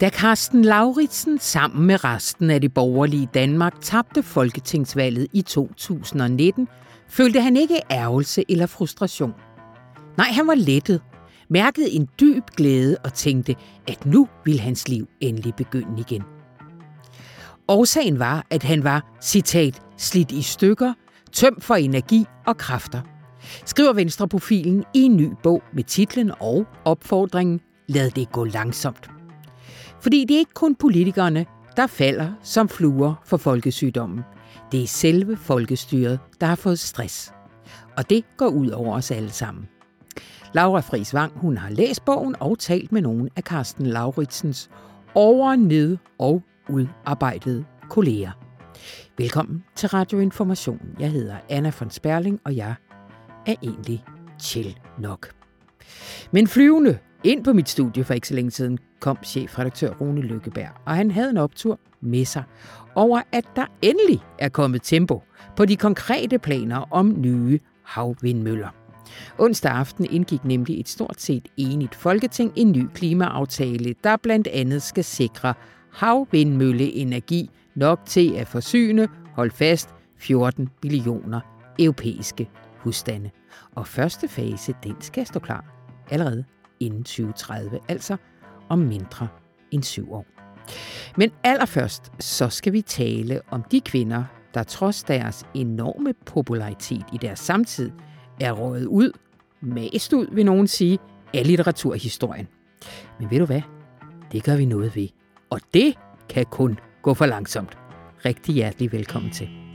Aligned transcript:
Da 0.00 0.08
Carsten 0.08 0.64
Lauritsen 0.64 1.38
sammen 1.38 1.86
med 1.86 2.04
resten 2.04 2.50
af 2.50 2.60
det 2.60 2.74
borgerlige 2.74 3.28
Danmark 3.34 3.80
tabte 3.80 4.22
folketingsvalget 4.22 5.26
i 5.32 5.42
2019, 5.42 6.68
følte 7.08 7.40
han 7.40 7.56
ikke 7.56 7.80
ærgelse 7.90 8.44
eller 8.48 8.66
frustration. 8.66 9.34
Nej, 10.16 10.26
han 10.26 10.46
var 10.46 10.54
lettet, 10.54 11.02
mærkede 11.48 11.90
en 11.90 12.08
dyb 12.20 12.44
glæde 12.56 12.96
og 13.04 13.14
tænkte, 13.14 13.56
at 13.88 14.06
nu 14.06 14.28
ville 14.44 14.60
hans 14.60 14.88
liv 14.88 15.08
endelig 15.20 15.54
begynde 15.54 16.00
igen. 16.00 16.22
Årsagen 17.68 18.18
var, 18.18 18.46
at 18.50 18.62
han 18.62 18.84
var, 18.84 19.16
citat, 19.22 19.82
slidt 19.96 20.32
i 20.32 20.42
stykker, 20.42 20.94
tømt 21.32 21.64
for 21.64 21.74
energi 21.74 22.24
og 22.46 22.56
kræfter. 22.56 23.00
Skriver 23.66 23.92
Venstreprofilen 23.92 24.84
i 24.94 25.00
en 25.02 25.16
ny 25.16 25.30
bog 25.42 25.62
med 25.72 25.84
titlen 25.84 26.32
og 26.40 26.66
opfordringen 26.84 27.60
Lad 27.88 28.10
det 28.10 28.32
gå 28.32 28.44
langsomt. 28.44 29.19
Fordi 30.02 30.24
det 30.24 30.34
er 30.34 30.38
ikke 30.38 30.54
kun 30.54 30.74
politikerne, 30.74 31.46
der 31.76 31.86
falder 31.86 32.32
som 32.42 32.68
fluer 32.68 33.14
for 33.24 33.36
folkesygdommen. 33.36 34.20
Det 34.72 34.82
er 34.82 34.86
selve 34.86 35.36
folkestyret, 35.36 36.18
der 36.40 36.46
har 36.46 36.54
fået 36.54 36.78
stress. 36.78 37.32
Og 37.96 38.10
det 38.10 38.24
går 38.36 38.48
ud 38.48 38.68
over 38.68 38.96
os 38.96 39.10
alle 39.10 39.30
sammen. 39.30 39.68
Laura 40.54 40.80
Friis 40.80 41.14
Wang, 41.14 41.32
hun 41.36 41.56
har 41.56 41.70
læst 41.70 42.04
bogen 42.04 42.36
og 42.40 42.58
talt 42.58 42.92
med 42.92 43.02
nogle 43.02 43.30
af 43.36 43.42
Carsten 43.42 43.86
Lauritsens 43.86 44.70
over, 45.14 45.56
ned 45.56 45.96
og 46.18 46.42
udarbejdede 46.68 47.64
kolleger. 47.88 48.30
Velkommen 49.18 49.64
til 49.76 49.88
Radio 49.88 50.18
Information. 50.18 50.80
Jeg 50.98 51.10
hedder 51.10 51.36
Anna 51.48 51.72
von 51.80 51.90
Sperling, 51.90 52.40
og 52.44 52.56
jeg 52.56 52.74
er 53.46 53.54
egentlig 53.62 54.04
chill 54.40 54.78
nok. 54.98 55.30
Men 56.32 56.46
flyvende 56.46 56.98
ind 57.24 57.44
på 57.44 57.52
mit 57.52 57.68
studie 57.68 58.04
for 58.04 58.14
ikke 58.14 58.28
så 58.28 58.34
længe 58.34 58.50
siden 58.50 58.78
kom 59.00 59.18
chefredaktør 59.24 59.90
Rune 60.00 60.20
Lykkeberg, 60.20 60.70
og 60.86 60.96
han 60.96 61.10
havde 61.10 61.30
en 61.30 61.36
optur 61.36 61.80
med 62.00 62.24
sig 62.24 62.42
over, 62.94 63.22
at 63.32 63.44
der 63.56 63.66
endelig 63.82 64.20
er 64.38 64.48
kommet 64.48 64.82
tempo 64.82 65.22
på 65.56 65.64
de 65.64 65.76
konkrete 65.76 66.38
planer 66.38 66.92
om 66.92 67.14
nye 67.18 67.60
havvindmøller. 67.84 68.68
Onsdag 69.38 69.72
aften 69.72 70.06
indgik 70.10 70.44
nemlig 70.44 70.80
et 70.80 70.88
stort 70.88 71.20
set 71.20 71.48
enigt 71.56 71.94
folketing 71.94 72.52
en 72.56 72.72
ny 72.72 72.86
klimaaftale, 72.94 73.94
der 74.04 74.16
blandt 74.16 74.46
andet 74.46 74.82
skal 74.82 75.04
sikre 75.04 75.54
havvindmølleenergi 75.92 77.50
nok 77.74 78.00
til 78.06 78.34
at 78.34 78.48
forsyne, 78.48 79.08
hold 79.34 79.50
fast, 79.50 79.88
14 80.18 80.68
millioner 80.82 81.40
europæiske 81.78 82.50
husstande. 82.78 83.30
Og 83.74 83.86
første 83.86 84.28
fase, 84.28 84.74
den 84.84 84.96
skal 85.00 85.26
stå 85.26 85.40
klar 85.40 85.64
allerede 86.10 86.44
inden 86.80 87.04
2030, 87.04 87.78
altså 87.88 88.16
om 88.68 88.78
mindre 88.78 89.28
end 89.70 89.82
syv 89.82 90.12
år. 90.12 90.26
Men 91.16 91.30
allerførst, 91.44 92.12
så 92.18 92.48
skal 92.48 92.72
vi 92.72 92.82
tale 92.82 93.40
om 93.50 93.62
de 93.62 93.80
kvinder, 93.80 94.24
der 94.54 94.62
trods 94.62 95.02
deres 95.02 95.46
enorme 95.54 96.14
popularitet 96.26 97.04
i 97.12 97.18
deres 97.18 97.38
samtid, 97.38 97.90
er 98.40 98.52
røget 98.52 98.86
ud, 98.86 99.12
mest 99.60 100.12
ud, 100.12 100.26
vil 100.32 100.44
nogen 100.44 100.66
sige, 100.66 100.98
af 101.34 101.46
litteraturhistorien. 101.46 102.48
Men 103.18 103.30
ved 103.30 103.38
du 103.38 103.44
hvad? 103.44 103.62
Det 104.32 104.44
gør 104.44 104.56
vi 104.56 104.64
noget 104.64 104.96
ved. 104.96 105.08
Og 105.50 105.60
det 105.74 105.94
kan 106.28 106.46
kun 106.46 106.78
gå 107.02 107.14
for 107.14 107.26
langsomt. 107.26 107.78
Rigtig 108.24 108.54
hjertelig 108.54 108.92
velkommen 108.92 109.30
til. 109.30 109.69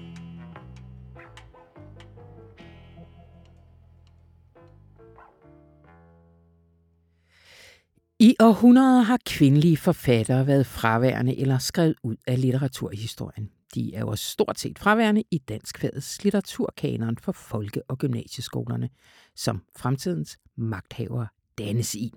I 8.19 8.35
århundreder 8.39 9.01
har 9.01 9.19
kvindelige 9.25 9.77
forfattere 9.77 10.47
været 10.47 10.65
fraværende 10.65 11.37
eller 11.37 11.57
skrevet 11.57 11.95
ud 12.03 12.15
af 12.27 12.41
litteraturhistorien. 12.41 13.49
De 13.73 13.95
er 13.95 13.99
jo 13.99 14.15
stort 14.15 14.59
set 14.59 14.79
fraværende 14.79 15.23
i 15.31 15.37
danskfagets 15.37 16.23
litteraturkanon 16.23 17.17
for 17.17 17.31
folke- 17.31 17.81
og 17.87 17.97
gymnasieskolerne, 17.97 18.89
som 19.35 19.63
fremtidens 19.77 20.37
magthavere 20.57 21.27
dannes 21.57 21.95
i. 21.95 22.13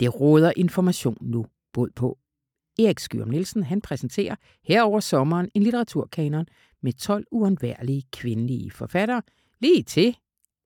Det 0.00 0.20
råder 0.20 0.52
information 0.56 1.18
nu 1.20 1.46
både 1.72 1.90
på. 1.96 2.18
Erik 2.78 2.98
Skyrum 2.98 3.28
Nielsen 3.28 3.62
han 3.62 3.80
præsenterer 3.80 4.36
her 4.64 4.82
over 4.82 5.00
sommeren 5.00 5.48
en 5.54 5.62
litteraturkanon 5.62 6.46
med 6.82 6.92
12 6.92 7.26
uundværlige 7.30 8.02
kvindelige 8.12 8.70
forfattere, 8.70 9.22
lige 9.60 9.82
til 9.82 10.16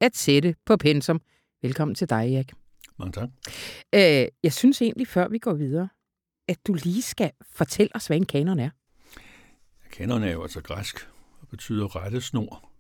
at 0.01 0.17
sætte 0.17 0.55
på 0.67 0.77
pensum. 0.77 1.21
Velkommen 1.63 1.95
til 1.95 2.11
dig, 2.11 2.35
Erik. 2.35 2.53
Mange 2.99 3.13
tak. 3.13 3.29
Øh, 3.95 4.27
jeg 4.43 4.53
synes 4.53 4.83
egentlig, 4.83 5.09
før 5.09 5.29
vi 5.29 5.39
går 5.39 5.55
videre, 5.55 5.89
at 6.49 6.67
du 6.67 6.75
lige 6.75 7.03
skal 7.03 7.31
fortælle 7.53 7.91
os, 7.95 8.07
hvad 8.07 8.17
en 8.17 8.27
kanon 8.27 8.59
er. 8.59 8.71
Kanon 9.93 10.23
er 10.23 10.33
jo 10.33 10.43
altså 10.43 10.61
græsk 10.61 11.09
og 11.41 11.49
betyder 11.49 11.97
rettesnor. 11.97 12.71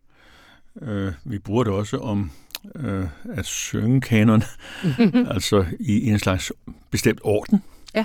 Øh, 0.82 1.12
vi 1.24 1.38
bruger 1.38 1.64
det 1.64 1.72
også 1.72 1.98
om 1.98 2.30
øh, 2.74 3.08
at 3.24 3.46
synge 3.46 4.00
kanon, 4.00 4.42
altså 5.34 5.66
i 5.80 6.08
en 6.08 6.18
slags 6.18 6.52
bestemt 6.90 7.20
orden. 7.22 7.62
Ja. 7.94 8.04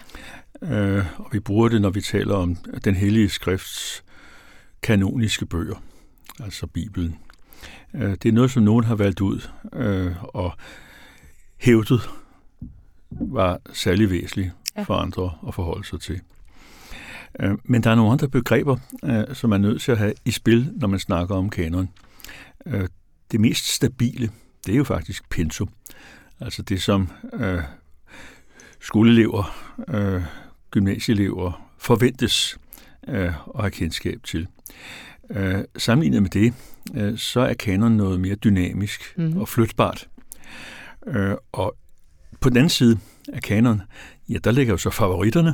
Øh, 0.62 1.06
og 1.20 1.30
vi 1.32 1.40
bruger 1.40 1.70
det, 1.70 1.82
når 1.82 1.90
vi 1.90 2.02
taler 2.02 2.36
om 2.36 2.56
den 2.56 2.96
hellige 2.96 3.30
skrifts 3.30 4.04
kanoniske 4.82 5.46
bøger, 5.46 5.84
altså 6.40 6.68
Bibelen. 6.68 7.18
Øh, 7.94 8.12
det 8.12 8.26
er 8.26 8.32
noget, 8.32 8.52
som 8.52 8.64
nogen 8.64 8.84
har 8.84 8.96
valgt 8.96 9.22
ud 9.22 9.50
øh, 9.74 10.12
og 10.24 10.54
hævdet 11.64 12.10
var 13.12 13.60
særlig 13.74 14.10
væsentligt 14.10 14.52
ja. 14.78 14.84
for 14.84 14.94
andre 14.94 15.32
at 15.48 15.56
forholde 15.56 15.88
sig 15.88 16.02
til. 16.02 16.22
Øh, 17.40 17.52
men 17.64 17.84
der 17.84 17.90
er 17.90 17.96
nogle 17.96 18.12
andre 18.12 18.30
begreber, 18.30 18.78
øh, 19.04 19.36
som 19.36 19.50
man 19.50 19.66
er 19.66 19.70
nødt 19.70 19.82
til 19.82 19.92
at 19.92 19.98
have 19.98 20.14
i 20.26 20.32
spil, 20.32 20.72
når 20.76 20.88
man 20.88 21.00
snakker 21.00 21.36
om 21.36 21.50
kanon. 21.50 21.90
Øh, 22.66 22.88
det 23.32 23.40
mest 23.40 23.68
stabile, 23.68 24.30
det 24.66 24.74
er 24.74 24.78
jo 24.78 24.84
faktisk 24.84 25.30
pensum. 25.30 25.70
Altså 26.40 26.62
det, 26.62 26.82
som 26.82 27.10
skoleelever, 28.80 29.56
gymnasieelever 30.72 31.70
forventes 31.78 32.58
at 33.04 33.34
have 33.60 33.72
kendskab 33.72 34.24
til. 34.24 34.48
Sammenlignet 35.78 36.22
med 36.22 36.30
det, 36.30 36.54
så 37.20 37.40
er 37.40 37.54
kanon 37.54 37.92
noget 37.92 38.20
mere 38.20 38.36
dynamisk 38.36 39.14
mm. 39.18 39.38
og 39.38 39.48
flytbart. 39.48 40.08
Og 41.52 41.76
på 42.40 42.50
den 42.50 42.58
anden 42.58 42.70
side 42.70 43.00
af 43.34 43.42
kanon, 43.42 43.82
ja, 44.30 44.38
der 44.44 44.52
ligger 44.52 44.74
jo 44.74 44.78
så 44.78 44.90
favoritterne, 44.90 45.54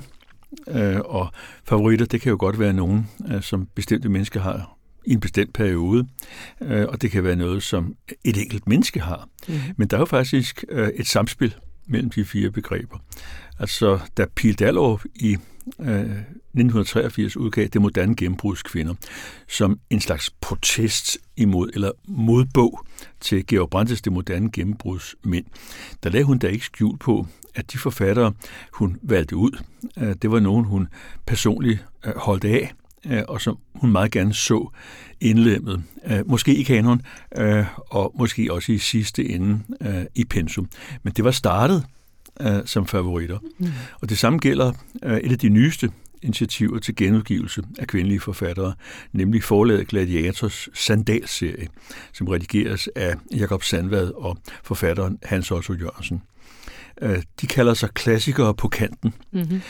Øh, 0.68 1.00
og 1.00 1.32
favoritter, 1.64 2.06
det 2.06 2.22
kan 2.22 2.30
jo 2.30 2.38
godt 2.40 2.60
være 2.60 2.74
nogen, 2.74 3.08
øh, 3.32 3.42
som 3.42 3.68
bestemte 3.76 4.10
mennesker 4.10 4.40
har 4.40 4.78
i 5.06 5.14
en 5.14 5.20
bestemt 5.20 5.54
periode, 5.54 6.08
øh, 6.62 6.86
og 6.88 7.02
det 7.02 7.12
kan 7.12 7.24
være 7.24 7.36
noget, 7.36 7.64
som 7.64 7.96
et 8.24 8.38
enkelt 8.38 8.68
menneske 8.68 9.00
har. 9.00 9.30
Mm. 9.48 9.54
Men 9.78 9.88
der 9.88 9.98
er 9.98 10.02
jo 10.02 10.06
faktisk 10.06 10.66
øh, 10.70 10.88
et 10.88 11.08
samspil 11.08 11.56
mellem 11.90 12.10
de 12.10 12.26
fire 12.26 12.52
begreber. 12.52 12.98
Altså, 13.60 14.00
da 14.18 14.26
Pil 14.36 14.60
Dallov 14.60 15.02
i 15.16 15.38
øh, 15.80 15.90
1983 15.90 17.38
udgav 17.38 17.68
Det 17.68 17.82
moderne 17.82 18.16
gennembrudskvinder, 18.16 18.94
som 19.48 19.80
en 19.90 20.02
slags 20.02 20.30
protest 20.42 21.18
imod, 21.38 21.70
eller 21.74 21.92
modbog 22.08 22.86
til 23.20 23.48
Georg 23.48 23.70
Brandes 23.70 24.02
Det 24.02 24.14
moderne 24.14 24.52
gennembrudsmænd, 24.52 25.46
der 26.04 26.10
lagde 26.10 26.26
hun 26.26 26.38
da 26.38 26.48
ikke 26.48 26.66
skjul 26.66 26.98
på, 26.98 27.28
at 27.56 27.72
de 27.72 27.78
forfattere, 27.78 28.34
hun 28.74 28.98
valgte 29.02 29.36
ud, 29.36 29.64
øh, 29.98 30.16
det 30.22 30.32
var 30.32 30.40
nogen, 30.40 30.66
hun 30.66 30.88
personligt 31.26 31.86
øh, 32.06 32.14
holdt 32.16 32.46
af, 32.46 32.74
og 33.28 33.42
som 33.42 33.58
hun 33.76 33.92
meget 33.92 34.12
gerne 34.12 34.34
så 34.34 34.70
indlemmet, 35.22 35.84
måske 36.26 36.56
i 36.56 36.64
kanon, 36.64 37.02
og 37.90 38.14
måske 38.20 38.54
også 38.54 38.72
i 38.72 38.78
sidste 38.78 39.30
ende 39.30 39.60
i 40.16 40.24
pensum. 40.24 40.70
Men 41.04 41.14
det 41.14 41.26
var 41.26 41.32
startet 41.32 41.86
som 42.66 42.88
favoritter. 42.88 43.40
Mm. 43.60 43.68
Og 44.02 44.10
det 44.10 44.18
samme 44.18 44.40
gælder 44.40 44.74
et 45.04 45.32
af 45.32 45.40
de 45.40 45.50
nyeste 45.50 45.92
initiativer 46.22 46.80
til 46.80 46.96
genudgivelse 46.96 47.64
af 47.80 47.88
kvindelige 47.88 48.20
forfattere, 48.20 48.74
nemlig 49.14 49.44
forlaget 49.44 49.88
Gladiators 49.88 50.70
Sandalserie, 50.74 51.68
som 52.14 52.28
redigeres 52.28 52.90
af 52.96 53.16
Jakob 53.36 53.64
Sandvad 53.64 54.12
og 54.16 54.38
forfatteren 54.64 55.18
Hans 55.24 55.52
Otto 55.52 55.74
Jørgensen. 55.74 56.22
Øh, 57.02 57.24
de 57.42 57.48
kalder 57.48 57.74
sig 57.74 57.90
klassikere 57.90 58.54
på 58.54 58.68
kanten, 58.68 59.14
mm-hmm. 59.32 59.62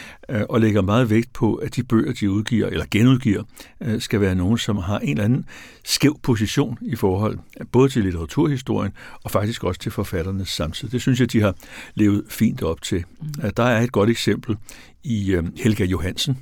og 0.50 0.62
lægger 0.62 0.82
meget 0.82 1.10
vægt 1.10 1.34
på, 1.34 1.56
at 1.56 1.76
de 1.76 1.84
bøger, 1.84 2.14
de 2.14 2.32
udgiver 2.32 2.68
eller 2.68 2.86
genudgiver, 2.92 3.44
øh, 3.82 4.02
skal 4.02 4.22
være 4.22 4.36
nogen, 4.36 4.58
som 4.58 4.78
har 4.78 5.00
en 5.00 5.10
eller 5.10 5.24
anden 5.24 5.46
skæv 5.86 6.20
position 6.24 6.78
i 6.82 6.96
forhold 6.96 7.40
både 7.72 7.90
til 7.90 8.04
litteraturhistorien 8.04 8.92
og 9.24 9.32
faktisk 9.32 9.64
også 9.64 9.80
til 9.80 9.92
forfatternes 9.92 10.50
samtid. 10.50 10.90
Det 10.90 11.02
synes 11.02 11.20
jeg, 11.20 11.32
de 11.32 11.42
har 11.42 11.56
levet 11.96 12.24
fint 12.30 12.64
op 12.64 12.82
til. 12.82 13.04
Mm. 13.22 13.52
Der 13.58 13.64
er 13.64 13.82
et 13.82 13.92
godt 13.92 14.10
eksempel 14.10 14.58
i 15.04 15.36
Helga 15.58 15.84
Johansen, 15.84 16.38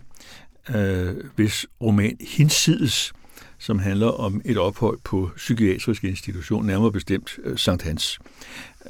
hvis 1.36 1.66
roman 1.82 2.18
Hinsides 2.20 3.14
som 3.60 3.80
handler 3.80 4.08
om 4.08 4.42
et 4.46 4.58
ophold 4.58 5.00
på 5.04 5.30
psykiatrisk 5.36 6.04
institution, 6.04 6.66
nærmere 6.66 6.92
bestemt 6.92 7.40
øh, 7.44 7.58
Sankt 7.58 7.84
Hans. 7.84 8.20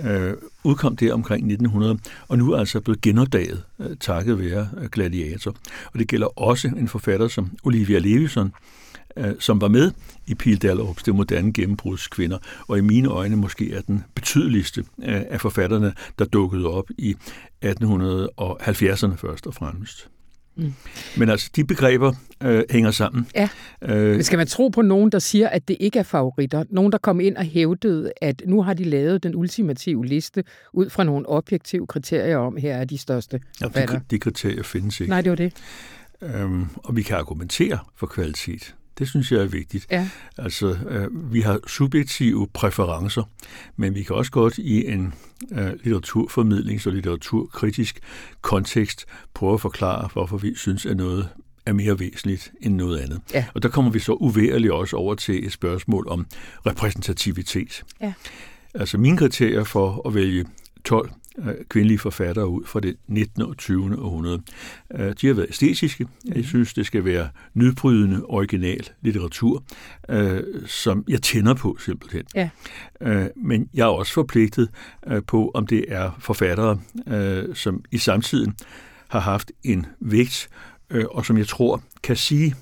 Øh, 0.03 0.33
udkom 0.63 0.95
der 0.95 1.13
omkring 1.13 1.51
1900, 1.51 1.99
og 2.27 2.37
nu 2.37 2.51
er 2.51 2.59
altså 2.59 2.79
blevet 2.81 3.01
genopdaget 3.01 3.63
øh, 3.79 3.97
takket 3.99 4.39
være 4.39 4.69
øh, 4.77 4.89
Gladiator. 4.89 5.55
Og 5.93 5.99
det 5.99 6.07
gælder 6.07 6.41
også 6.41 6.67
en 6.67 6.87
forfatter 6.87 7.27
som 7.27 7.51
Olivia 7.63 7.99
Levison, 7.99 8.53
øh, 9.17 9.33
som 9.39 9.61
var 9.61 9.67
med 9.67 9.91
i 10.27 10.35
Pil 10.35 10.61
Dallerups 10.61 11.03
Det 11.03 11.15
moderne 11.15 11.53
gennembruds 11.53 12.07
kvinder, 12.07 12.37
og 12.67 12.77
i 12.77 12.81
mine 12.81 13.09
øjne 13.09 13.35
måske 13.35 13.73
er 13.73 13.81
den 13.81 14.03
betydeligste 14.15 14.81
øh, 15.03 15.21
af 15.29 15.41
forfatterne, 15.41 15.93
der 16.19 16.25
dukkede 16.25 16.67
op 16.67 16.89
i 16.97 17.15
1870'erne 17.65 19.15
først 19.15 19.47
og 19.47 19.53
fremmest. 19.53 20.09
Mm. 20.57 20.73
Men 21.17 21.29
altså, 21.29 21.49
de 21.55 21.65
begreber 21.65 22.13
øh, 22.43 22.63
hænger 22.69 22.91
sammen. 22.91 23.27
Ja. 23.35 23.49
Øh, 23.81 24.23
skal 24.23 24.37
man 24.37 24.47
tro 24.47 24.67
på 24.67 24.81
nogen, 24.81 25.11
der 25.11 25.19
siger, 25.19 25.49
at 25.49 25.67
det 25.67 25.77
ikke 25.79 25.99
er 25.99 26.03
favoritter? 26.03 26.63
Nogen, 26.69 26.91
der 26.91 26.97
kom 26.97 27.19
ind 27.19 27.37
og 27.37 27.43
hævdede, 27.43 28.11
at 28.21 28.41
nu 28.45 28.61
har 28.61 28.73
de 28.73 28.83
lavet 28.83 29.23
den 29.23 29.35
ultimative 29.35 30.05
liste 30.05 30.43
ud 30.73 30.89
fra 30.89 31.03
nogle 31.03 31.29
objektive 31.29 31.87
kriterier 31.87 32.37
om, 32.37 32.57
her 32.57 32.75
er 32.75 32.85
de 32.85 32.97
største. 32.97 33.39
Ja, 33.61 33.67
de, 33.67 34.01
de 34.11 34.19
kriterier 34.19 34.63
findes 34.63 34.99
ikke. 34.99 35.09
Nej, 35.09 35.21
det 35.21 35.29
var 35.29 35.35
det. 35.35 35.53
Øhm, 36.21 36.65
og 36.75 36.95
vi 36.95 37.01
kan 37.01 37.17
argumentere 37.17 37.79
for 37.95 38.07
kvalitet. 38.07 38.75
Det 38.97 39.09
synes 39.09 39.31
jeg 39.31 39.41
er 39.41 39.45
vigtigt. 39.45 39.87
Ja. 39.91 40.09
Altså, 40.37 40.77
øh, 40.89 41.33
vi 41.33 41.41
har 41.41 41.59
subjektive 41.67 42.47
præferencer, 42.53 43.23
men 43.75 43.95
vi 43.95 44.03
kan 44.03 44.15
også 44.15 44.31
godt 44.31 44.57
i 44.57 44.87
en 44.87 45.13
øh, 45.51 45.71
litteraturformidlings- 45.71 46.87
og 46.87 46.93
litteraturkritisk 46.93 47.99
kontekst 48.41 49.05
prøve 49.33 49.53
at 49.53 49.61
forklare, 49.61 50.09
hvorfor 50.13 50.37
vi 50.37 50.55
synes, 50.55 50.85
at 50.85 50.97
noget 50.97 51.29
er 51.65 51.73
mere 51.73 51.99
væsentligt 51.99 52.51
end 52.61 52.75
noget 52.75 52.99
andet. 52.99 53.21
Ja. 53.33 53.45
Og 53.53 53.63
der 53.63 53.69
kommer 53.69 53.91
vi 53.91 53.99
så 53.99 54.13
uværligt 54.13 54.73
også 54.73 54.95
over 54.95 55.15
til 55.15 55.45
et 55.45 55.51
spørgsmål 55.51 56.07
om 56.07 56.27
repræsentativitet. 56.65 57.83
Ja. 58.01 58.13
Altså 58.73 58.97
mine 58.97 59.17
kriterier 59.17 59.63
for 59.63 60.07
at 60.07 60.15
vælge 60.15 60.45
12 60.85 61.09
Øh, 61.09 61.13
kvindelige 61.69 61.99
forfattere 61.99 62.47
ud 62.47 62.65
fra 62.65 62.79
det 62.79 62.95
19. 63.07 63.41
og 63.41 63.57
20. 63.57 63.99
århundrede. 63.99 64.41
Øh, 64.93 65.13
de 65.21 65.27
har 65.27 65.33
været 65.33 65.49
æstetiske. 65.49 66.07
Jeg 66.35 66.45
synes, 66.45 66.73
det 66.73 66.85
skal 66.85 67.05
være 67.05 67.29
nydbrydende, 67.53 68.25
original 68.25 68.89
litteratur, 69.01 69.63
øh, 70.09 70.43
som 70.65 71.03
jeg 71.07 71.21
tænder 71.21 71.53
på 71.53 71.77
simpelthen. 71.79 72.23
Ja. 72.35 72.49
Men 73.35 73.69
jeg 73.73 73.83
er 73.83 73.91
også 73.91 74.13
forpligtet 74.13 74.69
på, 75.27 75.51
om 75.53 75.67
det 75.67 75.85
er 75.87 76.11
forfattere, 76.19 76.79
som 77.53 77.83
i 77.91 77.97
samtiden 77.97 78.55
har 79.07 79.19
haft 79.19 79.51
en 79.63 79.85
vægt, 79.99 80.49
og 81.11 81.25
som 81.25 81.37
jeg 81.37 81.47
tror 81.47 81.83
kan 82.03 82.15
sige 82.15 82.55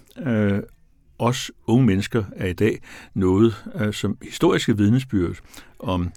os 1.20 1.52
unge 1.68 1.86
mennesker 1.86 2.24
er 2.36 2.48
i 2.48 2.54
dag 2.54 2.82
noget 3.14 3.56
som 3.92 4.18
historiske 4.22 4.78
vidnesbyrd 4.78 5.36
om 5.80 6.12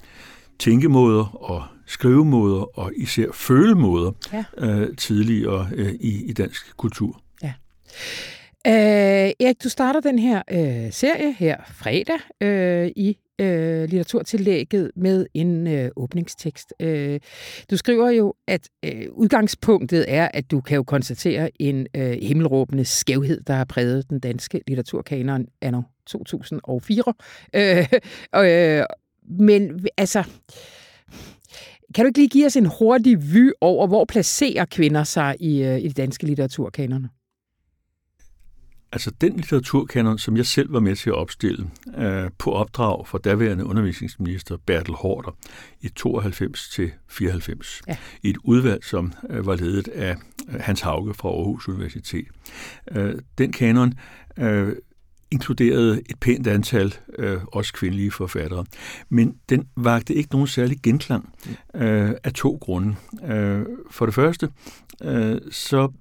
tænkemåder 0.59 1.25
og 1.51 1.63
skrivemåder 1.87 2.79
og 2.79 2.93
især 2.97 3.27
følemåder 3.33 4.13
ja. 4.33 4.45
øh, 4.59 4.97
tidligere 4.97 5.69
øh, 5.75 5.93
i, 5.93 6.25
i 6.25 6.33
dansk 6.33 6.77
kultur. 6.77 7.21
Ja. 7.43 7.53
Øh, 8.67 9.33
Erik, 9.41 9.65
du 9.65 9.69
starter 9.69 10.01
den 10.01 10.19
her 10.19 10.43
øh, 10.51 10.93
serie 10.93 11.33
her 11.33 11.57
fredag 11.75 12.19
øh, 12.41 12.91
i 12.97 13.17
øh, 13.39 13.81
litteraturtillægget 13.81 14.91
med 14.97 15.27
en 15.35 15.67
øh, 15.67 15.91
åbningstekst. 15.97 16.75
Øh, 16.81 17.21
du 17.71 17.77
skriver 17.77 18.11
jo, 18.11 18.35
at 18.49 18.69
øh, 18.85 19.07
udgangspunktet 19.13 20.05
er, 20.09 20.29
at 20.35 20.51
du 20.51 20.61
kan 20.61 20.77
jo 20.77 20.83
konstatere 20.83 21.51
en 21.63 21.87
øh, 21.97 22.19
himmelråbende 22.23 22.85
skævhed, 22.85 23.41
der 23.41 23.55
har 23.55 23.65
præget 23.65 24.11
den 24.11 24.21
danske 24.21 24.61
litteraturkanon 24.67 25.47
anno 25.61 25.83
2004. 26.07 27.15
Øh, 27.55 27.87
øh, 28.37 28.85
men 29.31 29.87
altså, 29.97 30.25
kan 31.95 32.05
du 32.05 32.07
ikke 32.07 32.19
lige 32.19 32.29
give 32.29 32.47
os 32.47 32.57
en 32.57 32.71
hurtig 32.79 33.23
vy 33.35 33.51
over, 33.61 33.87
hvor 33.87 34.05
placerer 34.05 34.65
kvinder 34.65 35.05
sig 35.05 35.37
i, 35.41 35.63
øh, 35.63 35.79
i 35.79 35.89
de 35.89 35.93
danske 35.93 36.27
litteraturkanoner? 36.27 37.09
Altså 38.93 39.11
den 39.21 39.37
litteraturkanon, 39.37 40.19
som 40.19 40.37
jeg 40.37 40.47
selv 40.47 40.73
var 40.73 40.81
med 40.81 40.97
til 40.97 41.11
at 41.11 41.15
opstille 41.15 41.71
øh, 41.97 42.31
på 42.39 42.53
opdrag 42.53 43.07
for 43.07 43.19
daværende 43.19 43.65
undervisningsminister 43.65 44.57
Bertel 44.67 44.95
Hårder 44.95 45.37
i 45.81 45.89
92 45.89 46.71
til 46.75 46.91
94, 47.09 47.83
ja. 47.89 47.97
i 48.23 48.31
et 48.31 48.37
udvalg, 48.45 48.85
som 48.85 49.13
øh, 49.31 49.47
var 49.47 49.57
ledet 49.57 49.89
af 49.89 50.17
øh, 50.49 50.61
Hans 50.61 50.81
Hauge 50.81 51.15
fra 51.15 51.29
Aarhus 51.29 51.69
Universitet. 51.69 52.27
Øh, 52.93 53.15
den 53.39 53.53
kanon 53.53 53.95
øh, 54.39 54.77
inkluderede 55.31 56.03
et 56.11 56.19
pænt 56.21 56.47
antal 56.47 56.95
øh, 57.19 57.39
også 57.53 57.73
kvindelige 57.73 58.11
forfattere. 58.11 58.65
Men 59.09 59.35
den 59.49 59.69
vagte 59.77 60.15
ikke 60.15 60.29
nogen 60.33 60.47
særlig 60.47 60.79
genklang 60.83 61.33
øh, 61.75 62.11
af 62.25 62.33
to 62.33 62.59
grunde. 62.61 62.97
Øh, 63.25 63.67
for 63.91 64.07
det 64.07 64.15
første, 64.15 64.49
øh, 65.03 65.39
så 65.51 65.93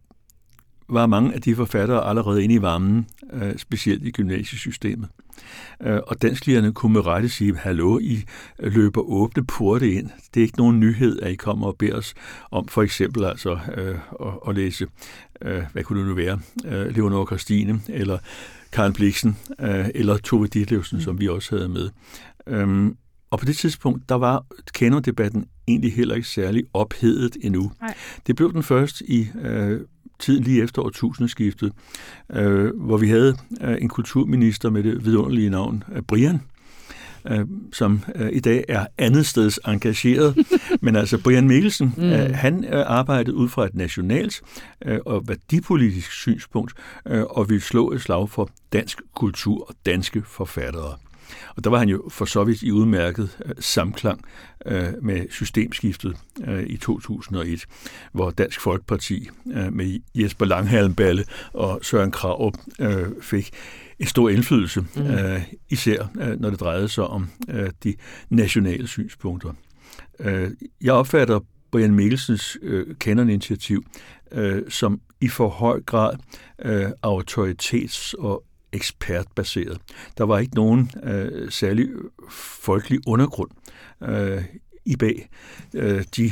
var 0.89 1.06
mange 1.06 1.33
af 1.33 1.41
de 1.41 1.56
forfattere 1.56 2.09
allerede 2.09 2.44
inde 2.44 2.56
i 2.56 2.62
varmen, 2.62 3.07
øh, 3.33 3.57
specielt 3.57 4.06
i 4.06 4.12
gymnasiesystemet. 4.12 5.09
Øh, 5.84 6.00
og 6.07 6.22
dansklærerne 6.22 6.74
kunne 6.74 6.94
med 6.94 7.06
rette 7.06 7.30
sige, 7.30 7.57
hallo, 7.57 8.00
I 8.00 8.24
løber 8.60 9.01
åbne 9.01 9.45
porte 9.45 9.92
ind. 9.92 10.10
Det 10.34 10.39
er 10.39 10.44
ikke 10.44 10.57
nogen 10.57 10.80
nyhed, 10.80 11.19
at 11.19 11.31
I 11.31 11.36
kommer 11.36 11.68
og 11.68 11.75
beder 11.78 11.95
os 11.95 12.13
om 12.51 12.68
for 12.68 12.84
eksempel 12.84 13.24
altså 13.25 13.60
øh, 13.78 13.95
at, 14.22 14.34
at 14.48 14.56
læse, 14.56 14.88
øh, 15.42 15.63
hvad 15.74 15.84
kunne 15.84 16.00
det 16.00 16.07
nu 16.07 16.16
være, 16.16 16.39
øh, 16.66 16.95
Leonore 16.95 17.25
Christine, 17.25 17.81
eller 17.89 18.18
Karen 18.72 18.94
Bliksen, 18.94 19.38
øh, 19.60 19.86
eller 19.95 20.18
Tove 20.18 20.48
Ditlevsen, 20.48 20.98
mm. 20.98 21.04
som 21.04 21.19
vi 21.19 21.28
også 21.28 21.56
havde 21.56 21.69
med. 21.69 21.89
Øhm, 22.48 22.98
og 23.30 23.39
på 23.39 23.45
det 23.45 23.57
tidspunkt, 23.57 24.10
der 24.10 24.16
var 24.16 24.45
kanondebatten 24.74 25.45
egentlig 25.68 25.94
heller 25.94 26.16
ikke 26.16 26.28
særlig 26.28 26.63
ophedet 26.74 27.38
endnu. 27.42 27.72
Nej. 27.81 27.95
Det 28.28 28.36
blev 28.36 28.54
den 28.54 28.63
først 28.63 29.01
i 29.01 29.28
øh, 29.42 29.81
tiden 30.19 30.44
lige 30.44 30.64
efter 30.64 30.81
årtusindskiftet, 30.81 31.74
øh, 32.34 32.75
hvor 32.75 32.98
vi 32.98 33.10
havde 33.10 33.38
øh, 33.62 33.78
en 33.81 33.90
kulturminister 33.90 34.69
med 34.69 34.84
det 34.84 35.06
vidunderlige 35.06 35.50
navn 35.50 35.84
øh, 35.96 36.02
Brian, 36.02 36.42
øh, 37.28 37.46
som 37.74 38.04
øh, 38.16 38.30
i 38.34 38.40
dag 38.40 38.64
er 38.68 38.86
andet 38.98 39.25
steds 39.25 39.60
engageret. 39.68 40.38
Men 40.81 40.96
altså 40.96 41.18
Brian 41.24 41.48
Mikkelsen, 41.48 41.94
mm. 41.98 42.04
øh, 42.04 42.36
han 42.36 42.64
øh, 42.64 42.86
arbejdede 42.88 43.36
ud 43.36 43.50
fra 43.50 43.66
et 43.66 43.75
nationalt 43.75 44.42
øh, 44.86 45.00
og 45.06 45.28
værdipolitisk 45.28 46.12
synspunkt, 46.12 46.74
øh, 47.08 47.24
og 47.24 47.50
ville 47.50 47.62
slå 47.62 47.92
et 47.92 48.02
slag 48.02 48.30
for 48.30 48.50
dansk 48.74 49.02
kultur 49.16 49.70
og 49.70 49.75
danske 49.86 50.24
forfattere. 50.25 50.96
Og 51.56 51.63
der 51.63 51.69
var 51.69 51.77
han 51.77 51.89
jo 51.89 52.09
for 52.09 52.25
så 52.25 52.44
vidt 52.44 52.62
i 52.62 52.71
udmærket 52.71 53.38
øh, 53.45 53.51
samklang 53.59 54.21
øh, 54.65 54.88
med 55.01 55.25
systemskiftet 55.29 56.18
øh, 56.47 56.63
i 56.63 56.77
2001, 56.77 57.65
hvor 58.12 58.29
Dansk 58.29 58.62
Folkeparti 58.62 59.29
med 59.46 60.00
Jesper 60.15 60.46
Langhalmballe 60.46 61.25
og 61.53 61.79
Søren 61.84 62.12
Krav 62.12 62.53
fik 63.22 63.51
en 64.00 64.07
stor 64.07 64.29
indflydelse, 64.29 64.86
mm. 64.96 65.01
øh, 65.01 65.41
især 65.69 66.07
øh, 66.22 66.39
når 66.39 66.50
det 66.50 66.60
drejede 66.60 66.89
sig 66.89 67.03
om 67.07 67.29
øh, 67.50 67.69
de 67.84 67.96
nationale 68.29 68.88
synspunkter. 68.88 69.53
Øh, 70.19 70.51
jeg 70.81 70.93
opfatter 70.93 71.39
Brian 71.72 71.93
Mikkelsens 71.93 72.57
øh, 72.62 72.96
kanoninitiativ 73.00 73.86
øh, 74.31 74.62
som 74.69 75.01
i 75.22 75.27
for 75.27 75.50
høj 75.50 75.81
grad 75.81 76.15
øh, 76.62 76.89
autoritets- 77.05 78.13
og 78.19 78.43
ekspertbaseret. 78.77 79.77
Der 80.17 80.24
var 80.24 80.39
ikke 80.39 80.55
nogen 80.55 80.91
øh, 81.03 81.51
særlig 81.51 81.89
folkelig 82.29 83.00
undergrund 83.07 83.51
øh, 84.03 84.43
i 84.86 84.96
bag 84.96 85.29
øh, 85.74 86.03
de 86.17 86.31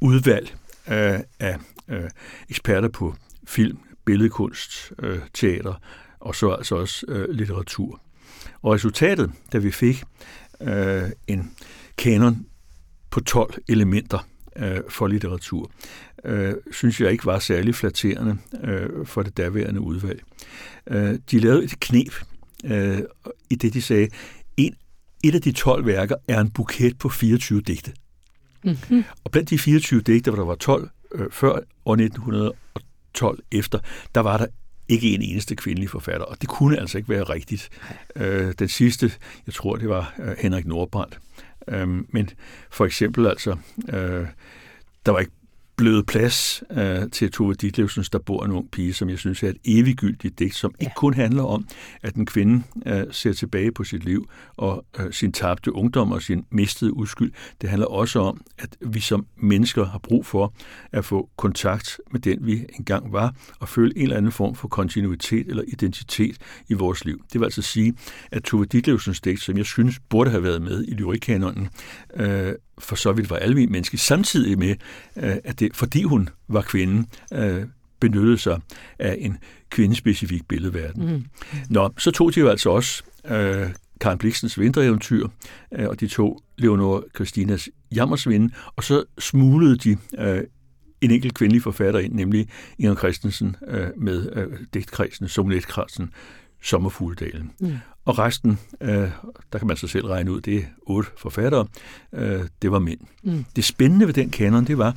udvalg 0.00 0.54
øh, 0.88 1.20
af 1.40 1.58
øh, 1.88 2.10
eksperter 2.48 2.88
på 2.88 3.14
film, 3.46 3.78
billedkunst, 4.04 4.92
øh, 5.02 5.18
teater 5.34 5.74
og 6.20 6.34
så 6.34 6.50
altså 6.50 6.76
også 6.76 7.06
øh, 7.08 7.28
litteratur. 7.30 8.00
Og 8.62 8.72
resultatet, 8.74 9.32
da 9.52 9.58
vi 9.58 9.70
fik 9.70 10.04
øh, 10.60 11.10
en 11.26 11.52
kanon 11.98 12.46
på 13.10 13.20
12 13.20 13.54
elementer 13.68 14.28
øh, 14.56 14.80
for 14.88 15.06
litteratur, 15.06 15.70
øh, 16.24 16.54
synes 16.70 17.00
jeg 17.00 17.12
ikke 17.12 17.26
var 17.26 17.38
særlig 17.38 17.74
flatterende 17.74 18.38
øh, 18.64 19.06
for 19.06 19.22
det 19.22 19.36
daværende 19.36 19.80
udvalg. 19.80 20.22
Øh, 20.86 21.18
de 21.30 21.38
lavede 21.38 21.64
et 21.64 21.80
knep 21.80 22.12
øh, 22.64 22.98
i 23.50 23.54
det, 23.54 23.74
de 23.74 23.82
sagde, 23.82 24.08
en, 24.56 24.74
et 25.24 25.34
af 25.34 25.42
de 25.42 25.52
12 25.52 25.86
værker 25.86 26.14
er 26.28 26.40
en 26.40 26.50
buket 26.50 26.98
på 26.98 27.08
24 27.08 27.60
digte. 27.60 27.92
Mm-hmm. 28.64 29.04
Og 29.24 29.30
blandt 29.30 29.50
de 29.50 29.58
24 29.58 30.00
digte, 30.00 30.30
hvor 30.30 30.38
der 30.38 30.46
var 30.46 30.54
12 30.54 30.88
øh, 31.12 31.30
før 31.30 31.60
år 31.84 31.92
1912 31.92 33.38
efter, 33.52 33.78
der 34.14 34.20
var 34.20 34.36
der 34.38 34.46
ikke 34.88 35.14
en 35.14 35.22
eneste 35.22 35.56
kvindelig 35.56 35.90
forfatter, 35.90 36.26
og 36.26 36.40
det 36.40 36.48
kunne 36.48 36.80
altså 36.80 36.98
ikke 36.98 37.08
være 37.08 37.22
rigtigt. 37.22 37.68
Øh, 38.16 38.52
den 38.58 38.68
sidste, 38.68 39.12
jeg 39.46 39.54
tror, 39.54 39.76
det 39.76 39.88
var 39.88 40.14
øh, 40.18 40.36
Henrik 40.38 40.66
Nordbrandt. 40.66 41.18
Øh, 41.68 41.88
men 41.88 42.30
for 42.70 42.84
eksempel 42.84 43.26
altså, 43.26 43.56
øh, 43.88 44.26
der 45.06 45.12
var 45.12 45.18
ikke 45.18 45.32
bløde 45.76 46.04
plads 46.04 46.62
øh, 46.70 47.10
til 47.12 47.32
Tove 47.32 47.54
Ditlevsens 47.54 48.10
Der 48.10 48.18
bor 48.18 48.44
en 48.44 48.52
ung 48.52 48.70
pige, 48.70 48.92
som 48.92 49.08
jeg 49.08 49.18
synes 49.18 49.42
er 49.42 49.48
et 49.48 49.56
eviggyldigt 49.64 50.38
digt, 50.38 50.54
som 50.54 50.74
ja. 50.80 50.84
ikke 50.84 50.94
kun 50.96 51.14
handler 51.14 51.42
om, 51.42 51.66
at 52.02 52.14
en 52.14 52.26
kvinde 52.26 52.62
øh, 52.86 53.04
ser 53.10 53.32
tilbage 53.32 53.72
på 53.72 53.84
sit 53.84 54.04
liv 54.04 54.28
og 54.56 54.84
øh, 54.98 55.12
sin 55.12 55.32
tabte 55.32 55.72
ungdom 55.72 56.12
og 56.12 56.22
sin 56.22 56.44
mistede 56.50 56.92
uskyld. 56.92 57.32
Det 57.60 57.70
handler 57.70 57.86
også 57.86 58.20
om, 58.20 58.40
at 58.58 58.76
vi 58.80 59.00
som 59.00 59.26
mennesker 59.36 59.84
har 59.84 59.98
brug 59.98 60.26
for 60.26 60.54
at 60.92 61.04
få 61.04 61.30
kontakt 61.36 62.00
med 62.12 62.20
den, 62.20 62.46
vi 62.46 62.64
engang 62.78 63.12
var, 63.12 63.34
og 63.60 63.68
føle 63.68 63.96
en 63.96 64.02
eller 64.02 64.16
anden 64.16 64.32
form 64.32 64.54
for 64.54 64.68
kontinuitet 64.68 65.46
eller 65.46 65.62
identitet 65.68 66.36
i 66.68 66.74
vores 66.74 67.04
liv. 67.04 67.24
Det 67.32 67.40
vil 67.40 67.46
altså 67.46 67.62
sige, 67.62 67.94
at 68.30 68.42
Tove 68.42 68.64
Ditlevsens 68.64 69.20
digt, 69.20 69.42
som 69.42 69.56
jeg 69.56 69.66
synes 69.66 70.00
burde 70.08 70.30
have 70.30 70.42
været 70.42 70.62
med 70.62 70.84
i 70.88 70.94
lyrikkanonen, 70.94 71.68
øh, 72.16 72.52
for 72.78 72.96
så 72.96 73.12
vidt 73.12 73.30
var 73.30 73.36
alvin 73.36 73.72
menneske, 73.72 73.98
samtidig 73.98 74.58
med, 74.58 74.74
øh, 75.16 75.36
at 75.44 75.60
det, 75.60 75.76
fordi 75.76 76.02
hun 76.02 76.28
var 76.48 76.62
kvinde, 76.62 77.08
øh, 77.32 77.62
benyttede 78.00 78.38
sig 78.38 78.60
af 78.98 79.16
en 79.20 79.38
kvindespecifik 79.70 80.48
billedverden. 80.48 81.12
Mm. 81.12 81.24
Nå, 81.70 81.90
så 81.98 82.10
tog 82.10 82.34
de 82.34 82.40
jo 82.40 82.48
altså 82.48 82.70
også 82.70 83.02
øh, 83.28 83.70
Karen 84.00 84.18
Bliksens 84.18 84.58
vintereventyr, 84.58 85.28
øh, 85.72 85.88
og 85.88 86.00
de 86.00 86.08
tog 86.08 86.42
Leonor 86.58 87.04
Christinas 87.14 87.68
Jammersvinde, 87.94 88.54
og 88.76 88.84
så 88.84 89.04
smuglede 89.18 89.76
de 89.76 89.96
øh, 90.18 90.42
en 91.00 91.10
enkelt 91.10 91.34
kvindelig 91.34 91.62
forfatter 91.62 92.00
ind, 92.00 92.12
nemlig 92.14 92.48
Inger 92.78 92.94
Christensen 92.94 93.56
øh, 93.68 93.86
med 93.96 94.32
øh, 94.36 94.58
digtkredsen, 94.74 95.28
sonetkredsen, 95.28 96.10
Sommerfugledalen. 96.62 97.50
Mm. 97.60 97.76
Og 98.06 98.18
resten, 98.18 98.58
øh, 98.80 99.10
der 99.52 99.58
kan 99.58 99.66
man 99.66 99.76
så 99.76 99.88
selv 99.88 100.06
regne 100.06 100.32
ud, 100.32 100.40
det 100.40 100.56
er 100.56 100.62
otte 100.82 101.10
forfattere, 101.16 101.66
øh, 102.12 102.40
det 102.62 102.70
var 102.70 102.78
mænd. 102.78 103.00
Mm. 103.22 103.44
Det 103.56 103.64
spændende 103.64 104.06
ved 104.06 104.14
den 104.14 104.30
kanon, 104.30 104.64
det 104.64 104.78
var, 104.78 104.96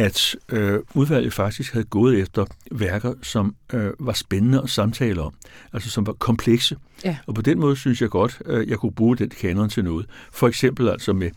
at 0.00 0.36
øh, 0.48 0.80
udvalget 0.94 1.32
faktisk 1.32 1.72
havde 1.72 1.84
gået 1.84 2.18
efter 2.20 2.46
værker, 2.70 3.14
som 3.22 3.54
øh, 3.72 3.92
var 3.98 4.12
spændende 4.12 4.62
at 4.62 4.70
samtale 4.70 5.22
om, 5.22 5.34
altså 5.72 5.90
som 5.90 6.06
var 6.06 6.12
komplekse. 6.12 6.76
Ja. 7.04 7.16
Og 7.26 7.34
på 7.34 7.42
den 7.42 7.60
måde 7.60 7.76
synes 7.76 8.02
jeg 8.02 8.10
godt, 8.10 8.42
øh, 8.46 8.68
jeg 8.68 8.78
kunne 8.78 8.92
bruge 8.92 9.16
den 9.16 9.28
kanon 9.28 9.68
til 9.68 9.84
noget. 9.84 10.06
For 10.32 10.48
eksempel 10.48 10.88
altså 10.88 11.12
med 11.12 11.30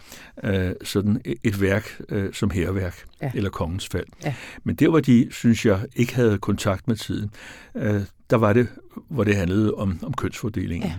øh, 0.43 0.72
sådan 0.84 1.22
et 1.43 1.62
værk 1.62 2.01
øh, 2.10 2.34
som 2.34 2.50
herværk 2.50 3.05
ja. 3.22 3.32
eller 3.36 3.50
kongens 3.50 3.88
fald. 3.88 4.05
Ja. 4.24 4.36
Men 4.63 4.75
der, 4.75 4.89
hvor 4.89 5.00
de, 5.00 5.27
synes 5.32 5.65
jeg, 5.65 5.79
ikke 5.96 6.15
havde 6.15 6.38
kontakt 6.38 6.88
med 6.88 6.96
tiden, 6.96 7.32
øh, 7.75 8.01
der 8.29 8.38
var 8.38 8.53
det, 8.53 8.67
hvor 9.10 9.24
det 9.24 9.36
handlede 9.36 9.74
om, 9.74 10.00
om 10.03 10.13
kønsfordelingen. 10.13 10.89
Ja. 10.89 10.96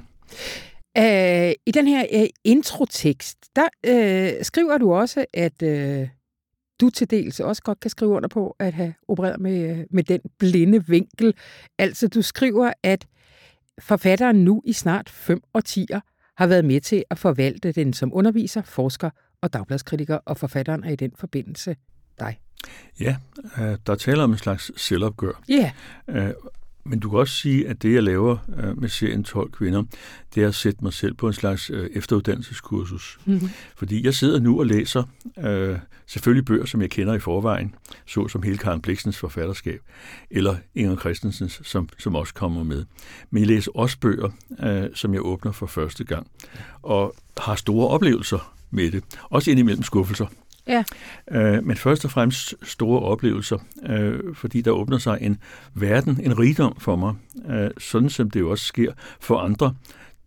Uh, 0.98 1.52
I 1.66 1.70
den 1.74 1.86
her 1.88 2.04
uh, 2.14 2.26
introtekst, 2.44 3.38
der 3.56 3.68
uh, 3.88 4.42
skriver 4.42 4.78
du 4.78 4.94
også, 4.94 5.24
at 5.34 5.62
uh, 5.62 6.08
du 6.80 6.90
til 6.90 7.10
dels 7.10 7.40
også 7.40 7.62
godt 7.62 7.80
kan 7.80 7.90
skrive 7.90 8.10
under 8.10 8.28
på 8.28 8.56
at 8.58 8.72
have 8.72 8.94
opereret 9.08 9.40
med, 9.40 9.86
med 9.90 10.04
den 10.04 10.20
blinde 10.38 10.86
vinkel. 10.86 11.34
Altså, 11.78 12.08
du 12.08 12.22
skriver, 12.22 12.72
at 12.82 13.06
forfatteren 13.78 14.44
nu 14.44 14.62
i 14.64 14.72
snart 14.72 15.10
fem 15.10 15.42
årtier 15.54 16.00
har 16.36 16.46
været 16.46 16.64
med 16.64 16.80
til 16.80 17.04
at 17.10 17.18
forvalte 17.18 17.72
den 17.72 17.92
som 17.92 18.10
underviser, 18.14 18.62
forsker 18.62 19.10
og 19.40 19.52
dagbladskritiker, 19.52 20.18
og 20.24 20.36
forfatteren 20.36 20.84
er 20.84 20.90
i 20.90 20.96
den 20.96 21.12
forbindelse 21.18 21.76
dig. 22.18 22.40
Ja, 23.00 23.16
der 23.86 23.94
taler 23.94 24.24
om 24.24 24.32
en 24.32 24.38
slags 24.38 24.80
selvopgør. 24.80 25.42
Ja. 25.48 25.72
Yeah. 26.10 26.34
Men 26.86 27.00
du 27.00 27.10
kan 27.10 27.18
også 27.18 27.34
sige, 27.34 27.68
at 27.68 27.82
det, 27.82 27.94
jeg 27.94 28.02
laver 28.02 28.36
øh, 28.56 28.80
med 28.80 28.88
serien 28.88 29.24
12 29.24 29.50
kvinder, 29.52 29.82
det 30.34 30.42
er 30.42 30.48
at 30.48 30.54
sætte 30.54 30.84
mig 30.84 30.92
selv 30.92 31.14
på 31.14 31.26
en 31.26 31.32
slags 31.32 31.70
øh, 31.70 31.90
efteruddannelseskursus. 31.92 33.18
Mm-hmm. 33.24 33.48
Fordi 33.76 34.04
jeg 34.04 34.14
sidder 34.14 34.40
nu 34.40 34.58
og 34.58 34.66
læser 34.66 35.02
øh, 35.38 35.78
selvfølgelig 36.06 36.44
bøger, 36.44 36.64
som 36.64 36.80
jeg 36.82 36.90
kender 36.90 37.14
i 37.14 37.18
forvejen, 37.18 37.74
så 38.06 38.28
som 38.28 38.42
hele 38.42 38.58
Karen 38.58 38.80
Bliksens 38.80 39.18
forfatterskab, 39.18 39.80
eller 40.30 40.56
Inger 40.74 40.96
Christensens, 40.96 41.60
som, 41.64 41.88
som 41.98 42.16
også 42.16 42.34
kommer 42.34 42.62
med. 42.62 42.84
Men 43.30 43.40
jeg 43.40 43.48
læser 43.48 43.70
også 43.74 43.98
bøger, 43.98 44.30
øh, 44.60 44.90
som 44.94 45.14
jeg 45.14 45.22
åbner 45.22 45.52
for 45.52 45.66
første 45.66 46.04
gang, 46.04 46.26
og 46.82 47.14
har 47.38 47.54
store 47.54 47.88
oplevelser 47.88 48.54
med 48.70 48.90
det. 48.90 49.04
Også 49.30 49.50
indimellem 49.50 49.82
skuffelser. 49.82 50.26
Ja. 50.66 50.84
Øh, 51.30 51.64
men 51.64 51.76
først 51.76 52.04
og 52.04 52.10
fremmest 52.10 52.54
store 52.62 53.00
oplevelser, 53.00 53.58
øh, 53.86 54.34
fordi 54.34 54.60
der 54.60 54.70
åbner 54.70 54.98
sig 54.98 55.18
en 55.20 55.38
verden, 55.74 56.20
en 56.22 56.38
rigdom 56.38 56.76
for 56.80 56.96
mig, 56.96 57.14
øh, 57.48 57.70
sådan 57.78 58.10
som 58.10 58.30
det 58.30 58.40
jo 58.40 58.50
også 58.50 58.64
sker 58.64 58.92
for 59.20 59.38
andre, 59.38 59.74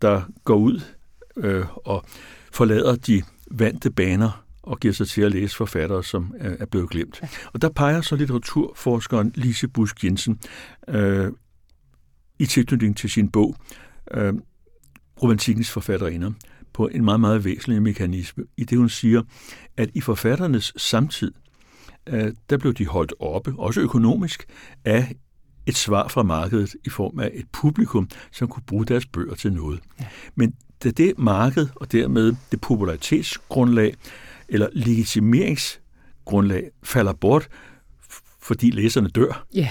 der 0.01 0.21
går 0.43 0.55
ud 0.55 0.81
øh, 1.37 1.65
og 1.85 2.05
forlader 2.51 2.95
de 2.95 3.23
vante 3.51 3.91
baner 3.91 4.43
og 4.63 4.79
giver 4.79 4.93
sig 4.93 5.07
til 5.07 5.21
at 5.21 5.31
læse 5.31 5.55
forfattere, 5.55 6.03
som 6.03 6.35
øh, 6.41 6.55
er 6.59 6.65
blevet 6.65 6.89
glemt. 6.89 7.19
Ja. 7.21 7.27
Og 7.53 7.61
der 7.61 7.69
peger 7.69 8.01
så 8.01 8.15
litteraturforskeren 8.15 9.31
Lise 9.35 9.67
Busk 9.67 10.03
Jensen 10.03 10.39
øh, 10.87 11.31
i 12.39 12.45
tilknytning 12.45 12.97
til 12.97 13.09
sin 13.09 13.29
bog 13.29 13.55
øh, 14.11 14.33
Romantikkens 15.23 15.71
forfatterinder 15.71 16.31
på 16.73 16.87
en 16.87 17.05
meget, 17.05 17.19
meget 17.19 17.45
væsentlig 17.45 17.81
mekanisme, 17.81 18.43
i 18.57 18.63
det 18.63 18.77
hun 18.77 18.89
siger, 18.89 19.21
at 19.77 19.89
i 19.93 20.01
forfatternes 20.01 20.73
samtid, 20.77 21.31
øh, 22.07 22.33
der 22.49 22.57
blev 22.57 22.73
de 22.73 22.85
holdt 22.85 23.13
oppe, 23.19 23.53
også 23.57 23.81
økonomisk, 23.81 24.45
af 24.85 25.15
et 25.65 25.77
svar 25.77 26.07
fra 26.07 26.23
markedet 26.23 26.75
i 26.85 26.89
form 26.89 27.19
af 27.19 27.31
et 27.33 27.45
publikum, 27.51 28.09
som 28.31 28.47
kunne 28.47 28.63
bruge 28.67 28.85
deres 28.85 29.05
bøger 29.05 29.35
til 29.35 29.53
noget. 29.53 29.79
Men 30.35 30.53
da 30.83 30.91
det 30.91 31.13
marked, 31.17 31.67
og 31.75 31.91
dermed 31.91 32.35
det 32.51 32.61
popularitetsgrundlag, 32.61 33.95
eller 34.49 34.69
legitimeringsgrundlag, 34.73 36.69
falder 36.83 37.13
bort, 37.13 37.49
fordi 38.41 38.71
læserne 38.71 39.09
dør, 39.09 39.45
ja. 39.53 39.69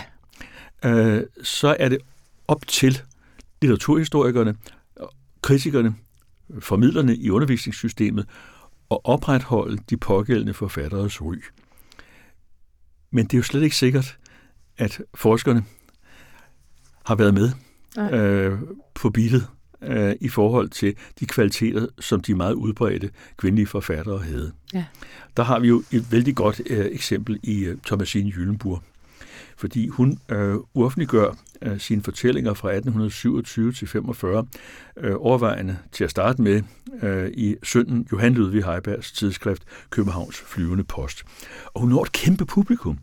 øh, 0.84 1.22
så 1.42 1.76
er 1.80 1.88
det 1.88 1.98
op 2.48 2.66
til 2.66 3.02
litteraturhistorikerne, 3.62 4.54
kritikerne, 5.42 5.94
formidlerne 6.60 7.16
i 7.16 7.30
undervisningssystemet 7.30 8.26
at 8.90 8.98
opretholde 9.04 9.78
de 9.90 9.96
pågældende 9.96 10.54
forfatteres 10.54 11.22
ry. 11.22 11.36
Men 13.10 13.24
det 13.24 13.34
er 13.34 13.38
jo 13.38 13.42
slet 13.42 13.62
ikke 13.62 13.76
sikkert, 13.76 14.18
at 14.78 15.00
forskerne 15.14 15.64
har 17.06 17.14
været 17.14 17.34
med 17.34 17.50
øh, 18.12 18.58
på 18.94 19.10
billedet 19.10 19.46
øh, 19.82 20.14
i 20.20 20.28
forhold 20.28 20.68
til 20.68 20.94
de 21.20 21.26
kvaliteter, 21.26 21.86
som 22.00 22.20
de 22.20 22.34
meget 22.34 22.54
udbredte 22.54 23.10
kvindelige 23.36 23.66
forfattere 23.66 24.18
havde. 24.18 24.52
Ja. 24.74 24.84
Der 25.36 25.42
har 25.42 25.58
vi 25.58 25.68
jo 25.68 25.82
et 25.92 26.12
vældig 26.12 26.36
godt 26.36 26.60
øh, 26.66 26.86
eksempel 26.86 27.40
i 27.42 27.68
uh, 27.68 27.78
Thomasine 27.86 28.32
Jyllenburg, 28.36 28.82
fordi 29.56 29.88
hun 29.88 30.18
øh, 30.28 30.56
uoffentliggør 30.74 31.36
øh, 31.62 31.80
sine 31.80 32.02
fortællinger 32.02 32.54
fra 32.54 32.68
1827 32.68 33.72
til 33.72 33.88
45 33.88 34.46
øh, 34.96 35.14
overvejende 35.18 35.78
til 35.92 36.04
at 36.04 36.10
starte 36.10 36.42
med 36.42 36.62
øh, 37.02 37.30
i 37.34 37.56
sønnen 37.62 38.06
Johan 38.12 38.34
Ludvig 38.34 38.64
Heibergs 38.64 39.12
tidsskrift 39.12 39.62
Københavns 39.90 40.36
Flyvende 40.36 40.84
Post. 40.84 41.22
Og 41.74 41.80
hun 41.80 41.90
når 41.90 42.02
et 42.02 42.12
kæmpe 42.12 42.46
publikum. 42.46 42.98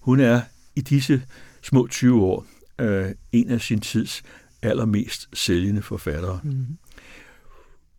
Hun 0.00 0.20
er 0.20 0.40
i 0.76 0.80
disse 0.80 1.22
små 1.62 1.86
20 1.86 2.22
år 2.22 2.46
øh, 2.80 3.10
en 3.32 3.50
af 3.50 3.60
sin 3.60 3.80
tids 3.80 4.22
allermest 4.62 5.28
sælgende 5.32 5.82
forfattere. 5.82 6.40
Mm-hmm. 6.44 6.78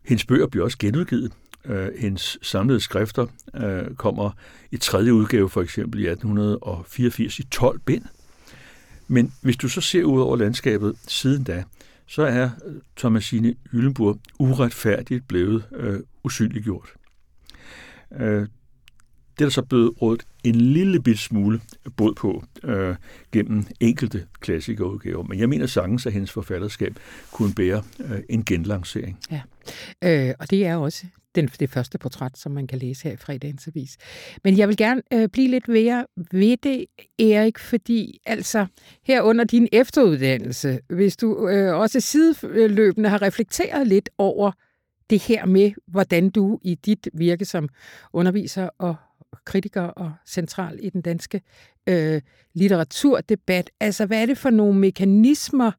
Hendes 0.06 0.26
bøger 0.26 0.48
bliver 0.48 0.64
også 0.64 0.78
genudgivet. 0.78 1.32
Øh, 1.66 1.90
hendes 2.00 2.38
samlede 2.42 2.80
skrifter 2.80 3.28
øh, 3.56 3.96
kommer 3.96 4.32
i 4.72 4.78
tredje 4.78 5.14
udgave 5.14 5.50
for 5.50 5.62
eksempel 5.62 6.00
i 6.00 6.08
1884 6.08 7.40
i 7.40 7.44
12 7.44 7.80
bind. 7.80 8.06
Men 9.12 9.34
hvis 9.42 9.58
du 9.58 9.70
så 9.70 9.82
ser 9.82 10.04
ud 10.04 10.22
over 10.22 10.36
landskabet 10.36 10.96
siden 11.08 11.44
da, 11.44 11.64
så 12.06 12.24
er 12.24 12.50
øh, 12.66 12.76
Thomasine 12.98 13.56
Yllenburg 13.74 14.20
uretfærdigt 14.40 15.28
blevet 15.28 15.64
øh, 15.72 16.00
usynliggjort. 16.24 16.94
Øh, 18.20 18.48
det 19.38 19.42
er 19.42 19.46
der 19.46 19.50
så 19.50 19.62
blevet 19.62 20.02
rådet 20.02 20.26
en 20.44 20.56
lille 20.56 21.02
bit 21.02 21.20
smule 21.20 21.62
bod 21.98 22.16
på 22.16 22.44
øh, 22.64 22.96
gennem 23.32 23.66
enkelte 23.80 24.28
klassikerudgaver. 24.40 25.24
Men 25.24 25.40
jeg 25.40 25.50
mener 25.50 25.66
sagtens, 25.66 26.06
at 26.06 26.14
hendes 26.14 26.32
forfatterskab 26.32 26.96
kunne 27.32 27.54
bære 27.54 27.84
øh, 28.00 28.20
en 28.30 28.46
genlancering. 28.46 29.20
Ja, 29.32 29.42
øh, 30.04 30.34
og 30.40 30.50
det 30.50 30.66
er 30.66 30.76
også 30.76 31.06
den, 31.36 31.48
det 31.48 31.70
første 31.70 31.98
portræt, 31.98 32.38
som 32.38 32.52
man 32.52 32.68
kan 32.68 32.80
læse 32.80 33.04
her 33.04 33.12
i 33.12 33.18
fredagens 33.18 33.68
avis. 33.68 33.98
Men 34.44 34.58
jeg 34.58 34.68
vil 34.68 34.78
gerne 34.78 35.02
øh, 35.14 35.30
blive 35.30 35.48
lidt 35.48 35.68
mere 35.68 36.06
ved 36.32 36.58
det, 36.58 36.86
Erik, 37.20 37.60
fordi 37.60 38.22
altså 38.26 38.66
her 39.04 39.22
under 39.22 39.44
din 39.44 39.68
efteruddannelse, 39.72 40.80
hvis 40.90 41.18
du 41.18 41.48
øh, 41.48 41.76
også 41.76 42.00
sideløbende 42.00 43.10
har 43.10 43.22
reflekteret 43.22 43.88
lidt 43.88 44.10
over 44.18 44.52
det 45.10 45.22
her 45.22 45.46
med, 45.46 45.72
hvordan 45.88 46.30
du 46.30 46.60
i 46.64 46.76
dit 46.76 47.10
virke 47.14 47.46
som 47.46 47.70
underviser 48.14 48.70
og 48.78 48.96
kritiker 49.46 49.82
og 49.82 50.12
central 50.28 50.80
i 50.82 50.90
den 50.90 51.02
danske 51.02 51.42
øh, 51.88 52.22
litteraturdebat, 52.54 53.70
altså 53.80 54.06
hvad 54.06 54.22
er 54.22 54.26
det 54.26 54.38
for 54.38 54.50
nogle 54.50 54.80
mekanismer, 54.80 55.72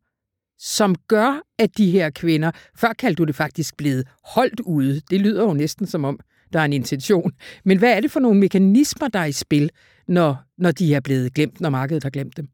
som 0.58 0.94
gør, 1.08 1.40
at 1.58 1.78
de 1.78 1.90
her 1.90 2.10
kvinder, 2.10 2.50
før 2.76 2.92
kaldte 2.92 3.18
du 3.18 3.24
det 3.24 3.34
faktisk 3.34 3.76
blevet 3.76 4.08
holdt 4.24 4.60
ude, 4.60 5.00
det 5.10 5.20
lyder 5.20 5.42
jo 5.42 5.52
næsten 5.52 5.86
som 5.86 6.04
om, 6.04 6.20
der 6.52 6.60
er 6.60 6.64
en 6.64 6.72
intention, 6.72 7.32
men 7.64 7.78
hvad 7.78 7.96
er 7.96 8.00
det 8.00 8.10
for 8.10 8.20
nogle 8.20 8.40
mekanismer, 8.40 9.08
der 9.08 9.18
er 9.18 9.24
i 9.24 9.32
spil, 9.32 9.70
når, 10.08 10.36
når 10.58 10.72
de 10.72 10.94
er 10.94 11.00
blevet 11.00 11.34
glemt, 11.34 11.60
når 11.60 11.70
markedet 11.70 12.02
har 12.02 12.10
glemt 12.10 12.36
dem? 12.36 12.48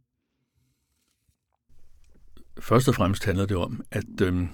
Først 2.61 2.89
og 2.89 2.95
fremmest 2.95 3.25
handler 3.25 3.47
det 3.47 3.57
om, 3.57 3.83
at 3.91 4.21
øhm, 4.23 4.49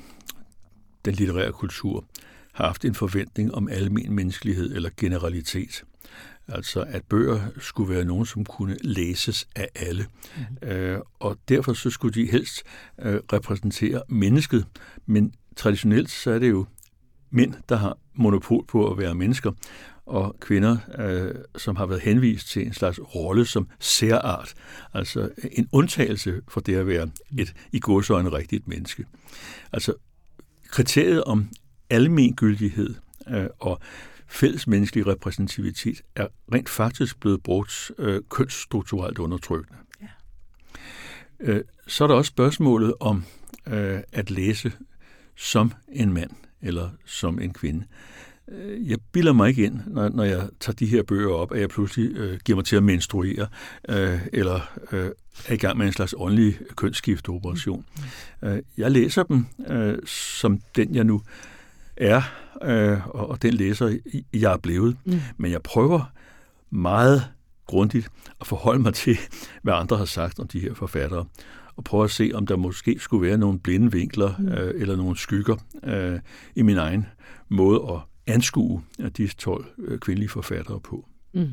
den 1.05 1.15
litterære 1.15 1.53
kultur 1.53 2.05
har 2.53 2.67
haft 2.67 2.85
en 2.85 2.95
forventning 2.95 3.55
om 3.55 3.69
almen 3.69 4.15
menneskelighed 4.15 4.75
eller 4.75 4.91
generalitet. 4.97 5.85
Altså 6.49 6.85
at 6.89 7.03
bøger 7.03 7.41
skulle 7.59 7.95
være 7.95 8.05
nogen, 8.05 8.27
som 8.27 8.45
kunne 8.45 8.77
læses 8.81 9.49
af 9.57 9.69
alle. 9.75 10.07
Mm. 10.63 10.69
Øh, 10.69 11.01
og 11.19 11.39
derfor 11.49 11.73
så 11.73 11.91
skulle 11.91 12.15
de 12.15 12.31
helst 12.31 12.63
øh, 13.03 13.21
repræsentere 13.33 14.03
mennesket. 14.09 14.67
Men 15.07 15.35
traditionelt 15.57 16.11
så 16.11 16.31
er 16.31 16.39
det 16.39 16.51
jo 16.51 16.67
mænd, 17.31 17.55
der 17.69 17.77
har 17.77 17.99
monopol 18.15 18.67
på 18.67 18.91
at 18.91 18.99
være 18.99 19.15
mennesker, 19.15 19.53
og 20.07 20.37
kvinder, 20.41 20.77
øh, 20.99 21.35
som 21.57 21.77
har 21.77 21.87
været 21.87 22.01
henvist 22.01 22.49
til 22.49 22.67
en 22.67 22.73
slags 22.73 23.01
rolle 23.15 23.47
som 23.47 23.69
særart, 23.81 24.55
altså 24.93 25.31
en 25.53 25.69
undtagelse 25.73 26.41
for 26.49 26.61
det 26.61 26.77
at 26.77 26.87
være 26.87 27.11
et 27.39 27.55
i 27.73 27.81
godsøjne 27.81 28.33
rigtigt 28.33 28.69
menneske. 28.69 29.05
Altså 29.73 29.95
kriteriet 30.69 31.25
om 31.25 31.49
almengyldighed 31.91 32.95
øh, 33.29 33.47
og 33.61 33.81
fælles 34.29 34.67
menneskelig 34.67 35.07
repræsentativitet 35.07 36.03
er 36.17 36.27
rent 36.53 36.69
faktisk 36.69 37.21
blevet 37.21 37.43
brugt 37.43 37.91
øh, 37.99 38.23
kønsstrukturelt 38.31 39.19
undertrykkende. 39.19 39.79
Ja. 40.03 40.07
Øh, 41.41 41.65
så 41.87 42.05
er 42.05 42.09
der 42.09 42.15
også 42.15 42.29
spørgsmålet 42.29 42.95
om 43.01 43.25
øh, 43.67 44.01
at 44.13 44.31
læse 44.31 44.73
som 45.37 45.73
en 45.89 46.13
mand 46.13 46.31
eller 46.63 46.91
som 47.05 47.41
en 47.41 47.53
kvinde. 47.53 47.87
Øh, 48.49 48.91
jeg 48.91 48.99
bilder 49.13 49.33
mig 49.33 49.49
ikke 49.49 49.65
ind, 49.65 49.81
når, 49.87 50.09
når 50.09 50.25
jeg 50.25 50.49
tager 50.61 50.75
de 50.75 50.87
her 50.87 51.03
bøger 51.03 51.35
op, 51.35 51.53
at 51.53 51.61
jeg 51.61 51.69
pludselig 51.69 52.17
øh, 52.17 52.39
giver 52.45 52.57
mig 52.57 52.65
til 52.65 52.77
at 52.77 52.83
menstruere, 52.83 53.47
øh, 53.89 54.21
eller 54.33 54.61
øh, 54.93 55.11
er 55.49 55.55
i 55.55 55.57
gang 55.57 55.79
med 55.79 55.87
en 55.87 55.93
slags 55.93 56.15
åndelig 56.19 56.59
kønsskifteoperation. 56.77 57.85
Mm. 58.43 58.49
Øh, 58.49 58.63
jeg 58.77 58.91
læser 58.91 59.23
dem 59.23 59.47
øh, 59.69 59.99
som 60.07 60.61
den, 60.77 60.95
jeg 60.95 61.05
nu 61.05 61.23
er, 61.97 62.23
øh, 62.63 63.09
og, 63.09 63.31
og 63.31 63.43
den 63.43 63.55
læser, 63.55 63.99
jeg 64.33 64.53
er 64.53 64.57
blevet. 64.57 64.97
Mm. 65.05 65.21
Men 65.37 65.53
jeg 65.53 65.63
prøver 65.63 66.13
meget 66.71 67.25
grundigt 67.67 68.09
at 68.41 68.47
forholde 68.47 68.83
mig 68.83 68.95
til, 68.95 69.19
hvad 69.63 69.75
andre 69.75 69.97
har 69.97 70.05
sagt 70.05 70.39
om 70.39 70.49
de 70.49 70.61
her 70.61 70.75
forfattere, 70.75 71.25
og 71.77 71.85
prøve 71.85 72.05
at 72.05 72.11
se, 72.11 72.31
om 72.35 72.47
der 72.47 72.57
måske 72.57 72.99
skulle 72.99 73.29
være 73.29 73.39
nogle 73.39 73.59
blinde 73.59 73.93
vinkler 73.93 74.35
mm. 74.39 74.49
øh, 74.49 74.81
eller 74.81 74.97
nogle 74.97 75.17
skygger 75.17 75.57
øh, 75.85 76.19
i 76.55 76.63
min 76.63 76.79
egen 76.79 77.07
måde 77.49 77.81
at 77.89 78.01
anskue 78.35 78.83
de 79.17 79.27
12 79.27 79.67
øh, 79.79 79.99
kvindelige 79.99 80.29
forfattere 80.29 80.81
på. 80.81 81.09
Mm. 81.33 81.49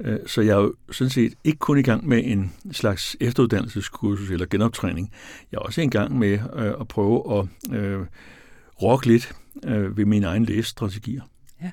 Øh, 0.00 0.18
så 0.26 0.40
jeg 0.40 0.52
er 0.52 0.60
jo 0.60 0.74
sådan 0.90 1.10
set 1.10 1.34
ikke 1.44 1.58
kun 1.58 1.78
i 1.78 1.82
gang 1.82 2.08
med 2.08 2.22
en 2.24 2.52
slags 2.72 3.16
efteruddannelseskursus 3.20 4.30
eller 4.30 4.46
genoptræning. 4.46 5.12
Jeg 5.52 5.58
er 5.58 5.62
også 5.62 5.80
i 5.80 5.86
gang 5.86 6.18
med 6.18 6.38
øh, 6.56 6.74
at 6.80 6.88
prøve 6.88 7.38
at 7.38 7.74
øh, 7.76 8.06
rokke 8.82 9.06
lidt 9.06 9.32
øh, 9.64 9.96
ved 9.96 10.04
mine 10.04 10.26
egne 10.26 10.44
læsestrategier. 10.44 11.22
Ja. 11.62 11.70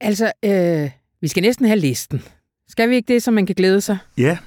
Altså, 0.00 0.32
øh, 0.44 0.90
vi 1.20 1.28
skal 1.28 1.42
næsten 1.42 1.66
have 1.66 1.78
listen. 1.78 2.22
Skal 2.68 2.90
vi 2.90 2.94
ikke 2.94 3.12
det, 3.12 3.22
så 3.22 3.30
man 3.30 3.46
kan 3.46 3.54
glæde 3.54 3.80
sig? 3.80 3.98
Ja. 4.18 4.38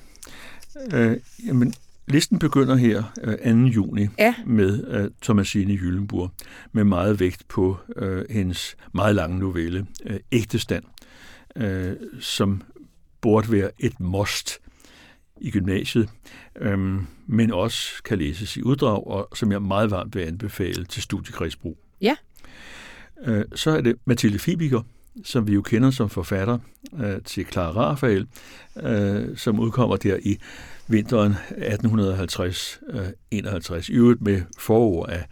Øh, 0.93 1.17
jamen, 1.47 1.73
Listen 2.07 2.39
begynder 2.39 2.75
her 2.75 3.03
øh, 3.23 3.37
2. 3.37 3.67
juni 3.67 4.07
ja. 4.19 4.35
med 4.45 5.03
uh, 5.03 5.11
Thomasine 5.21 5.73
Jyllenburg, 5.73 6.31
med 6.71 6.83
meget 6.83 7.19
vægt 7.19 7.47
på 7.47 7.77
uh, 8.01 8.21
hendes 8.29 8.75
meget 8.93 9.15
lange 9.15 9.39
novelle, 9.39 9.87
uh, 10.09 10.15
Ægtestand, 10.31 10.83
uh, 11.55 11.91
som 12.19 12.61
burde 13.21 13.51
være 13.51 13.71
et 13.79 13.99
must 13.99 14.59
i 15.41 15.51
gymnasiet, 15.51 16.09
um, 16.73 17.07
men 17.27 17.51
også 17.51 18.03
kan 18.03 18.17
læses 18.17 18.57
i 18.57 18.61
uddrag, 18.61 19.07
og 19.07 19.29
som 19.35 19.51
jeg 19.51 19.61
meget 19.61 19.91
varmt 19.91 20.15
vil 20.15 20.21
anbefale 20.21 20.85
til 20.85 21.03
studiekredsbrug. 21.03 21.77
Ja. 22.03 22.15
Uh, 23.27 23.41
så 23.55 23.71
er 23.71 23.81
det 23.81 23.95
Mathilde 24.05 24.39
Fibiger, 24.39 24.81
som 25.23 25.47
vi 25.47 25.53
jo 25.53 25.61
kender 25.61 25.91
som 25.91 26.09
forfatter 26.09 26.57
uh, 26.91 27.15
til 27.25 27.45
Clara 27.51 27.71
Rafael, 27.71 28.27
uh, 28.75 29.37
som 29.37 29.59
udkommer 29.59 29.95
der 29.95 30.17
i 30.23 30.37
vinteren 30.87 31.33
1850-51, 31.33 33.91
i 33.91 33.93
øvrigt 33.93 34.21
med 34.21 34.41
forord 34.57 35.09
af 35.09 35.25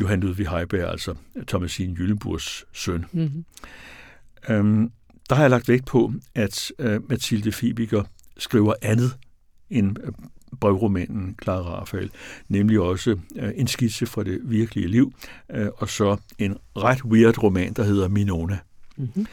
Johan 0.00 0.20
Ludvig 0.20 0.48
Heiberg, 0.48 0.90
altså 0.90 1.14
Thomasine 1.48 1.96
Jyllenburgs 1.98 2.64
søn. 2.72 3.04
Mm-hmm. 3.12 3.44
Øhm, 4.48 4.90
der 5.28 5.34
har 5.34 5.42
jeg 5.42 5.50
lagt 5.50 5.68
vægt 5.68 5.86
på, 5.86 6.12
at 6.34 6.72
øh, 6.78 7.08
Mathilde 7.08 7.52
Fibiger 7.52 8.02
skriver 8.38 8.74
andet 8.82 9.16
end 9.70 9.96
øh, 10.04 10.12
brevromanen 10.60 11.36
Clara 11.42 11.80
Rafael, 11.80 12.10
nemlig 12.48 12.80
også 12.80 13.16
øh, 13.36 13.50
en 13.54 13.66
skitse 13.66 14.06
fra 14.06 14.24
det 14.24 14.40
virkelige 14.44 14.88
liv, 14.88 15.12
øh, 15.54 15.68
og 15.76 15.88
så 15.88 16.16
en 16.38 16.56
ret 16.76 17.04
weird 17.04 17.42
roman, 17.42 17.72
der 17.72 17.84
hedder 17.84 18.08
Minona. 18.08 18.58
Mm-hmm. 18.96 19.26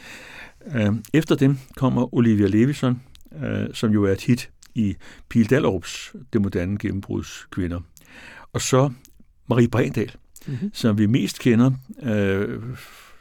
Øh, 0.74 0.94
efter 1.14 1.34
dem 1.34 1.58
kommer 1.76 2.14
Olivia 2.14 2.46
Levison, 2.46 3.02
øh, 3.42 3.66
som 3.74 3.92
jo 3.92 4.04
er 4.04 4.12
et 4.12 4.20
hit 4.20 4.50
i 4.74 4.96
Pil 5.28 5.50
Dallerups 5.50 6.14
Det 6.32 6.42
moderne 6.42 6.78
gennembruds 6.78 7.46
kvinder. 7.50 7.80
Og 8.52 8.60
så 8.60 8.90
Marie 9.48 9.68
Brendal, 9.68 10.12
mm-hmm. 10.46 10.70
som 10.74 10.98
vi 10.98 11.06
mest 11.06 11.40
kender 11.40 11.70
øh, 12.02 12.62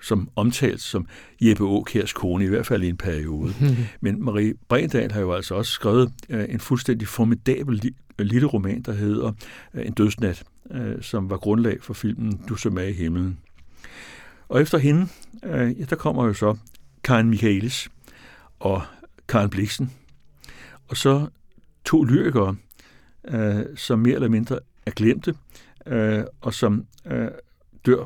som 0.05 0.29
omtalt 0.35 0.81
som 0.81 1.07
Jeppe 1.41 1.63
Aukærs 1.63 2.13
kone, 2.13 2.45
i 2.45 2.47
hvert 2.47 2.65
fald 2.65 2.83
i 2.83 2.89
en 2.89 2.97
periode. 2.97 3.53
Men 4.01 4.23
Marie 4.23 4.53
Brendal 4.69 5.11
har 5.11 5.21
jo 5.21 5.33
altså 5.33 5.55
også 5.55 5.71
skrevet 5.71 6.13
øh, 6.29 6.45
en 6.49 6.59
fuldstændig 6.59 7.07
formidabel 7.07 7.81
li- 7.85 8.23
lille 8.23 8.47
roman, 8.47 8.81
der 8.81 8.93
hedder 8.93 9.31
øh, 9.73 9.85
En 9.85 9.93
dødsnat, 9.93 10.43
øh, 10.71 11.01
som 11.01 11.29
var 11.29 11.37
grundlag 11.37 11.83
for 11.83 11.93
filmen 11.93 12.39
Du 12.49 12.55
så 12.55 12.69
med 12.69 12.87
i 12.89 12.93
himlen. 12.93 13.39
Og 14.49 14.61
efter 14.61 14.77
hende, 14.77 15.07
øh, 15.43 15.79
ja, 15.79 15.85
der 15.89 15.95
kommer 15.95 16.25
jo 16.25 16.33
så 16.33 16.57
Karen 17.03 17.29
Michaelis 17.29 17.89
og 18.59 18.81
Karen 19.27 19.49
Bliksen. 19.49 19.91
Og 20.87 20.97
så 20.97 21.27
to 21.85 22.03
lyrikere, 22.03 22.55
øh, 23.27 23.65
som 23.75 23.99
mere 23.99 24.15
eller 24.15 24.29
mindre 24.29 24.59
er 24.85 24.91
glemte, 24.91 25.35
øh, 25.85 26.23
og 26.41 26.53
som 26.53 26.85
øh, 27.05 27.27
dør 27.85 28.05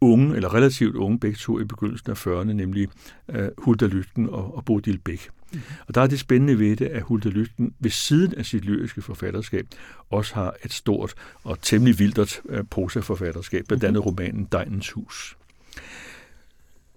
unge, 0.00 0.36
eller 0.36 0.54
relativt 0.54 0.96
unge, 0.96 1.18
begge 1.20 1.36
to 1.36 1.60
i 1.60 1.64
begyndelsen 1.64 2.10
af 2.10 2.26
40'erne, 2.26 2.52
nemlig 2.52 2.88
øh, 3.28 3.48
Hulda 3.58 3.86
Lytken 3.86 4.28
og, 4.28 4.56
og 4.56 4.64
Bodil 4.64 4.98
Bæk. 4.98 5.28
Mm. 5.52 5.60
Og 5.88 5.94
der 5.94 6.00
er 6.00 6.06
det 6.06 6.20
spændende 6.20 6.58
ved 6.58 6.76
det, 6.76 6.86
at 6.86 7.02
Hulda 7.02 7.28
Lytken 7.28 7.74
ved 7.78 7.90
siden 7.90 8.34
af 8.34 8.46
sit 8.46 8.64
lyriske 8.64 9.02
forfatterskab 9.02 9.66
også 10.10 10.34
har 10.34 10.54
et 10.64 10.72
stort 10.72 11.14
og 11.44 11.60
temmelig 11.62 11.98
vildert 11.98 12.40
øh, 12.48 12.64
prosaforfatterskab, 12.64 13.64
blandt 13.68 13.84
andet 13.84 14.06
mm-hmm. 14.06 14.08
romanen 14.08 14.48
Dejnens 14.52 14.90
Hus. 14.90 15.36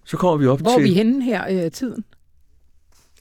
Så 0.04 0.16
kommer 0.16 0.36
vi 0.36 0.46
op 0.46 0.60
Hvor 0.60 0.70
til... 0.70 0.74
Hvor 0.74 0.80
er 0.80 0.88
vi 0.88 0.94
henne 0.94 1.24
her 1.24 1.64
øh, 1.64 1.70
tiden? 1.70 2.04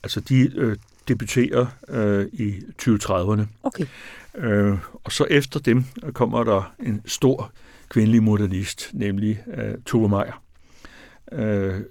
Altså, 0.03 0.19
de 0.19 0.51
øh, 0.55 0.77
debuterer 1.07 1.65
øh, 1.89 2.27
i 2.33 2.53
2030'erne. 2.81 3.41
Okay. 3.63 3.85
Øh, 4.35 4.77
og 5.03 5.11
så 5.11 5.25
efter 5.29 5.59
dem 5.59 5.85
kommer 6.13 6.43
der 6.43 6.73
en 6.79 7.01
stor 7.05 7.51
kvindelig 7.89 8.23
modernist, 8.23 8.89
nemlig 8.93 9.43
øh, 9.57 9.75
Tove 9.85 10.09
Meyer. 10.09 10.43
Øh, 11.31 11.81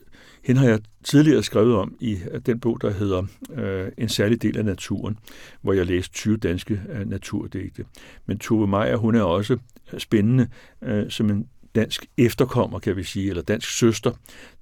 hende 0.44 0.60
har 0.60 0.68
jeg 0.68 0.80
tidligere 1.04 1.42
skrevet 1.42 1.74
om 1.74 1.96
i 2.00 2.18
øh, 2.30 2.40
den 2.46 2.60
bog, 2.60 2.78
der 2.80 2.90
hedder 2.90 3.22
øh, 3.54 3.88
En 3.98 4.08
særlig 4.08 4.42
del 4.42 4.58
af 4.58 4.64
naturen, 4.64 5.18
hvor 5.62 5.72
jeg 5.72 5.86
læste 5.86 6.14
20 6.14 6.36
danske 6.36 6.82
øh, 6.92 7.08
naturdigte. 7.08 7.84
Men 8.26 8.38
Tove 8.38 8.66
Meyer, 8.66 8.96
hun 8.96 9.14
er 9.14 9.22
også 9.22 9.58
øh, 9.92 10.00
spændende 10.00 10.48
øh, 10.82 11.10
som 11.10 11.30
en 11.30 11.46
dansk 11.74 12.06
efterkommer, 12.18 12.78
kan 12.78 12.96
vi 12.96 13.02
sige, 13.02 13.28
eller 13.28 13.42
dansk 13.42 13.78
søster 13.78 14.12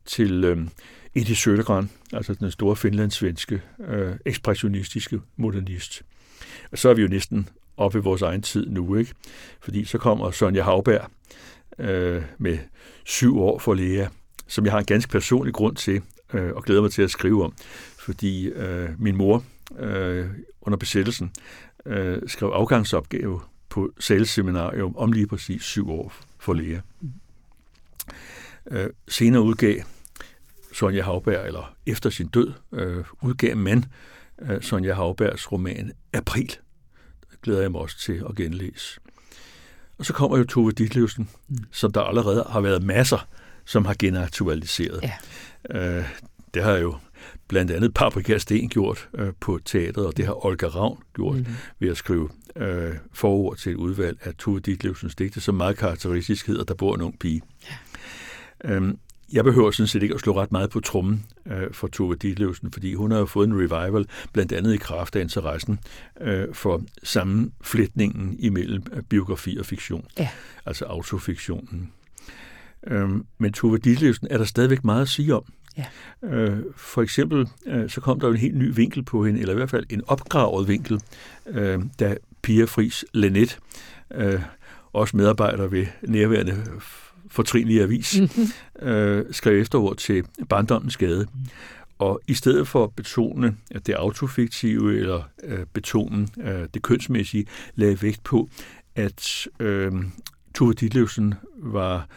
til 0.05 0.44
øh, 0.44 0.59
Edith 1.14 1.49
Södergran, 1.49 1.87
altså 2.12 2.35
den 2.35 2.51
store 2.51 2.77
finlandssvenske 2.77 3.62
øh, 3.88 4.12
ekspressionistiske 4.27 5.20
modernist. 5.37 6.03
Og 6.72 6.79
så 6.79 6.88
er 6.88 6.94
vi 6.94 7.03
jo 7.03 7.09
næsten 7.09 7.49
op 7.77 7.95
i 7.95 7.99
vores 7.99 8.23
egen 8.23 8.43
tid 8.43 8.67
nu, 8.67 8.97
ikke? 8.97 9.12
Fordi 9.61 9.85
så 9.85 9.99
kommer 9.99 10.31
Sonja 10.31 10.62
Havberg 10.62 11.11
øh, 11.79 12.23
med 12.39 12.59
syv 13.05 13.39
år 13.39 13.59
for 13.59 13.75
Lea, 13.75 14.07
som 14.47 14.65
jeg 14.65 14.73
har 14.73 14.79
en 14.79 14.87
ganske 14.87 15.11
personlig 15.11 15.55
grund 15.55 15.77
til 15.77 16.03
øh, 16.35 16.53
og 16.53 16.62
glæder 16.62 16.83
mig 16.83 16.91
til 16.91 17.03
at 17.03 17.11
skrive 17.11 17.45
om, 17.45 17.55
fordi 17.99 18.47
øh, 18.47 18.89
min 18.99 19.17
mor 19.17 19.45
øh, 19.79 20.27
under 20.61 20.77
besættelsen 20.77 21.33
øh, 21.87 22.19
skrev 22.27 22.49
afgangsopgave 22.49 23.41
på 23.69 23.93
saleseminarium 23.99 24.97
om 24.97 25.12
lige 25.12 25.27
præcis 25.27 25.62
syv 25.62 25.91
år 25.91 26.12
for 26.39 26.55
Lea. 26.55 26.81
Øh, 28.71 28.91
senere 29.09 29.43
udgav 29.43 29.81
Sonja 30.73 31.03
Havberg, 31.03 31.47
eller 31.47 31.77
efter 31.87 32.11
sin 32.11 32.29
død, 32.29 32.53
øh, 32.73 33.05
udgav 33.23 33.57
man 33.57 33.85
øh, 34.43 34.62
Sonja 34.62 34.95
Havbergs 34.95 35.53
roman 35.53 35.93
April. 36.12 36.57
Glæder 37.46 37.61
jeg 37.61 37.70
mig 37.70 37.80
også 37.80 37.98
til 37.98 38.22
at 38.28 38.37
genlæse. 38.37 39.00
Og 39.98 40.06
så 40.06 40.12
kommer 40.12 40.38
jo 40.38 40.44
Tove 40.44 40.72
Ditlevsen, 40.72 41.28
mm. 41.48 41.59
som 41.70 41.92
der 41.92 42.00
allerede 42.00 42.46
har 42.48 42.61
været 42.61 42.82
masser, 42.82 43.28
som 43.64 43.85
har 43.85 43.96
genaktualiseret. 43.98 45.00
Ja. 45.02 45.98
Øh, 45.98 46.04
det 46.54 46.62
har 46.62 46.72
jo 46.76 46.96
blandt 47.48 47.70
andet 47.70 47.94
Paprika 47.94 48.38
Sten 48.38 48.68
gjort 48.68 49.09
øh, 49.14 49.32
på 49.40 49.61
teatret, 49.64 50.06
og 50.06 50.16
det 50.16 50.26
har 50.26 50.46
Olga 50.46 50.66
Ravn 50.66 51.02
gjort 51.14 51.37
mm. 51.37 51.46
ved 51.78 51.88
at 51.88 51.96
skrive 51.96 52.28
øh, 52.56 52.94
forord 53.12 53.56
til 53.56 53.72
et 53.72 53.76
udvalg 53.76 54.18
af 54.22 54.35
Tove 54.35 54.61
Ditlevsens 54.61 55.14
digte, 55.14 55.40
som 55.40 55.54
meget 55.54 55.76
karakteristisk 55.76 56.46
hedder, 56.46 56.64
der 56.64 56.74
bor 56.74 56.94
en 56.94 57.00
ung 57.00 57.18
pige. 57.18 57.42
Ja. 57.70 58.74
Øhm, 58.74 58.98
jeg 59.33 59.45
behøver 59.45 59.71
sådan 59.71 59.89
set 59.89 60.03
ikke 60.03 60.15
at 60.15 60.21
slå 60.21 60.41
ret 60.41 60.53
meget 60.53 60.71
på 60.71 60.81
trummen 60.81 61.27
øh, 61.47 61.73
for 61.73 61.89
Tove 61.89 62.15
Ditlevsen, 62.15 62.73
fordi 62.73 62.95
hun 62.95 63.11
har 63.11 63.19
jo 63.19 63.27
fået 63.27 63.49
en 63.49 63.55
revival, 63.55 64.07
blandt 64.33 64.53
andet 64.53 64.75
i 64.75 64.77
kraft 64.77 65.17
af 65.17 65.21
interessen 65.21 65.79
øh, 66.21 66.55
for 66.55 66.83
sammenflætningen 67.03 68.37
imellem 68.39 68.83
øh, 68.93 69.03
biografi 69.03 69.57
og 69.59 69.67
fiktion, 69.67 70.05
ja. 70.19 70.29
altså 70.67 70.85
autofiktionen. 70.85 71.93
Øhm, 72.87 73.27
men 73.39 73.53
Tove 73.53 73.79
Ditlevsen 73.79 74.27
er 74.31 74.39
der 74.39 74.45
stadigvæk 74.45 74.85
meget 74.85 75.03
at 75.03 75.09
sige 75.09 75.35
om. 75.35 75.45
Ja. 75.77 75.85
Øh, 76.23 76.59
for 76.77 77.03
eksempel 77.03 77.49
øh, 77.67 77.91
så 77.91 78.01
kom 78.01 78.21
der 78.21 78.29
en 78.29 78.37
helt 78.37 78.57
ny 78.57 78.75
vinkel 78.75 79.03
på 79.03 79.25
hende, 79.25 79.41
eller 79.41 79.53
i 79.53 79.57
hvert 79.57 79.71
fald 79.71 79.87
en 79.91 80.03
opgravet 80.07 80.69
vinkel, 80.69 81.01
øh, 81.47 81.83
da 82.01 82.17
Pia 82.43 82.65
Fris 82.65 83.05
Lenet, 83.12 83.59
øh, 84.15 84.41
også 84.93 85.17
medarbejder 85.17 85.67
ved 85.67 85.87
nærværende 86.03 86.65
fortrinlige 87.31 87.83
avis, 87.83 88.21
mm-hmm. 88.21 88.89
øh, 88.89 89.25
skrev 89.31 89.61
efterord 89.61 89.97
til 89.97 90.25
Barndommens 90.49 90.93
Skade. 90.93 91.27
Og 91.99 92.21
i 92.27 92.35
stedet 92.35 92.69
for 92.69 92.85
at 92.85 92.93
betone 92.93 93.57
at 93.71 93.87
det 93.87 93.93
autofiktive 93.93 94.99
eller 94.99 95.23
øh, 95.45 95.67
betone 95.73 96.29
øh, 96.43 96.69
det 96.75 96.83
kønsmæssige, 96.83 97.47
lagde 97.75 98.03
vægt 98.03 98.25
på, 98.25 98.49
at 98.95 99.49
øh, 99.61 99.93
Tove 100.55 100.73
Ditlevsen 100.73 101.35
var 101.57 102.09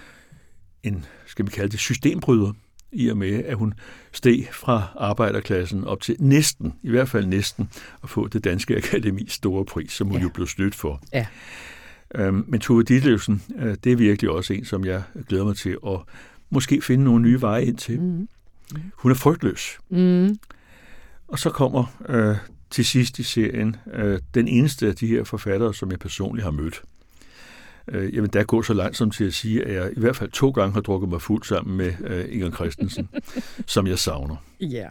en, 0.83 1.05
skal 1.25 1.45
vi 1.45 1.51
kalde 1.51 1.71
det, 1.71 1.79
systembryder, 1.79 2.53
i 2.91 3.07
og 3.07 3.17
med, 3.17 3.43
at 3.43 3.55
hun 3.57 3.73
steg 4.11 4.47
fra 4.51 4.83
arbejderklassen 4.95 5.83
op 5.83 6.01
til 6.01 6.15
næsten, 6.19 6.73
i 6.83 6.89
hvert 6.89 7.09
fald 7.09 7.25
næsten, 7.25 7.69
at 8.03 8.09
få 8.09 8.27
det 8.27 8.43
danske 8.43 8.77
akademis 8.77 9.31
store 9.31 9.65
pris, 9.65 9.91
som 9.91 10.07
hun 10.07 10.17
ja. 10.17 10.23
jo 10.23 10.29
blev 10.29 10.47
stødt 10.47 10.75
for. 10.75 11.01
Ja. 11.13 11.25
Øhm, 12.15 12.45
men 12.47 12.59
Tove 12.59 12.83
Ditlevsen, 12.83 13.43
øh, 13.59 13.75
det 13.83 13.91
er 13.91 13.95
virkelig 13.95 14.31
også 14.31 14.53
en, 14.53 14.65
som 14.65 14.85
jeg 14.85 15.03
glæder 15.27 15.45
mig 15.45 15.55
til 15.55 15.77
at 15.87 15.99
måske 16.49 16.81
finde 16.81 17.03
nogle 17.03 17.21
nye 17.21 17.41
veje 17.41 17.65
ind 17.65 17.77
til. 17.77 18.01
Mm. 18.01 18.29
Hun 18.95 19.11
er 19.11 19.15
frygtløs. 19.15 19.77
Mm. 19.89 20.39
Og 21.27 21.39
så 21.39 21.49
kommer 21.49 22.01
øh, 22.09 22.35
til 22.69 22.85
sidst 22.85 23.19
i 23.19 23.23
serien 23.23 23.75
øh, 23.93 24.19
den 24.33 24.47
eneste 24.47 24.87
af 24.87 24.95
de 24.95 25.07
her 25.07 25.23
forfattere, 25.23 25.73
som 25.73 25.91
jeg 25.91 25.99
personligt 25.99 26.43
har 26.43 26.51
mødt. 26.51 26.81
Øh, 27.87 28.15
jamen, 28.15 28.29
der 28.29 28.43
går 28.43 28.61
så 28.61 28.73
langt 28.73 28.97
som 28.97 29.11
til 29.11 29.23
at 29.23 29.33
sige, 29.33 29.65
at 29.65 29.73
jeg 29.73 29.91
i 29.97 29.99
hvert 29.99 30.15
fald 30.15 30.31
to 30.31 30.49
gange 30.49 30.73
har 30.73 30.81
drukket 30.81 31.09
mig 31.09 31.21
fuld 31.21 31.43
sammen 31.43 31.77
med 31.77 31.93
øh, 31.99 32.25
Inger 32.29 32.51
Christensen, 32.51 33.09
som 33.65 33.87
jeg 33.87 33.99
savner. 33.99 34.35
Ja. 34.61 34.89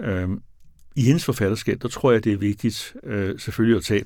Yeah. 0.00 0.22
Øhm, 0.22 0.42
I 0.96 1.02
hendes 1.02 1.24
forfatterskab, 1.24 1.82
der 1.82 1.88
tror 1.88 2.12
jeg, 2.12 2.24
det 2.24 2.32
er 2.32 2.36
vigtigt 2.36 2.96
øh, 3.04 3.38
selvfølgelig 3.38 3.76
at 3.76 3.84
tage 3.84 4.04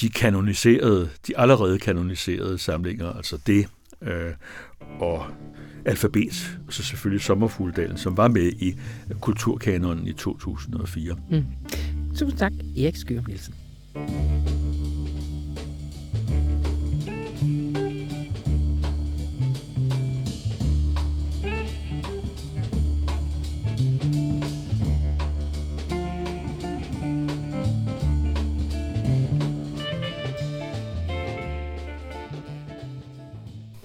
de 0.00 0.08
kanoniserede, 0.08 1.08
de 1.26 1.38
allerede 1.38 1.78
kanoniserede 1.78 2.58
samlinger, 2.58 3.12
altså 3.12 3.38
det 3.46 3.66
øh, 4.02 4.32
og 5.00 5.26
alfabet, 5.84 6.58
og 6.66 6.72
så 6.72 6.82
selvfølgelig 6.82 7.24
Sommerfugledalen, 7.24 7.96
som 7.96 8.16
var 8.16 8.28
med 8.28 8.52
i 8.52 8.74
Kulturkanonen 9.20 10.06
i 10.06 10.12
2004. 10.12 11.16
Mm. 11.30 11.44
Tusind 12.16 12.38
tak, 12.38 12.52
Erik 12.76 12.96
Skyrum 12.96 13.24
Nielsen. 13.28 13.54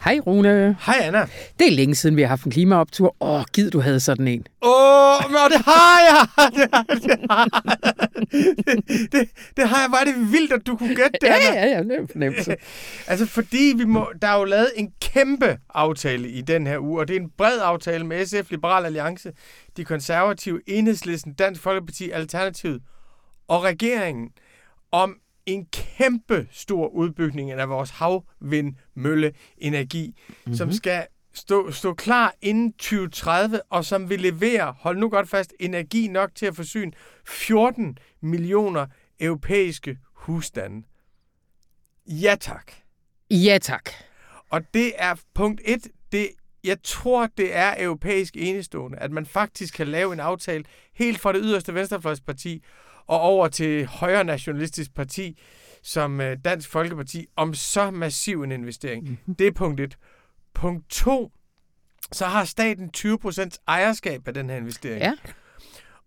Hej 0.08 0.20
Rune. 0.20 0.78
Hej 0.86 0.96
Anna. 1.02 1.28
Det 1.60 1.68
er 1.68 1.72
længe 1.72 1.96
siden, 1.96 2.16
vi 2.16 2.22
har 2.22 2.30
haft 2.30 2.44
en 2.44 2.52
klimaoptur. 2.52 3.16
Åh, 3.20 3.44
giv 3.54 3.70
du 3.70 3.80
havde 3.80 4.00
sådan 4.00 4.28
en. 4.28 4.48
Åh, 4.62 5.32
men 5.32 5.52
det 5.52 5.62
har 5.66 6.00
jeg! 6.10 6.28
Det 6.58 6.70
har, 6.74 6.84
det, 6.84 7.20
har, 7.30 7.46
det, 8.88 9.12
det, 9.12 9.30
det 9.58 9.68
har 9.70 9.82
jeg. 9.82 9.92
Var 9.92 10.04
det 10.06 10.32
vildt, 10.32 10.54
at 10.54 10.68
du 10.68 10.78
kunne 10.78 10.96
gætte 10.96 11.18
det, 11.22 11.28
Anna. 11.28 11.60
Ja, 11.60 11.66
ja, 11.66 11.78
ja, 11.78 11.84
det 11.84 11.92
er 11.92 12.08
fornemmelse. 12.12 12.56
altså, 13.12 13.26
fordi 13.26 13.74
vi 13.78 13.86
må, 13.86 14.12
der 14.22 14.28
er 14.28 14.40
jo 14.40 14.44
lavet 14.44 14.72
en 14.76 14.92
kæmpe 15.02 15.58
aftale 15.74 16.30
i 16.30 16.42
den 16.42 16.68
her 16.68 16.80
uge, 16.80 17.00
og 17.00 17.08
det 17.08 17.16
er 17.16 17.20
en 17.20 17.30
bred 17.38 17.60
aftale 17.62 18.06
med 18.06 18.26
SF, 18.26 18.52
Liberal 18.52 18.86
Alliance, 18.86 19.32
de 19.78 19.86
konservative, 19.86 20.62
Enhedslisten, 20.68 21.34
Dansk 21.34 21.62
Folkeparti, 21.62 22.10
Alternativet 22.10 22.82
og 23.48 23.64
regeringen 23.64 24.30
om 24.92 25.16
en 25.48 25.66
kæmpe 25.66 26.48
stor 26.52 26.88
udbygning 26.88 27.52
af 27.52 27.70
vores 27.70 27.90
havvindmølleenergi, 27.90 30.16
mm-hmm. 30.28 30.56
som 30.56 30.72
skal 30.72 31.08
stå, 31.34 31.72
stå 31.72 31.94
klar 31.94 32.34
inden 32.42 32.74
2030, 32.74 33.62
og 33.70 33.86
som 33.86 34.10
vil 34.10 34.20
levere, 34.20 34.76
hold 34.80 34.98
nu 34.98 35.10
godt 35.10 35.30
fast, 35.30 35.54
energi 35.60 36.08
nok 36.08 36.36
til 36.36 36.46
at 36.46 36.56
forsyne 36.56 36.92
14 37.28 37.98
millioner 38.22 38.88
europæiske 39.20 39.98
husstande. 40.14 40.86
Ja 42.08 42.36
tak. 42.40 42.72
Ja 43.32 43.58
tak. 43.62 43.90
Og 44.50 44.74
det 44.74 44.92
er 44.98 45.16
punkt 45.34 45.62
et, 45.66 45.88
det, 46.12 46.30
jeg 46.64 46.78
tror, 46.84 47.28
det 47.38 47.56
er 47.56 47.76
europæisk 47.78 48.38
enestående, 48.38 48.98
at 48.98 49.12
man 49.12 49.26
faktisk 49.26 49.74
kan 49.74 49.88
lave 49.88 50.14
en 50.14 50.20
aftale 50.20 50.64
helt 50.94 51.20
fra 51.20 51.34
det 51.34 51.42
yderste 51.44 51.74
venstrefløjsparti 51.74 52.64
og 53.08 53.20
over 53.20 53.48
til 53.48 53.86
højre 53.86 54.24
nationalistisk 54.24 54.94
parti 54.94 55.38
som 55.84 56.22
øh, 56.22 56.38
Dansk 56.46 56.70
Folkeparti 56.70 57.26
om 57.36 57.54
så 57.54 57.92
massiv 57.92 58.42
en 58.42 58.52
investering. 58.52 59.04
Mm-hmm. 59.04 59.36
Det 59.36 59.48
er 59.48 59.52
punkt 59.52 59.80
et. 59.80 59.98
Punkt 60.54 60.90
to, 60.90 61.32
så 62.12 62.26
har 62.26 62.46
staten 62.46 62.90
20% 62.98 63.50
ejerskab 63.68 64.28
af 64.28 64.34
den 64.34 64.50
her 64.50 64.58
investering. 64.58 65.02
Ja. 65.02 65.14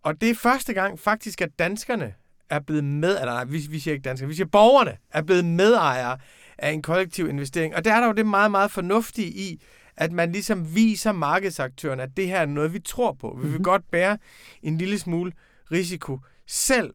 Og 0.02 0.20
det 0.20 0.30
er 0.30 0.34
første 0.34 0.72
gang 0.72 0.98
faktisk, 0.98 1.40
at 1.40 1.58
danskerne 1.58 2.14
er 2.50 2.60
blevet 2.60 2.84
med, 2.84 3.20
eller 3.20 3.32
nej, 3.32 3.44
vi, 3.44 3.66
vi 3.70 3.78
siger 3.78 3.94
ikke 3.94 4.04
danskere, 4.04 4.28
vi 4.28 4.34
siger 4.34 4.46
borgerne 4.46 4.96
er 5.10 5.22
blevet 5.22 5.44
medejere 5.44 6.18
af 6.58 6.70
en 6.70 6.82
kollektiv 6.82 7.28
investering. 7.28 7.74
Og 7.76 7.84
der 7.84 7.94
er 7.94 8.00
der 8.00 8.06
jo 8.06 8.12
det 8.12 8.26
meget, 8.26 8.50
meget 8.50 8.70
fornuftige 8.70 9.28
i, 9.28 9.62
at 9.96 10.12
man 10.12 10.32
ligesom 10.32 10.74
viser 10.74 11.12
markedsaktørerne, 11.12 12.02
at 12.02 12.16
det 12.16 12.26
her 12.26 12.38
er 12.38 12.46
noget, 12.46 12.72
vi 12.72 12.78
tror 12.78 13.12
på. 13.12 13.34
Vi 13.36 13.42
vil 13.42 13.48
mm-hmm. 13.48 13.64
godt 13.64 13.90
bære 13.90 14.18
en 14.62 14.78
lille 14.78 14.98
smule 14.98 15.32
risiko 15.72 16.18
selv. 16.50 16.94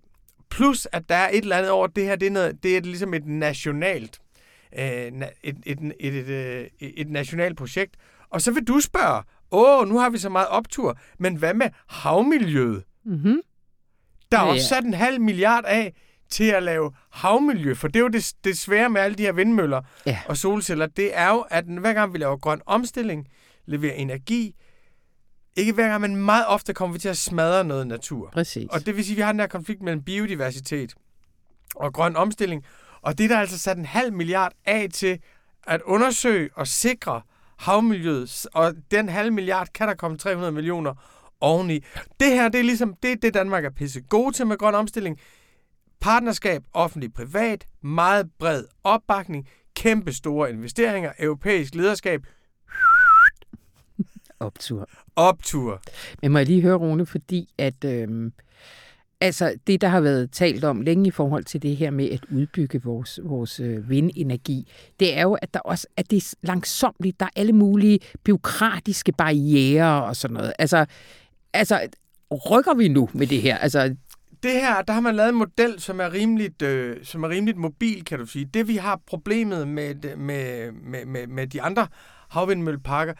Plus, 0.49 0.87
at 0.91 1.09
der 1.09 1.15
er 1.15 1.29
et 1.29 1.37
eller 1.37 1.57
andet 1.57 1.71
over 1.71 1.87
det 1.87 2.03
her, 2.03 2.15
det 2.15 2.25
er, 2.25 2.31
noget, 2.31 2.63
det 2.63 2.77
er 2.77 2.81
ligesom 2.81 3.13
et 3.13 3.25
nationalt, 3.25 4.19
øh, 4.79 4.85
et, 4.85 5.11
et, 5.43 5.57
et, 5.65 5.93
et, 5.99 6.15
et, 6.15 6.27
øh, 6.27 6.67
et 6.81 7.09
nationalt 7.09 7.57
projekt. 7.57 7.95
Og 8.29 8.41
så 8.41 8.51
vil 8.51 8.63
du 8.63 8.79
spørge, 8.79 9.23
åh, 9.51 9.87
nu 9.87 9.97
har 9.97 10.09
vi 10.09 10.17
så 10.17 10.29
meget 10.29 10.47
optur, 10.47 10.99
men 11.19 11.35
hvad 11.35 11.53
med 11.53 11.69
havmiljøet? 11.87 12.83
Mm-hmm. 13.05 13.41
Der 14.31 14.39
er 14.39 14.45
ja, 14.45 14.51
også 14.51 14.67
sat 14.67 14.83
en 14.83 14.93
halv 14.93 15.21
milliard 15.21 15.63
af 15.67 15.93
til 16.29 16.43
at 16.43 16.63
lave 16.63 16.91
havmiljø, 17.11 17.73
for 17.73 17.87
det 17.87 17.95
er 17.95 18.03
jo 18.03 18.07
det, 18.07 18.33
det 18.43 18.57
svære 18.57 18.89
med 18.89 19.01
alle 19.01 19.17
de 19.17 19.23
her 19.23 19.31
vindmøller 19.31 19.81
ja. 20.05 20.19
og 20.27 20.37
solceller, 20.37 20.85
det 20.85 21.17
er 21.17 21.29
jo, 21.29 21.39
at 21.39 21.65
hver 21.65 21.93
gang 21.93 22.13
vi 22.13 22.17
laver 22.17 22.37
grøn 22.37 22.61
omstilling, 22.65 23.27
leverer 23.65 23.93
energi, 23.93 24.55
ikke 25.55 25.73
hver 25.73 25.87
gang, 25.87 26.01
men 26.01 26.15
meget 26.15 26.47
ofte 26.47 26.73
kommer 26.73 26.93
vi 26.93 26.99
til 26.99 27.09
at 27.09 27.17
smadre 27.17 27.63
noget 27.63 27.87
natur. 27.87 28.29
Præcis. 28.33 28.67
Og 28.71 28.85
det 28.85 28.95
vil 28.95 29.05
sige, 29.05 29.13
at 29.13 29.17
vi 29.17 29.21
har 29.21 29.31
den 29.31 29.39
her 29.39 29.47
konflikt 29.47 29.81
mellem 29.81 30.03
biodiversitet 30.03 30.93
og 31.75 31.93
grøn 31.93 32.15
omstilling. 32.15 32.63
Og 33.01 33.17
det 33.17 33.23
er 33.23 33.27
der 33.27 33.39
altså 33.39 33.59
sat 33.59 33.77
en 33.77 33.85
halv 33.85 34.13
milliard 34.13 34.51
af 34.65 34.87
til 34.93 35.19
at 35.67 35.81
undersøge 35.81 36.49
og 36.55 36.67
sikre 36.67 37.21
havmiljøet. 37.57 38.45
Og 38.53 38.73
den 38.91 39.09
halv 39.09 39.33
milliard 39.33 39.67
kan 39.73 39.87
der 39.87 39.93
komme 39.93 40.17
300 40.17 40.51
millioner 40.51 40.93
oveni. 41.41 41.79
Det 42.19 42.31
her, 42.31 42.49
det 42.49 42.59
er 42.59 42.63
ligesom 42.63 42.93
det, 43.03 43.21
det 43.21 43.33
Danmark 43.33 43.65
er 43.65 43.69
pisse 43.69 44.01
god 44.01 44.31
til 44.31 44.47
med 44.47 44.57
grøn 44.57 44.75
omstilling. 44.75 45.19
Partnerskab, 46.01 46.63
offentlig-privat, 46.73 47.65
meget 47.81 48.29
bred 48.39 48.63
opbakning, 48.83 49.47
kæmpe 49.75 50.13
store 50.13 50.49
investeringer, 50.49 51.11
europæisk 51.19 51.75
lederskab, 51.75 52.21
Optur. 54.39 54.89
Optur. 55.15 55.81
Men 56.21 56.31
må 56.31 56.37
jeg 56.37 56.47
lige 56.47 56.61
høre, 56.61 56.75
Rune, 56.75 57.05
fordi 57.05 57.49
at... 57.57 57.85
Øh, 57.85 58.31
altså, 59.21 59.55
det, 59.67 59.81
der 59.81 59.87
har 59.87 59.99
været 59.99 60.31
talt 60.31 60.63
om 60.63 60.81
længe 60.81 61.07
i 61.07 61.11
forhold 61.11 61.43
til 61.43 61.61
det 61.61 61.77
her 61.77 61.91
med 61.91 62.09
at 62.09 62.25
udbygge 62.31 62.83
vores, 62.83 63.19
vores 63.23 63.59
øh, 63.59 63.89
vindenergi, 63.89 64.71
det 64.99 65.17
er 65.17 65.21
jo, 65.21 65.33
at 65.33 65.53
der 65.53 65.59
også 65.59 65.87
at 65.97 66.11
det 66.11 66.17
er 66.17 66.33
langsomligt. 66.41 67.19
Der 67.19 67.25
er 67.25 67.29
alle 67.35 67.53
mulige 67.53 67.99
byråkratiske 68.23 69.11
barriere 69.11 70.03
og 70.03 70.15
sådan 70.15 70.33
noget. 70.33 70.53
Altså, 70.59 70.85
altså 71.53 71.87
rykker 72.31 72.73
vi 72.73 72.87
nu 72.87 73.09
med 73.13 73.27
det 73.27 73.41
her? 73.41 73.57
Altså, 73.57 73.95
det 74.43 74.51
her, 74.51 74.81
der 74.81 74.93
har 74.93 75.01
man 75.01 75.15
lavet 75.15 75.29
en 75.29 75.35
model, 75.35 75.79
som 75.79 75.99
er 75.99 76.13
rimeligt, 76.13 76.61
øh, 76.61 76.97
som 77.03 77.23
er 77.23 77.29
rimeligt 77.29 77.57
mobil, 77.57 78.05
kan 78.05 78.19
du 78.19 78.25
sige. 78.25 78.45
Det, 78.45 78.67
vi 78.67 78.75
har 78.75 79.01
problemet 79.07 79.67
med, 79.67 80.15
med, 80.17 80.71
med, 80.71 81.05
med, 81.05 81.27
med 81.27 81.47
de 81.47 81.61
andre 81.61 81.87
havvindmølleparker, 82.29 83.13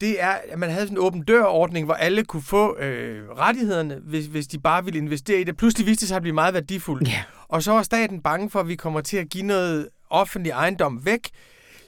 det 0.00 0.22
er, 0.22 0.38
at 0.48 0.58
man 0.58 0.70
havde 0.70 0.86
sådan 0.86 0.98
en 0.98 1.02
åben 1.04 1.22
dør-ordning, 1.22 1.84
hvor 1.84 1.94
alle 1.94 2.24
kunne 2.24 2.42
få 2.42 2.78
øh, 2.78 3.28
rettighederne, 3.30 4.00
hvis, 4.04 4.26
hvis 4.26 4.46
de 4.46 4.58
bare 4.58 4.84
ville 4.84 4.98
investere 4.98 5.40
i 5.40 5.44
det. 5.44 5.56
Pludselig 5.56 5.86
viste 5.86 6.00
det 6.00 6.08
sig 6.08 6.16
at 6.16 6.22
blive 6.22 6.34
meget 6.34 6.54
værdifuldt. 6.54 7.08
Ja. 7.08 7.22
Og 7.48 7.62
så 7.62 7.72
var 7.72 7.82
staten 7.82 8.22
bange 8.22 8.50
for, 8.50 8.60
at 8.60 8.68
vi 8.68 8.76
kommer 8.76 9.00
til 9.00 9.16
at 9.16 9.28
give 9.28 9.44
noget 9.44 9.88
offentlig 10.10 10.50
ejendom 10.50 11.00
væk, 11.04 11.28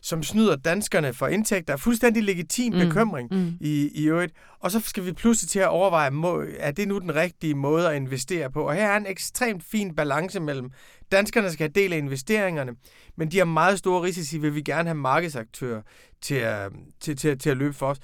som 0.03 0.23
snyder 0.23 0.57
danskerne 0.57 1.15
for 1.15 1.27
indtægter. 1.27 1.77
Fuldstændig 1.77 2.23
legitim 2.23 2.73
Mm, 2.73 2.79
bekymring 2.79 3.29
mm. 3.31 3.53
i, 3.61 3.91
i 3.95 4.09
øvrigt. 4.09 4.33
Og 4.61 4.71
så 4.71 4.81
skal 4.81 5.05
vi 5.07 5.13
pludselig 5.13 5.49
til 5.49 5.59
at 5.59 5.69
overveje, 5.69 6.11
må, 6.11 6.45
er 6.59 6.71
det 6.71 6.89
nu 6.89 6.99
den 6.99 7.15
rigtige 7.15 7.55
måde 7.55 7.89
at 7.91 7.97
investere 7.97 8.51
på? 8.51 8.69
Og 8.69 8.75
her 8.75 8.89
er 8.89 8.97
en 8.97 9.07
ekstremt 9.07 9.65
fin 9.71 9.95
balance 9.95 10.41
mellem, 10.41 10.71
danskerne 11.13 11.51
skal 11.53 11.65
have 11.65 11.83
del 11.83 11.93
af 11.93 11.99
investeringerne, 11.99 12.73
men 13.17 13.31
de 13.31 13.39
har 13.39 13.45
meget 13.45 13.79
store 13.79 14.03
risici, 14.03 14.39
vil 14.39 14.55
vi 14.55 14.63
gerne 14.63 14.89
have 14.89 14.95
markedsaktører 14.99 15.83
til 16.23 16.35
at, 16.35 16.73
til, 17.01 17.17
til, 17.17 17.39
til 17.39 17.51
at 17.51 17.57
løbe 17.57 17.75
for 17.75 17.87
os. 17.87 17.99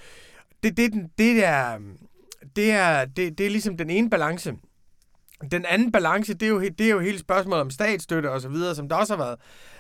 Det, 0.63 0.77
det, 0.77 0.93
det, 1.19 1.45
er, 1.45 1.79
det, 2.57 2.71
er, 2.71 3.05
det, 3.05 3.39
det 3.39 3.47
er 3.47 3.51
ligesom 3.51 3.77
den 3.77 3.91
ene 3.91 4.11
balance. 4.11 4.55
Den 5.51 5.65
anden 5.65 5.93
balance, 5.93 6.35
det 6.35 6.43
er 6.43 6.51
jo, 6.51 6.61
det 6.61 6.81
er 6.81 6.91
jo 6.91 7.01
hele 7.01 7.19
spørgsmålet 7.19 7.61
om 7.61 7.71
statsstøtte 7.71 8.31
og 8.31 8.41
så 8.41 8.49
videre, 8.49 8.75
som 8.75 8.89
der 8.89 8.97
også 8.97 9.17
har 9.17 9.25
været 9.25 9.39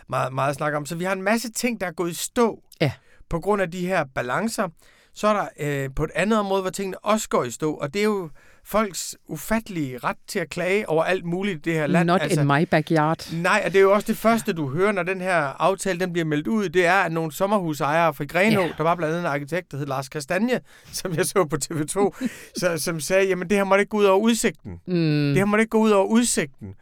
meget, 0.08 0.32
meget 0.32 0.54
snak 0.54 0.74
om. 0.74 0.86
Så 0.86 0.96
vi 0.96 1.04
har 1.04 1.12
en 1.12 1.22
masse 1.22 1.52
ting, 1.52 1.80
der 1.80 1.86
er 1.86 1.92
gået 1.92 2.10
i 2.10 2.14
stå 2.14 2.62
Ja. 2.80 2.92
på 3.30 3.40
grund 3.40 3.62
af 3.62 3.70
de 3.70 3.86
her 3.86 4.04
balancer. 4.14 4.68
Så 5.14 5.28
er 5.28 5.32
der 5.32 5.48
øh, 5.84 5.90
på 5.96 6.04
et 6.04 6.10
andet 6.14 6.38
område, 6.38 6.60
hvor 6.62 6.70
tingene 6.70 6.98
også 6.98 7.28
går 7.28 7.44
i 7.44 7.50
stå, 7.50 7.74
og 7.74 7.94
det 7.94 8.00
er 8.00 8.04
jo 8.04 8.30
folks 8.66 9.16
ufattelige 9.28 9.98
ret 9.98 10.16
til 10.28 10.38
at 10.38 10.50
klage 10.50 10.88
over 10.88 11.04
alt 11.04 11.24
muligt 11.24 11.56
i 11.56 11.60
det 11.60 11.72
her 11.72 11.86
land. 11.86 12.06
Not 12.06 12.22
altså, 12.22 12.40
in 12.40 12.46
my 12.46 12.62
backyard. 12.70 13.32
Nej, 13.32 13.62
og 13.66 13.72
det 13.72 13.78
er 13.78 13.82
jo 13.82 13.92
også 13.92 14.06
det 14.06 14.16
første, 14.16 14.52
du 14.52 14.68
hører, 14.70 14.92
når 14.92 15.02
den 15.02 15.20
her 15.20 15.36
aftale 15.36 16.00
den 16.00 16.12
bliver 16.12 16.24
meldt 16.26 16.46
ud, 16.46 16.68
det 16.68 16.86
er, 16.86 16.94
at 16.94 17.12
nogle 17.12 17.32
sommerhusejere 17.32 18.14
fra 18.14 18.24
Grenå, 18.24 18.60
Ja. 18.60 18.68
der 18.76 18.82
var 18.82 18.94
blandt 18.94 19.14
andet 19.14 19.26
en 19.28 19.32
arkitekt, 19.34 19.72
der 19.72 19.76
hed 19.78 19.86
Lars 19.86 20.08
Kastanje, 20.08 20.60
som 20.92 21.14
jeg 21.14 21.26
så 21.26 21.44
på 21.44 21.56
TV2, 21.64 22.26
så, 22.60 22.78
som 22.78 23.00
sagde, 23.00 23.26
jamen 23.28 23.48
det 23.48 23.56
her 23.56 23.64
må 23.64 23.74
ikke 23.76 23.88
gå 23.90 23.96
ud 23.98 24.04
over 24.04 24.18
udsigten. 24.20 24.72
Mm. 24.86 24.94
Det 25.28 25.36
her 25.36 25.44
må 25.44 25.56
ikke 25.56 25.70
gå 25.70 25.78
ud 25.78 25.90
over 25.90 26.06
udsigten. 26.06 26.74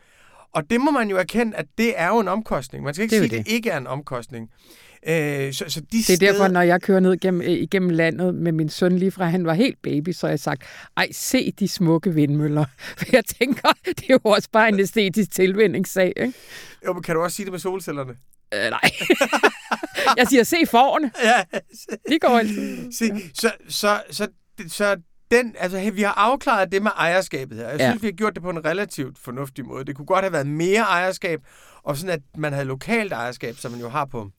Og 0.55 0.71
det 0.71 0.81
må 0.81 0.91
man 0.91 1.11
jo 1.11 1.17
erkende, 1.17 1.57
at 1.57 1.67
det 1.79 1.93
er 1.97 2.09
jo 2.09 2.19
en 2.19 2.29
omkostning. 2.29 2.85
Man 2.85 2.95
skal 2.95 3.03
ikke 3.03 3.21
Det 3.21 3.31
sige, 3.31 3.39
at 3.41 3.47
det 3.47 3.53
ikke 3.53 3.71
er 3.71 3.79
en 3.79 3.87
omkostning. 3.87 4.49
Øh, 5.09 5.53
så, 5.53 5.65
så 5.69 5.81
de 5.81 5.87
Det 5.91 5.99
er 5.99 6.03
steder, 6.17 6.33
derfor, 6.33 6.49
når 6.49 6.63
jeg 6.63 6.83
kører 6.83 7.01
ned 7.01 7.13
igennem, 7.13 7.41
øh, 7.43 7.49
igennem 7.51 7.91
landet 7.91 8.35
med 8.35 8.53
min 8.53 8.69
søn 8.69 8.99
lige 8.99 9.11
fra 9.11 9.25
han 9.25 9.47
var 9.47 9.55
helt 9.55 9.79
baby, 9.83 10.13
så 10.13 10.27
har 10.27 10.33
jeg 10.33 10.41
sagt, 10.41 10.63
ej, 10.97 11.09
se 11.13 11.53
de 11.59 11.69
smukke 11.69 12.15
vindmøller. 12.15 12.65
For 12.99 13.07
jeg 13.13 13.25
tænker, 13.25 13.69
det 13.87 14.01
er 14.11 14.15
jo 14.15 14.19
også 14.25 14.49
bare 14.53 14.69
en 14.69 14.81
æstetisk 14.81 15.31
tilvændingssag, 15.31 16.13
ikke? 16.17 16.33
Jo, 16.87 16.93
men 16.93 17.03
kan 17.03 17.15
du 17.15 17.21
også 17.23 17.37
sige 17.37 17.45
det 17.47 17.53
med 17.53 17.61
solcellerne? 17.61 18.13
Øh, 18.55 18.71
nej. 18.71 18.81
jeg 20.19 20.27
siger, 20.29 20.43
se 20.45 20.57
forne. 20.71 21.11
Ja, 21.25 21.43
De 22.09 22.19
går 22.19 22.39
altid. 22.39 22.93
Se, 22.93 23.05
så, 23.35 23.53
så, 23.69 24.01
så, 24.11 24.29
så 24.69 24.97
den, 25.31 25.55
altså, 25.59 25.79
hey, 25.79 25.93
vi 25.95 26.03
har 26.03 26.13
afklaret 26.17 26.73
det 26.73 26.83
med 26.83 26.91
ejerskabet 26.97 27.59
her. 27.59 27.69
Jeg 27.69 27.81
Ja. 27.81 27.91
synes, 27.91 28.03
vi 28.03 28.07
har 28.07 28.13
gjort 28.13 28.35
det 28.35 28.43
på 28.43 28.51
en 28.51 28.65
relativt 28.65 29.19
fornuftig 29.19 29.65
måde. 29.67 29.85
Det 29.85 29.97
kunne 29.97 30.07
godt 30.07 30.25
have 30.25 30.33
været 30.33 30.47
mere 30.47 30.81
ejerskab, 30.81 31.41
og 31.83 31.97
sådan 31.97 32.11
at 32.11 32.21
man 32.39 32.53
havde 32.53 32.65
lokalt 32.67 33.13
ejerskab, 33.13 33.57
som 33.57 33.73
man 33.73 33.81
jo 33.81 33.89
har 33.89 34.05
på 34.05 34.31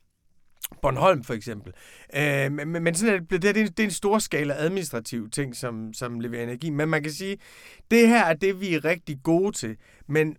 Bornholm 0.82 1.23
for 1.23 1.34
eksempel. 1.34 1.73
Øh, 2.15 2.52
men, 2.52 2.69
men- 2.84 2.95
sådan 2.95 3.15
er 3.15 3.19
det, 3.19 3.30
det, 3.32 3.43
her, 3.43 3.54
er, 3.54 3.65
en- 3.67 3.67
det 3.67 3.80
er 3.80 3.84
en 3.84 3.91
stor 3.91 4.19
skala 4.19 4.54
administrativ 4.58 5.30
ting, 5.30 5.56
som, 5.56 5.93
som 5.93 6.19
leverer 6.19 6.43
energi. 6.43 6.69
Men 6.69 6.89
man 6.89 7.04
kan 7.04 7.12
sige, 7.12 7.38
det 7.91 8.08
her 8.08 8.26
er 8.26 8.34
det, 8.34 8.62
vi 8.62 8.76
er 8.76 8.86
rigtig 8.86 9.17
gode 9.23 9.52
til. 9.52 9.78
Men 10.08 10.36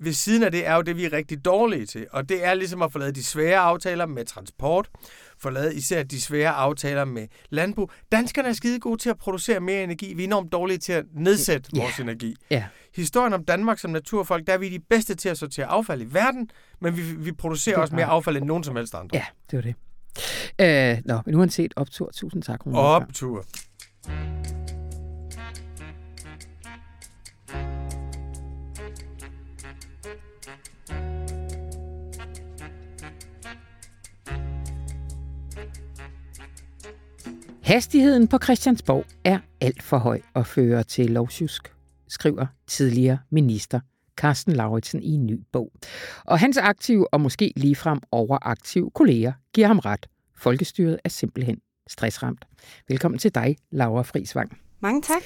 ved 0.00 0.12
siden 0.12 0.42
af 0.42 0.50
det 0.52 0.66
er 0.66 0.74
jo 0.74 0.82
det, 0.82 0.96
vi 0.96 1.04
er 1.04 1.12
rigtig 1.12 1.44
dårlige 1.44 1.86
til. 1.86 2.06
Og 2.10 2.28
det 2.28 2.44
er 2.44 2.54
ligesom 2.54 2.82
at 2.82 2.92
få 2.92 2.98
lavet 2.98 3.14
de 3.14 3.24
svære 3.24 3.58
aftaler 3.58 4.06
med 4.06 4.24
transport, 4.24 4.88
få 5.42 5.50
lavet 5.50 5.74
især 5.74 6.02
de 6.02 6.20
svære 6.20 6.50
aftaler 6.50 7.04
med 7.04 7.26
landbrug. 7.50 7.90
Danskerne 8.12 8.48
er 8.48 8.52
skide 8.52 8.80
gode 8.80 8.96
til 9.00 9.10
at 9.10 9.18
producere 9.18 9.60
mere 9.60 9.82
energi. 9.84 10.14
Vi 10.14 10.22
er 10.22 10.26
enormt 10.26 10.52
dårlige 10.52 10.78
til 10.78 10.92
at 10.92 11.04
nedsætte 11.14 11.70
Ja. 11.76 11.82
vores 11.82 11.98
energi. 12.00 12.34
Ja. 12.50 12.64
Historien 12.94 13.32
om 13.32 13.44
Danmark 13.44 13.78
som 13.78 13.90
naturfolk, 13.90 14.46
der 14.46 14.52
er 14.52 14.58
vi 14.58 14.68
de 14.68 14.78
bedste 14.90 15.14
til 15.14 15.28
at 15.28 15.38
sortere 15.38 15.66
affald 15.66 16.02
i 16.02 16.06
verden, 16.14 16.50
men 16.80 16.96
vi, 16.96 17.02
vi 17.02 17.32
producerer 17.32 17.76
er 17.76 17.80
også 17.80 17.94
mere 17.94 18.06
affald 18.06 18.36
end 18.36 18.44
nogen 18.44 18.64
som 18.64 18.76
helst 18.76 18.94
andre. 18.94 19.16
Ja, 19.16 19.24
det 19.50 19.56
var 19.56 19.62
det. 19.62 19.74
Øh, 20.60 21.02
nå, 21.04 21.20
men 21.26 21.34
uanset 21.34 21.72
optur, 21.76 22.10
tusind 22.14 22.42
tak. 22.42 22.66
Rune 22.66 22.74
Lundberg. 22.76 23.02
Optur. 23.02 23.44
Hastigheden 37.68 38.28
på 38.28 38.38
Christiansborg 38.38 39.04
er 39.24 39.38
alt 39.60 39.82
for 39.82 39.96
høj 39.96 40.20
og 40.34 40.46
fører 40.46 40.82
til 40.82 41.10
lovsjusk, 41.10 41.72
skriver 42.08 42.46
tidligere 42.66 43.18
minister 43.30 43.80
Carsten 44.16 44.52
Lauritsen 44.52 45.02
i 45.02 45.10
en 45.10 45.26
ny 45.26 45.40
bog. 45.52 45.72
Og 46.24 46.38
hans 46.38 46.56
aktive 46.56 47.14
og 47.14 47.20
måske 47.20 47.52
ligefrem 47.56 47.98
overaktive 48.12 48.90
kolleger 48.90 49.32
giver 49.54 49.66
ham 49.66 49.78
ret. 49.78 50.06
Folkestyret 50.36 50.98
er 51.04 51.08
simpelthen 51.08 51.58
stressramt. 51.88 52.44
Velkommen 52.88 53.18
til 53.18 53.34
dig, 53.34 53.56
Laura 53.70 54.02
Frisvang. 54.02 54.58
Mange 54.80 55.02
tak. 55.02 55.22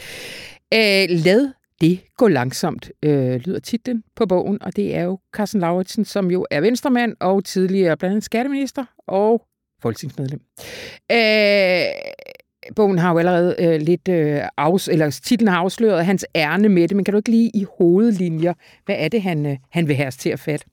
Øh, 0.75 1.07
lad 1.25 1.53
det 1.81 2.01
gå 2.17 2.29
langsomt, 2.29 2.91
øh, 3.03 3.35
lyder 3.35 3.59
titlen 3.59 4.05
på 4.17 4.27
bogen, 4.27 4.63
og 4.63 4.77
det 4.77 4.97
er 4.97 5.03
jo 5.03 5.19
Carsten 5.33 5.61
Lauritsen, 5.61 6.05
som 6.05 6.31
jo 6.31 6.47
er 6.51 6.61
venstremand 6.61 7.17
og 7.21 7.45
tidligere 7.45 7.97
blandt 7.97 8.13
andet 8.13 8.25
skatteminister 8.25 8.85
og 9.07 9.47
folketingsmedlem. 9.83 10.41
Øh, 11.13 11.85
bogen 12.77 12.99
har 12.99 13.13
jo 13.13 13.19
allerede 13.19 13.57
øh, 13.59 13.81
lidt 13.81 14.09
øh, 14.09 14.41
afs, 14.57 14.89
eller 14.89 15.11
titlen 15.11 15.49
har 15.49 15.59
afsløret 15.59 16.07
hans 16.07 16.27
ærne 16.37 16.69
med 16.69 16.89
det, 16.89 16.97
men 16.97 17.05
kan 17.05 17.13
du 17.13 17.19
ikke 17.19 17.31
lige 17.31 17.51
i 17.55 17.67
hovedlinjer, 17.79 18.55
hvad 18.85 18.97
er 18.99 19.09
det, 19.09 19.23
han, 19.23 19.47
øh, 19.47 19.57
han 19.71 19.89
vil 19.89 19.97
have 19.97 20.07
os 20.07 20.17
til 20.17 20.31
at 20.31 20.41
fatte? 20.41 20.67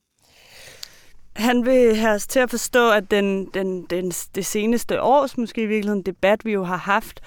Han 1.36 1.66
vil 1.66 1.96
have 1.96 2.14
os 2.14 2.28
til 2.28 2.40
at 2.40 2.50
forstå, 2.50 2.92
at 2.92 3.12
den, 3.12 3.46
den, 3.54 3.86
den, 3.90 4.12
det 4.36 4.46
seneste 4.46 5.02
års, 5.02 5.38
måske 5.38 5.62
i 5.62 5.66
virkeligheden, 5.66 6.04
debat, 6.04 6.46
vi 6.46 6.52
jo 6.52 6.64
har 6.64 6.78
haft, 6.78 7.20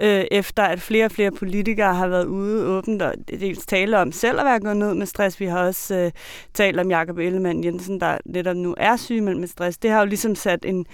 øh, 0.00 0.24
efter 0.30 0.62
at 0.62 0.80
flere 0.80 1.04
og 1.04 1.10
flere 1.10 1.30
politikere 1.30 1.94
har 1.94 2.08
været 2.08 2.24
ude 2.24 2.66
åbent 2.66 3.02
og 3.02 3.14
dels 3.28 3.66
tale 3.66 3.98
om 3.98 4.12
selv 4.12 4.40
at 4.40 4.44
være 4.44 4.60
gået 4.60 4.76
ned 4.76 4.94
med 4.94 5.06
stress. 5.06 5.40
Vi 5.40 5.46
har 5.46 5.66
også 5.66 5.94
øh, 5.94 6.10
talt 6.54 6.80
om 6.80 6.90
Jakob 6.90 7.18
Ellemann 7.18 7.64
Jensen, 7.64 8.00
der 8.00 8.18
netop 8.24 8.56
nu 8.56 8.74
er 8.76 8.96
syg 8.96 9.22
med 9.22 9.46
stress. 9.46 9.78
Det 9.78 9.90
har 9.90 10.00
jo 10.00 10.06
ligesom 10.06 10.34
sat 10.34 10.64
en, 10.64 10.86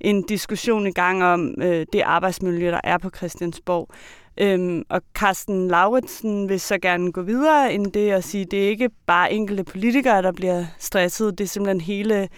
en 0.00 0.22
diskussion 0.22 0.86
i 0.86 0.92
gang 0.92 1.24
om 1.24 1.54
øh, 1.62 1.86
det 1.92 2.00
arbejdsmiljø, 2.00 2.70
der 2.70 2.80
er 2.84 2.98
på 2.98 3.10
Christiansborg. 3.16 3.88
Øhm, 4.40 4.82
og 4.88 5.00
Carsten 5.14 5.68
Lauritsen 5.68 6.48
vil 6.48 6.60
så 6.60 6.78
gerne 6.78 7.12
gå 7.12 7.22
videre 7.22 7.72
end 7.72 7.92
det 7.92 8.14
og 8.14 8.24
sige, 8.24 8.44
det 8.44 8.64
er 8.64 8.68
ikke 8.68 8.90
bare 9.06 9.32
enkelte 9.32 9.64
politikere, 9.64 10.22
der 10.22 10.32
bliver 10.32 10.64
stresset, 10.78 11.38
det 11.38 11.44
er 11.44 11.48
simpelthen 11.48 11.80
hele 11.80 12.28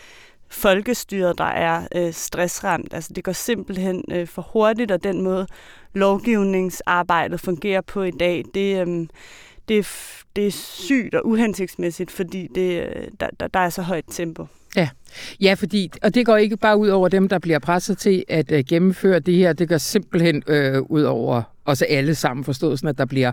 folkestyret, 0.51 1.39
der 1.39 1.45
er 1.45 1.87
øh, 1.95 2.13
stressramt. 2.13 2.95
Altså 2.95 3.13
det 3.13 3.25
går 3.25 3.33
simpelthen 3.33 4.05
øh, 4.13 4.27
for 4.27 4.43
hurtigt, 4.53 4.91
og 4.91 5.05
den 5.05 5.23
måde 5.23 5.47
lovgivningsarbejdet 5.95 7.41
fungerer 7.41 7.81
på 7.81 8.03
i 8.03 8.11
dag, 8.11 8.45
det, 8.55 8.89
øh, 8.89 9.07
det, 9.69 9.79
er, 9.79 9.89
det 10.37 10.47
er 10.47 10.51
sygt 10.51 11.15
og 11.15 11.27
uhensigtsmæssigt, 11.27 12.11
fordi 12.11 12.49
det, 12.55 12.83
øh, 12.83 13.07
der, 13.21 13.29
der, 13.41 13.47
der 13.47 13.61
er 13.61 13.71
så 13.71 13.83
højt 13.83 14.05
tempo. 14.11 14.47
Ja, 14.77 14.89
ja, 15.41 15.55
fordi, 15.55 15.91
og 16.03 16.15
det 16.15 16.27
går 16.27 16.37
ikke 16.37 16.57
bare 16.57 16.77
ud 16.77 16.89
over 16.89 17.09
dem, 17.09 17.29
der 17.29 17.39
bliver 17.39 17.59
presset 17.59 17.99
til 17.99 18.25
at 18.29 18.53
øh, 18.53 18.65
gennemføre 18.69 19.19
det 19.19 19.35
her, 19.35 19.53
det 19.53 19.69
går 19.69 19.79
simpelthen 19.79 20.43
øh, 20.47 20.83
ud 20.83 21.03
over 21.03 21.43
os 21.65 21.83
alle 21.83 22.15
sammen, 22.15 22.45
forstået 22.45 22.79
sådan, 22.79 22.89
at 22.91 22.99
der 22.99 23.05
bliver 23.05 23.33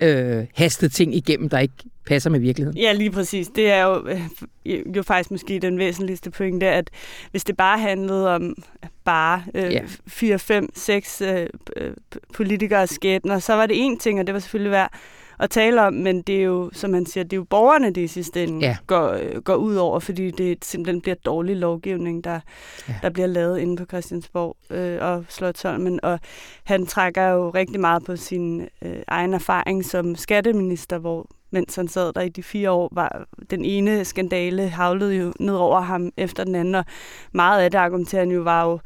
øh, 0.00 0.44
hastet 0.54 0.92
ting 0.92 1.14
igennem, 1.14 1.48
der 1.48 1.58
ikke 1.58 1.74
passer 2.06 2.30
med 2.30 2.40
virkeligheden. 2.40 2.78
Ja, 2.78 2.92
lige 2.92 3.10
præcis. 3.10 3.48
Det 3.48 3.70
er 3.70 3.82
jo, 3.84 4.08
øh, 4.08 4.96
jo 4.96 5.02
faktisk 5.02 5.30
måske 5.30 5.58
den 5.58 5.78
væsentligste 5.78 6.30
pointe, 6.30 6.66
at 6.66 6.90
hvis 7.30 7.44
det 7.44 7.56
bare 7.56 7.78
handlede 7.78 8.34
om 8.34 8.56
bare 9.04 9.42
øh, 9.54 9.72
Ja. 9.72 9.80
4, 10.06 10.38
5, 10.38 10.68
6 10.74 11.20
øh, 11.20 11.46
øh, 11.76 11.92
politikers 12.34 12.90
skæbner, 12.90 13.38
så 13.38 13.52
var 13.54 13.66
det 13.66 13.84
en 13.84 13.98
ting, 13.98 14.20
og 14.20 14.26
det 14.26 14.34
var 14.34 14.40
selvfølgelig 14.40 14.72
værd 14.72 14.92
at 15.38 15.50
tale 15.50 15.82
om, 15.82 15.92
men 15.92 16.22
det 16.22 16.36
er 16.36 16.42
jo, 16.42 16.70
som 16.72 16.90
man 16.90 17.06
siger, 17.06 17.24
det 17.24 17.32
er 17.32 17.36
jo 17.36 17.44
borgerne, 17.50 17.90
det 17.90 18.00
i 18.00 18.06
sidste 18.06 18.42
ende 18.44 18.66
Ja. 18.66 18.76
går, 18.86 19.08
øh, 19.08 19.42
går 19.42 19.54
ud 19.54 19.74
over, 19.76 20.00
fordi 20.00 20.30
det 20.30 20.64
simpelthen 20.64 21.00
bliver 21.00 21.14
dårlig 21.14 21.56
lovgivning, 21.56 22.24
der, 22.24 22.40
Ja. 22.88 22.94
der 23.02 23.10
bliver 23.10 23.26
lavet 23.26 23.58
inde 23.58 23.76
på 23.76 23.84
Christiansborg 23.84 24.56
øh, 24.70 24.98
og 25.00 25.24
Slottholmen. 25.28 26.00
Og 26.02 26.20
han 26.64 26.86
trækker 26.86 27.22
jo 27.28 27.50
rigtig 27.50 27.80
meget 27.80 28.04
på 28.04 28.16
sin 28.16 28.60
øh, 28.82 28.96
egen 29.08 29.34
erfaring 29.34 29.84
som 29.84 30.16
skatteminister, 30.16 30.98
hvor 30.98 31.26
mens 31.50 31.76
han 31.76 31.88
sad 31.88 32.12
der 32.12 32.20
i 32.20 32.28
de 32.28 32.42
fire 32.42 32.70
år, 32.70 32.88
var 32.92 33.26
den 33.50 33.64
ene 33.64 34.04
skandale 34.04 34.68
havlede 34.68 35.14
jo 35.16 35.32
ned 35.40 35.54
over 35.54 35.80
ham 35.80 36.10
efter 36.16 36.44
den 36.44 36.54
anden, 36.54 36.74
og 36.74 36.84
meget 37.32 37.62
af 37.62 37.70
det 37.70 37.78
argumenterer 37.78 38.22
han 38.22 38.30
jo 38.30 38.40
var 38.42 38.64
jo 38.64 38.78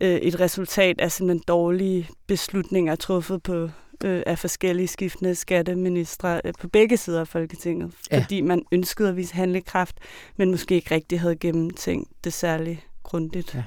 øh, 0.00 0.14
et 0.16 0.40
resultat 0.40 1.00
af 1.00 1.12
simpelthen 1.12 1.42
dårlige 1.48 2.08
beslutninger 2.26 2.94
truffet 2.96 3.42
på 3.42 3.68
øh, 4.04 4.22
af 4.26 4.38
forskellige 4.38 4.88
skiftende 4.88 5.34
skatteministre 5.34 6.40
øh, 6.44 6.52
på 6.60 6.68
begge 6.68 6.96
sider 6.96 7.20
af 7.20 7.28
Folketinget, 7.28 7.92
Ja. 8.12 8.18
fordi 8.22 8.40
man 8.40 8.62
ønskede 8.72 9.08
at 9.08 9.16
vise 9.16 9.34
handlekraft, 9.34 9.96
men 10.36 10.50
måske 10.50 10.74
ikke 10.74 10.94
rigtig 10.94 11.20
havde 11.20 11.36
gennemtænkt 11.36 12.10
det 12.24 12.32
særligt 12.32 12.80
grundigt. 13.02 13.54
Ja. 13.54 13.62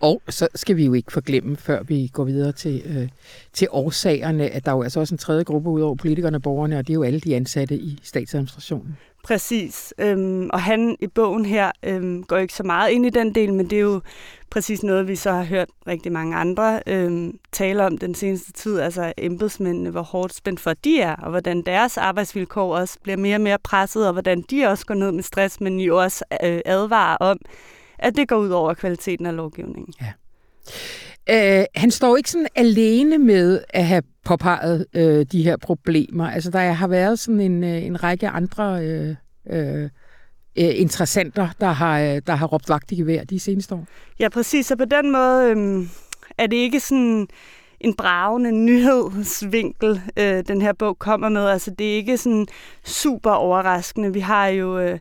Og 0.00 0.22
så 0.28 0.48
skal 0.54 0.76
vi 0.76 0.84
jo 0.84 0.92
ikke 0.94 1.12
forglemme, 1.12 1.56
før 1.56 1.82
vi 1.82 2.10
går 2.12 2.24
videre 2.24 2.52
til, 2.52 2.82
øh, 2.86 3.08
til 3.52 3.68
årsagerne, 3.70 4.48
at 4.48 4.64
der 4.64 4.72
er 4.72 4.76
jo 4.76 4.82
altså 4.82 5.00
også 5.00 5.14
en 5.14 5.18
tredje 5.18 5.44
gruppe 5.44 5.70
ud 5.70 5.80
over 5.80 5.94
politikerne 5.94 6.36
og 6.36 6.42
borgerne, 6.42 6.78
og 6.78 6.86
det 6.86 6.92
er 6.92 6.94
jo 6.94 7.02
alle 7.02 7.20
de 7.20 7.36
ansatte 7.36 7.74
i 7.74 7.98
statsadministrationen. 8.02 8.96
Præcis. 9.28 9.94
Øhm, 9.98 10.50
og 10.52 10.62
han 10.62 10.96
i 11.00 11.06
bogen 11.06 11.44
her 11.44 11.70
øhm, 11.82 12.22
går 12.24 12.36
ikke 12.36 12.54
så 12.54 12.62
meget 12.62 12.90
ind 12.90 13.06
i 13.06 13.10
den 13.10 13.34
del, 13.34 13.52
men 13.52 13.70
det 13.70 13.76
er 13.76 13.82
jo 13.82 14.00
præcis 14.50 14.82
noget, 14.82 15.08
vi 15.08 15.16
så 15.16 15.32
har 15.32 15.44
hørt 15.44 15.68
rigtig 15.86 16.12
mange 16.12 16.36
andre 16.36 16.80
øhm, 16.86 17.38
tale 17.52 17.86
om 17.86 17.98
den 17.98 18.14
seneste 18.14 18.52
tid, 18.52 18.78
altså 18.80 19.12
embedsmændene, 19.18 19.90
hvor 19.90 20.02
hårdt 20.02 20.34
spændt 20.34 20.60
for 20.60 20.72
de 20.72 21.00
er, 21.00 21.16
og 21.16 21.30
hvordan 21.30 21.62
deres 21.62 21.96
arbejdsvilkår 21.96 22.76
også 22.76 22.98
bliver 23.02 23.16
mere 23.16 23.36
og 23.36 23.40
mere 23.40 23.58
presset, 23.58 24.06
og 24.06 24.12
hvordan 24.12 24.42
de 24.50 24.66
også 24.66 24.86
går 24.86 24.94
ned 24.94 25.12
med 25.12 25.22
stress, 25.22 25.60
men 25.60 25.80
jo 25.80 26.02
også 26.02 26.24
øh, 26.44 26.60
advarer 26.64 27.16
om, 27.16 27.38
at 27.98 28.16
det 28.16 28.28
går 28.28 28.36
ud 28.36 28.50
over 28.50 28.74
kvaliteten 28.74 29.26
af 29.26 29.36
lovgivningen. 29.36 29.94
Ja. 30.00 30.12
Øh, 31.30 31.64
han 31.74 31.90
står 31.90 32.16
ikke 32.16 32.30
sådan 32.30 32.48
alene 32.54 33.18
med 33.18 33.60
at 33.68 33.86
have 33.86 34.02
påpeget 34.24 34.86
øh, 34.94 35.26
de 35.32 35.42
her 35.42 35.56
problemer. 35.56 36.30
Altså, 36.30 36.50
der 36.50 36.72
har 36.72 36.88
været 36.88 37.18
sådan 37.18 37.40
en, 37.40 37.64
øh, 37.64 37.84
en 37.84 38.02
række 38.02 38.28
andre 38.28 38.84
øh, 38.84 39.14
øh, 39.50 39.82
øh 39.82 39.90
interessenter, 40.56 41.48
der 41.60 41.66
har, 41.66 42.00
øh, 42.00 42.22
der 42.26 42.34
har 42.34 42.46
råbt 42.46 42.68
vagt 42.68 42.92
i 42.92 42.96
gevær 42.96 43.24
de 43.24 43.40
seneste 43.40 43.74
år. 43.74 43.86
Ja, 44.20 44.28
præcis. 44.28 44.66
Så 44.66 44.76
på 44.76 44.84
den 44.84 45.12
måde 45.12 45.50
øh, 45.50 45.86
er 46.38 46.46
det 46.46 46.56
ikke 46.56 46.80
sådan 46.80 47.28
en 47.80 47.94
bravende 47.94 48.52
nyhedsvinkel, 48.66 50.00
øh, 50.16 50.44
den 50.48 50.62
her 50.62 50.72
bog 50.72 50.98
kommer 50.98 51.28
med. 51.28 51.46
Altså, 51.46 51.70
det 51.70 51.92
er 51.92 51.96
ikke 51.96 52.16
sådan 52.16 52.46
super 52.84 53.30
overraskende. 53.30 54.12
Vi 54.12 54.20
har 54.20 54.46
jo 54.46 54.78
øh, 54.78 54.98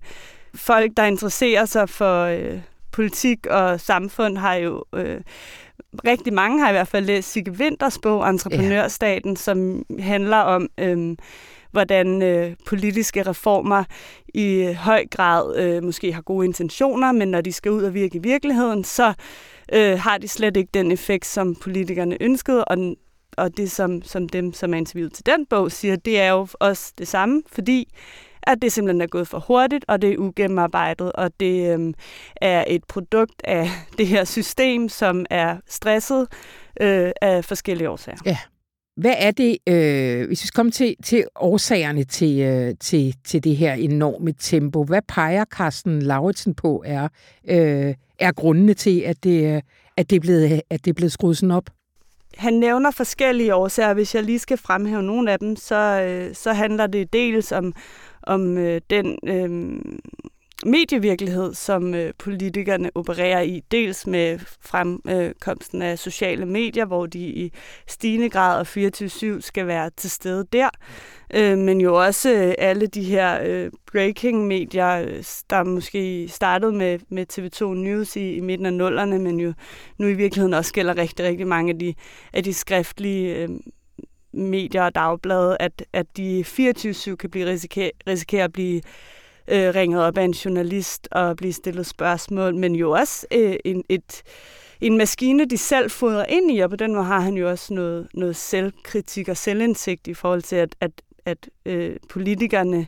folk, 0.56 0.92
der 0.98 1.04
interesserer 1.04 1.66
sig 1.66 1.90
for 1.90 2.24
øh, 2.24 2.60
politik 2.92 3.46
og 3.46 3.80
samfund, 3.80 4.38
har 4.38 4.56
jo... 4.56 4.84
Øh, 4.96 5.22
rigtig 6.06 6.34
mange 6.34 6.60
har 6.60 6.70
i 6.70 6.72
hvert 6.72 6.88
fald 6.88 7.06
læst 7.06 7.32
Sigge 7.32 7.52
Winters 7.52 8.00
bog, 8.00 8.30
Entreprenørstaten, 8.30 9.32
ja. 9.32 9.36
som 9.36 9.86
handler 10.00 10.38
om, 10.38 10.70
øhm, 10.78 11.18
hvordan 11.72 12.22
øh, 12.22 12.56
politiske 12.66 13.24
reformer 13.24 13.84
i 14.34 14.74
høj 14.78 15.06
grad 15.12 15.58
øh, 15.58 15.84
måske 15.84 16.13
har 16.13 16.22
gode 16.22 16.46
intentioner, 16.46 17.12
men 17.12 17.28
når 17.28 17.42
de 17.42 17.54
skal 17.54 17.72
ud 17.72 17.84
og 17.84 17.94
virke 17.94 18.16
i 18.16 18.22
virkeligheden, 18.22 18.84
så 18.84 19.13
øh, 19.74 20.00
har 20.00 20.18
de 20.18 20.28
slet 20.28 20.58
ikke 20.58 20.70
den 20.74 20.92
effekt, 20.92 21.26
som 21.26 21.56
politikerne 21.56 22.18
ønskede, 22.22 22.66
og, 22.66 22.96
og 23.38 23.58
det, 23.58 23.72
som, 23.72 24.02
som 24.02 24.30
dem, 24.30 24.54
som 24.54 24.74
er 24.74 24.78
interviewet 24.78 25.13
til 25.13 25.26
den 25.26 25.46
bog, 25.46 25.72
siger, 25.72 25.96
det 25.96 26.20
er 26.20 26.32
jo 26.32 26.48
også 26.54 26.94
det 26.98 27.08
samme, 27.08 27.44
fordi 27.52 27.88
at 28.48 28.62
det 28.62 28.72
simpelthen 28.72 29.02
er 29.02 29.08
gået 29.08 29.28
for 29.28 29.40
hurtigt, 29.40 29.86
og 29.88 30.02
det 30.02 30.14
er 30.14 30.18
ugennemarbejdet, 30.18 31.12
og 31.12 31.32
det 31.40 31.74
øhm, 31.74 31.94
er 32.36 32.64
et 32.68 32.84
produkt 32.84 33.42
af 33.44 33.70
det 33.98 34.08
her 34.08 34.24
system, 34.24 34.90
som 34.90 35.26
er 35.30 35.58
stresset 35.68 36.28
øh, 36.82 37.12
af 37.22 37.46
forskellige 37.46 37.90
årsager. 37.90 38.18
Ja. 38.26 38.38
Hvad 38.98 39.14
er 39.18 39.32
det, 39.32 39.58
øh, 39.68 40.28
hvis 40.28 40.44
vi 40.44 40.48
skal 40.48 40.56
komme 40.56 40.72
til, 40.72 40.96
til 41.04 41.26
årsagerne 41.36 42.04
til, 42.04 42.40
øh, 42.40 42.76
til, 42.80 43.16
til 43.26 43.44
det 43.44 43.58
her 43.58 43.74
enorme 43.74 44.32
tempo, 44.32 44.84
hvad 44.84 45.02
peger 45.08 45.46
Carsten 45.46 46.02
Lauritsen 46.02 46.54
på 46.56 46.84
er, 46.86 47.08
øh, 47.50 47.94
er 48.20 48.32
grundene 48.32 48.74
til, 48.74 49.00
at 49.00 49.24
det, 49.24 49.62
at, 49.98 50.10
det 50.10 50.16
er 50.16 50.20
blevet, 50.20 50.62
at 50.70 50.86
det 50.86 50.92
er 50.92 50.94
blevet 50.94 51.12
skruet 51.12 51.38
sådan 51.38 51.52
op? 51.52 51.70
Han 52.38 52.54
nævner 52.54 52.92
forskellige 52.92 53.56
årsager. 53.56 53.94
Hvis 53.94 54.16
jeg 54.16 54.24
lige 54.24 54.40
skal 54.40 54.58
fremhæve 54.58 55.04
nogle 55.04 55.32
af 55.32 55.40
dem, 55.40 55.56
så, 55.56 56.02
øh, 56.02 56.36
så 56.36 56.54
handler 56.54 56.88
det 56.88 57.14
dels 57.14 57.52
om, 57.52 57.74
om 58.28 58.58
øh, 58.58 58.82
den 58.90 59.18
øh, 59.28 59.82
medievirkelighed, 60.66 61.54
som 61.54 61.94
øh, 61.94 62.13
politikerne 62.18 62.90
opererer 62.96 63.42
i. 63.42 63.62
Dels 63.72 64.08
med 64.08 64.40
fremkomsten 64.62 65.82
af 65.82 66.00
sociale 66.00 66.46
medier, 66.46 66.86
hvor 66.86 67.06
de 67.06 67.20
i 67.20 67.54
stigende 67.88 68.30
grad 68.30 68.60
og 68.60 68.68
24-7 69.38 69.42
skal 69.42 69.68
være 69.68 69.90
til 69.98 70.10
stede 70.10 70.46
der. 70.54 70.70
Øh, 71.34 71.58
men 71.58 71.82
jo 71.82 72.06
også 72.06 72.34
øh, 72.34 72.54
alle 72.58 72.88
de 72.88 73.04
her 73.04 73.40
øh, 73.46 73.72
breaking-medier, 73.92 75.24
der 75.50 75.63
måske 75.63 76.28
startede 76.30 76.72
med, 76.72 77.00
med 77.10 77.26
TV2 77.34 77.66
News 77.66 78.16
i, 78.16 78.36
i 78.36 78.40
midten 78.40 78.66
af 78.66 78.74
nullerne, 78.74 79.20
men 79.20 79.40
jo 79.40 79.54
nu 79.98 80.08
i 80.08 80.13
virkeligheden 80.13 80.54
også 80.54 80.74
gælder 80.74 80.98
rigtig, 80.98 81.26
rigtig 81.26 81.48
mange 81.48 81.74
af 81.74 81.80
de, 81.80 81.94
af 82.34 82.44
de 82.44 82.54
skriftlige 82.54 83.36
øh, 83.36 83.50
medier 84.38 84.84
og 84.84 84.95
dagblade, 84.95 85.58
at, 85.60 85.86
at 85.93 86.17
de 86.17 86.45
24-7 86.47 87.15
kan 87.15 87.30
blive 87.30 87.45
risikere, 87.45 87.91
risikere 88.08 88.43
at 88.43 88.54
blive 88.54 88.82
øh, 89.47 89.76
ringet 89.76 90.04
op 90.04 90.17
af 90.17 90.23
en 90.23 90.32
journalist 90.32 91.08
og 91.12 91.38
blive 91.38 91.54
stillet 91.54 91.86
spørgsmål, 91.86 92.56
men 92.56 92.76
jo 92.76 92.91
også 92.91 93.28
øh, 93.32 93.56
en, 93.65 93.84
et, 93.89 94.23
en 94.82 94.97
maskine, 94.97 95.45
de 95.45 95.58
selv 95.58 95.91
fodrer 95.91 96.26
ind 96.26 96.52
i, 96.52 96.60
og 96.60 96.69
på 96.69 96.76
den 96.76 96.93
måde 96.93 97.06
har 97.06 97.19
han 97.19 97.34
jo 97.34 97.50
også 97.50 97.73
noget, 97.73 98.08
noget 98.13 98.36
selvkritik 98.36 99.30
og 99.30 99.38
selvindsigt 99.38 100.08
i 100.08 100.13
forhold 100.13 100.41
til, 100.41 100.56
at, 100.56 100.76
at, 100.82 100.91
at 101.26 101.50
øh, 101.65 101.95
politikerne 102.10 102.88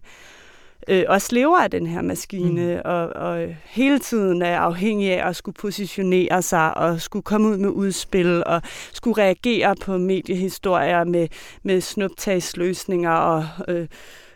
øh, 0.90 1.04
også 1.08 1.36
lever 1.36 1.58
af 1.58 1.72
den 1.72 1.88
her 1.88 2.02
maskine, 2.02 2.76
mm. 2.76 2.82
og, 2.86 3.08
og 3.08 3.56
hele 3.66 4.00
tiden 4.00 4.42
er 4.42 4.60
afhængig 4.60 5.12
af 5.12 5.30
at 5.30 5.36
skulle 5.36 5.56
positionere 5.56 6.42
sig, 6.42 6.78
og 6.78 7.02
skulle 7.02 7.24
komme 7.24 7.48
ud 7.48 7.58
med 7.58 7.70
udspil, 7.70 8.44
og 8.46 8.62
skulle 8.94 9.24
reagere 9.24 9.76
på 9.76 9.98
mediehistorier 9.98 11.04
med, 11.04 11.28
med 11.64 11.82
snuptagsløsninger 11.82 13.12
og, 13.12 13.46
øh, 13.68 13.88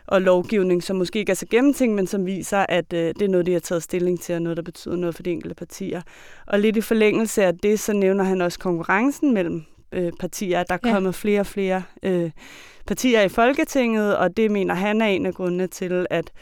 og 0.06 0.22
lovgivning, 0.22 0.82
som 0.82 0.96
måske 0.96 1.18
ikke 1.18 1.30
er 1.30 1.36
så 1.36 1.46
gennemtænkt, 1.50 1.96
men 1.96 2.06
som 2.06 2.26
viser, 2.26 2.66
at 2.68 2.92
øh, 2.92 3.14
det 3.14 3.22
er 3.22 3.28
noget, 3.28 3.46
de 3.46 3.52
har 3.52 3.60
taget 3.60 3.82
stilling 3.82 4.20
til, 4.20 4.34
og 4.34 4.42
noget, 4.42 4.56
der 4.56 4.62
betyder 4.62 4.96
noget 4.96 5.14
for 5.14 5.22
de 5.22 5.30
enkelte 5.30 5.54
partier. 5.54 6.02
Og 6.46 6.60
lidt 6.60 6.76
i 6.76 6.80
forlængelse 6.80 7.44
af 7.44 7.58
det, 7.58 7.80
så 7.80 7.92
nævner 7.92 8.24
han 8.24 8.40
også 8.40 8.58
konkurrencen 8.58 9.34
mellem 9.34 9.64
øh, 9.92 10.12
partier, 10.20 10.60
at 10.60 10.68
der 10.68 10.74
er 10.74 10.88
ja. 10.88 10.92
kommet 10.92 11.14
flere 11.14 11.40
og 11.40 11.46
flere 11.46 11.82
øh, 12.02 12.30
partier 12.86 13.22
i 13.22 13.28
Folketinget, 13.28 14.16
og 14.16 14.36
det 14.36 14.50
mener 14.50 14.74
han 14.74 15.00
er 15.00 15.06
en 15.06 15.26
af 15.26 15.34
grundene 15.34 15.66
til, 15.66 16.06
at 16.10 16.32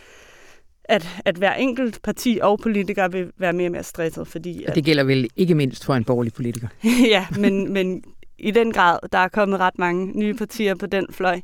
at, 0.84 1.08
at 1.24 1.36
hver 1.36 1.54
enkelt 1.54 2.02
parti 2.02 2.38
og 2.42 2.58
politiker 2.58 3.08
vil 3.08 3.30
være 3.38 3.52
mere 3.52 3.66
og 3.66 3.72
mere 3.72 3.82
stresset. 3.82 4.28
Fordi, 4.28 4.62
at, 4.62 4.68
og 4.68 4.74
det 4.74 4.84
gælder 4.84 5.04
vel 5.04 5.28
ikke 5.36 5.54
mindst 5.54 5.84
for 5.84 5.94
en 5.94 6.04
borgerlig 6.04 6.32
politiker? 6.32 6.68
ja, 7.14 7.26
men, 7.38 7.72
men 7.72 8.04
i 8.38 8.50
den 8.50 8.72
grad, 8.72 8.98
der 9.12 9.18
er 9.18 9.28
kommet 9.28 9.60
ret 9.60 9.78
mange 9.78 10.18
nye 10.18 10.34
partier 10.34 10.74
på 10.74 10.86
den 10.86 11.06
fløj. 11.10 11.40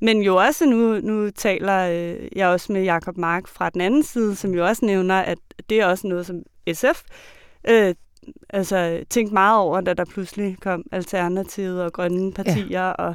Men 0.00 0.22
jo 0.22 0.36
også, 0.36 0.66
nu, 0.66 1.00
nu 1.00 1.30
taler 1.30 1.78
øh, 1.90 2.28
jeg 2.36 2.48
også 2.48 2.72
med 2.72 2.82
Jakob 2.82 3.16
Mark 3.16 3.48
fra 3.48 3.70
den 3.70 3.80
anden 3.80 4.02
side, 4.02 4.36
som 4.36 4.54
jo 4.54 4.66
også 4.66 4.84
nævner, 4.84 5.14
at 5.14 5.38
det 5.70 5.80
er 5.80 5.86
også 5.86 6.06
noget, 6.06 6.26
som 6.26 6.42
SF 6.72 7.02
øh, 7.68 7.94
altså, 8.48 9.04
tænkte 9.10 9.34
meget 9.34 9.58
over, 9.58 9.80
da 9.80 9.94
der 9.94 10.04
pludselig 10.04 10.56
kom 10.60 10.84
Alternativet 10.92 11.82
og 11.82 11.92
Grønne 11.92 12.32
partier, 12.32 12.84
ja. 12.84 12.90
og 12.90 13.14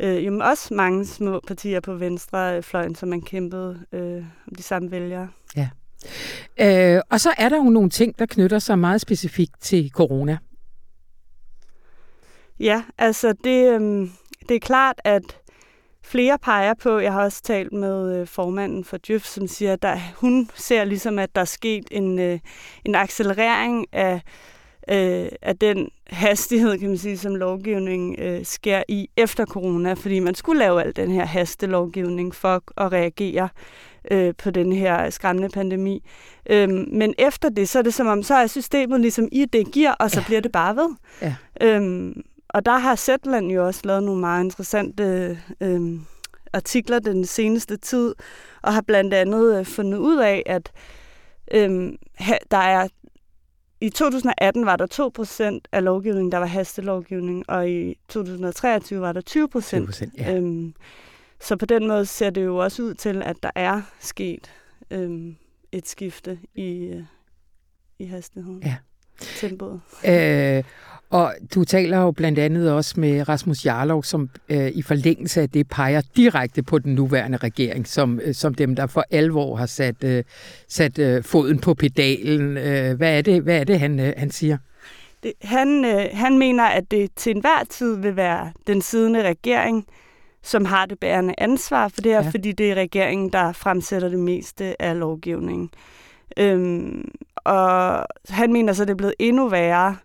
øh, 0.00 0.24
jamen 0.24 0.42
også 0.42 0.74
mange 0.74 1.06
små 1.06 1.40
partier 1.46 1.80
på 1.80 1.94
venstrefløjen, 1.94 2.94
som 2.94 3.08
man 3.08 3.22
kæmpede 3.22 3.80
øh, 3.92 4.16
om 4.16 4.54
de 4.56 4.62
samme 4.62 4.90
vælgere. 4.90 5.28
Ja. 5.56 5.68
Øh, 6.60 7.02
og 7.10 7.20
så 7.20 7.34
er 7.38 7.48
der 7.48 7.56
jo 7.56 7.70
nogle 7.70 7.90
ting, 7.90 8.18
der 8.18 8.26
knytter 8.26 8.58
sig 8.58 8.78
meget 8.78 9.00
specifikt 9.00 9.60
til 9.60 9.90
corona. 9.90 10.38
Ja, 12.60 12.82
altså 12.98 13.34
det, 13.44 13.80
øh, 13.80 14.08
det 14.48 14.54
er 14.54 14.60
klart, 14.60 15.00
at 15.04 15.22
flere 16.02 16.38
peger 16.38 16.74
på, 16.74 16.98
jeg 16.98 17.12
har 17.12 17.22
også 17.22 17.42
talt 17.42 17.72
med 17.72 18.20
øh, 18.20 18.26
formanden 18.26 18.84
for 18.84 18.96
Djøf, 18.96 19.24
som 19.24 19.46
siger, 19.46 19.72
at 19.72 19.82
der, 19.82 19.98
hun 20.16 20.50
ser 20.54 20.84
ligesom, 20.84 21.18
at 21.18 21.34
der 21.34 21.40
er 21.40 21.44
sket 21.44 21.84
en, 21.90 22.18
øh, 22.18 22.38
en 22.84 22.94
accelerering 22.94 23.86
af 23.92 24.22
øh, 24.88 25.28
af 25.42 25.56
den 25.58 25.90
hastighed, 26.06 26.78
kan 26.78 26.88
man 26.88 26.98
sige, 26.98 27.18
som 27.18 27.34
lovgivning 27.34 28.16
øh, 28.18 28.44
sker 28.44 28.82
i 28.88 29.08
efter 29.16 29.46
corona, 29.46 29.92
fordi 29.92 30.18
man 30.18 30.34
skulle 30.34 30.58
lave 30.58 30.82
al 30.82 30.96
den 30.96 31.10
her 31.10 31.24
hastelovgivning 31.24 32.34
for 32.34 32.62
at 32.76 32.92
reagere 32.92 33.48
øh, 34.10 34.34
på 34.38 34.50
den 34.50 34.72
her 34.72 35.10
skræmmende 35.10 35.48
pandemi. 35.48 36.04
Øhm, 36.50 36.88
men 36.92 37.14
efter 37.18 37.48
det, 37.48 37.68
så 37.68 37.78
er 37.78 37.82
det 37.82 37.94
som 37.94 38.06
om, 38.06 38.22
så 38.22 38.34
er 38.34 38.46
systemet 38.46 39.00
ligesom 39.00 39.28
i 39.32 39.44
det 39.44 39.72
giver, 39.72 39.92
og 39.92 40.10
så 40.10 40.20
ja. 40.20 40.26
bliver 40.26 40.40
det 40.40 40.52
bare 40.52 40.76
ved. 40.76 40.88
Ja. 41.22 41.34
Øhm, 41.60 42.22
og 42.48 42.66
der 42.66 42.78
har 42.78 42.96
Zetland 42.96 43.50
jo 43.50 43.66
også 43.66 43.80
lavet 43.84 44.02
nogle 44.02 44.20
meget 44.20 44.44
interessante 44.44 45.38
øh, 45.60 46.00
artikler 46.52 46.98
den 46.98 47.26
seneste 47.26 47.76
tid, 47.76 48.14
og 48.62 48.74
har 48.74 48.82
blandt 48.82 49.14
andet 49.14 49.58
øh, 49.58 49.66
fundet 49.66 49.98
ud 49.98 50.18
af, 50.18 50.42
at 50.46 50.72
øh, 51.52 51.92
der 52.50 52.58
er 52.58 52.88
i 53.84 53.90
2018 53.90 54.66
var 54.66 54.76
der 54.76 55.56
2% 55.56 55.60
af 55.72 55.84
lovgivningen, 55.84 56.32
der 56.32 56.38
var 56.38 56.46
hastelovgivning, 56.46 57.50
og 57.50 57.70
i 57.70 57.98
2023 58.08 59.00
var 59.00 59.12
der 59.12 59.20
20%. 59.30 60.04
20% 60.04 60.10
ja. 60.18 60.36
øhm, 60.36 60.74
så 61.40 61.56
på 61.56 61.66
den 61.66 61.88
måde 61.88 62.06
ser 62.06 62.30
det 62.30 62.44
jo 62.44 62.56
også 62.56 62.82
ud 62.82 62.94
til, 62.94 63.22
at 63.22 63.36
der 63.42 63.50
er 63.54 63.82
sket 64.00 64.52
øhm, 64.90 65.36
et 65.72 65.88
skifte 65.88 66.38
i, 66.54 66.86
øh, 66.86 67.02
i 67.98 68.04
hastigheden. 68.04 68.62
Ja. 68.62 68.76
Tempoet. 69.20 69.80
Øh, 70.06 70.64
og 71.10 71.34
du 71.54 71.64
taler 71.64 71.98
jo 71.98 72.10
blandt 72.10 72.38
andet 72.38 72.72
også 72.72 73.00
med 73.00 73.28
Rasmus 73.28 73.66
Jarlov, 73.66 74.04
som 74.04 74.30
øh, 74.48 74.68
i 74.74 74.82
forlængelse 74.82 75.40
af 75.40 75.50
det 75.50 75.68
peger 75.68 76.02
direkte 76.16 76.62
på 76.62 76.78
den 76.78 76.94
nuværende 76.94 77.38
regering, 77.38 77.86
som, 77.86 78.20
øh, 78.24 78.34
som 78.34 78.54
dem, 78.54 78.76
der 78.76 78.86
for 78.86 79.04
alvor 79.10 79.56
har 79.56 79.66
sat, 79.66 80.04
øh, 80.04 80.24
sat 80.68 80.98
øh, 80.98 81.22
foden 81.22 81.58
på 81.58 81.74
pedalen. 81.74 82.56
Øh, 82.56 82.96
hvad 82.96 83.18
er 83.18 83.22
det, 83.22 83.42
hvad 83.42 83.60
er 83.60 83.64
det 83.64 83.80
han, 83.80 84.00
øh, 84.00 84.12
han 84.16 84.30
siger? 84.30 84.56
det, 85.24 85.32
han, 85.42 85.84
øh, 85.84 86.06
han 86.12 86.38
mener, 86.38 86.64
at 86.64 86.90
det 86.90 87.10
til 87.16 87.30
enhver 87.30 87.64
tid 87.70 87.96
vil 87.96 88.16
være 88.16 88.52
den 88.66 88.82
siddende 88.82 89.22
regering, 89.22 89.86
som 90.42 90.64
har 90.64 90.86
det 90.86 90.98
bærende 90.98 91.34
ansvar 91.38 91.88
for 91.88 92.00
det 92.00 92.12
her, 92.12 92.22
ja. 92.22 92.30
fordi 92.30 92.52
det 92.52 92.70
er 92.70 92.74
regeringen, 92.74 93.32
der 93.32 93.52
fremsætter 93.52 94.08
det 94.08 94.18
meste 94.18 94.82
af 94.82 94.98
lovgivningen. 94.98 95.70
Øhm, 96.36 97.10
og 97.44 98.06
han 98.28 98.52
mener 98.52 98.72
så, 98.72 98.82
at 98.82 98.88
det 98.88 98.92
er 98.92 98.96
blevet 98.96 99.14
endnu 99.18 99.48
værre, 99.48 99.96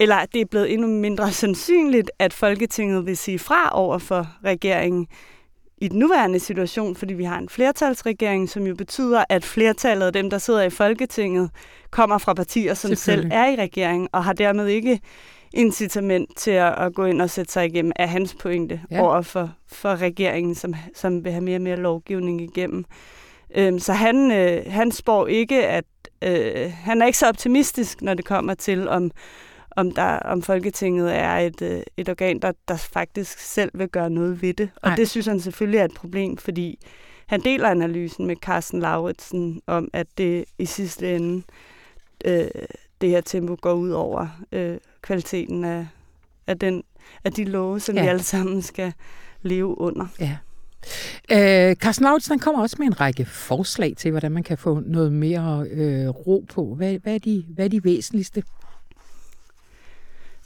eller 0.00 0.16
at 0.16 0.28
det 0.32 0.40
er 0.40 0.46
blevet 0.46 0.72
endnu 0.72 0.88
mindre 0.88 1.32
sandsynligt, 1.42 2.10
at 2.18 2.32
Folketinget 2.32 3.06
vil 3.06 3.16
sige 3.16 3.38
fra 3.38 3.70
over 3.72 3.98
for 3.98 4.26
regeringen 4.44 5.06
i 5.80 5.88
den 5.88 5.98
nuværende 5.98 6.38
situation, 6.38 6.96
fordi 6.96 7.14
vi 7.14 7.24
har 7.24 7.38
en 7.38 7.48
flertalsregering, 7.48 8.48
som 8.48 8.66
jo 8.66 8.74
betyder, 8.74 9.24
at 9.28 9.44
flertallet 9.44 10.06
af 10.06 10.12
dem, 10.12 10.30
der 10.30 10.38
sidder 10.38 10.62
i 10.62 10.70
Folketinget, 10.70 11.50
kommer 11.90 12.18
fra 12.18 12.34
partier, 12.34 12.74
som 12.74 12.94
selv 12.94 13.28
er 13.32 13.46
i 13.46 13.56
regeringen, 13.56 14.08
og 14.12 14.24
har 14.24 14.32
dermed 14.32 14.66
ikke 14.66 15.00
incitament 15.54 16.36
til 16.36 16.50
at, 16.50 16.74
at 16.78 16.94
gå 16.94 17.04
ind 17.04 17.22
og 17.22 17.30
sætte 17.30 17.52
sig 17.52 17.66
igennem 17.66 17.92
af 17.96 18.08
hans 18.08 18.36
pointe 18.40 18.80
ja. 18.90 19.02
over 19.02 19.22
for, 19.22 19.52
for 19.66 19.96
regeringen, 19.96 20.54
som, 20.54 20.74
som 20.94 21.24
vil 21.24 21.32
have 21.32 21.44
mere 21.44 21.56
og 21.56 21.62
mere 21.62 21.76
lovgivning 21.76 22.40
igennem. 22.40 22.84
Øhm, 23.56 23.78
så 23.78 23.92
han, 23.92 24.30
øh, 24.32 24.62
han 24.66 24.92
spår 24.92 25.26
ikke, 25.26 25.66
at 25.66 25.84
øh, 26.22 26.72
han 26.72 27.02
er 27.02 27.06
ikke 27.06 27.18
så 27.18 27.28
optimistisk, 27.28 28.02
når 28.02 28.14
det 28.14 28.24
kommer 28.24 28.54
til, 28.54 28.88
om, 28.88 29.10
om, 29.70 29.92
der, 29.92 30.18
om 30.18 30.42
Folketinget 30.42 31.16
er 31.16 31.36
et, 31.36 31.62
øh, 31.62 31.82
et 31.96 32.08
organ, 32.08 32.38
der, 32.38 32.52
der 32.68 32.76
faktisk 32.76 33.38
selv 33.38 33.70
vil 33.74 33.88
gøre 33.88 34.10
noget 34.10 34.42
ved 34.42 34.54
det. 34.54 34.70
Og 34.82 34.88
Nej. 34.88 34.96
det 34.96 35.08
synes 35.10 35.26
han 35.26 35.40
selvfølgelig 35.40 35.78
er 35.78 35.84
et 35.84 35.94
problem, 35.94 36.36
fordi 36.36 36.78
han 37.26 37.40
deler 37.40 37.68
analysen 37.68 38.26
med 38.26 38.36
Carsten 38.36 38.80
Lauritsen 38.80 39.62
om, 39.66 39.90
at 39.92 40.06
det 40.18 40.44
i 40.58 40.66
sidste 40.66 41.16
ende 41.16 41.42
øh, 42.24 42.48
det 43.00 43.10
her 43.10 43.20
tempo 43.20 43.56
går 43.60 43.72
ud 43.72 43.90
over 43.90 44.26
øh, 44.52 44.78
kvaliteten 45.02 45.64
af, 45.64 45.86
af, 46.46 46.58
den, 46.58 46.82
af 47.24 47.32
de 47.32 47.44
love, 47.44 47.80
som 47.80 47.94
ja. 47.94 48.02
vi 48.02 48.08
alle 48.08 48.22
sammen 48.22 48.62
skal 48.62 48.92
leve 49.42 49.78
under. 49.78 50.06
Ja. 50.20 50.36
Øh, 51.32 51.76
Carsten 51.76 52.04
Lauritsen 52.04 52.38
kommer 52.38 52.62
også 52.62 52.76
med 52.78 52.86
en 52.86 53.00
række 53.00 53.24
forslag 53.24 53.94
til, 53.96 54.10
hvordan 54.10 54.32
man 54.32 54.42
kan 54.42 54.58
få 54.58 54.82
noget 54.86 55.12
mere 55.12 55.66
øh, 55.70 56.08
ro 56.08 56.44
på. 56.54 56.74
Hvad, 56.74 56.98
hvad, 56.98 57.14
er 57.14 57.18
de, 57.18 57.44
hvad 57.48 57.64
er 57.64 57.68
de 57.68 57.84
væsentligste? 57.84 58.42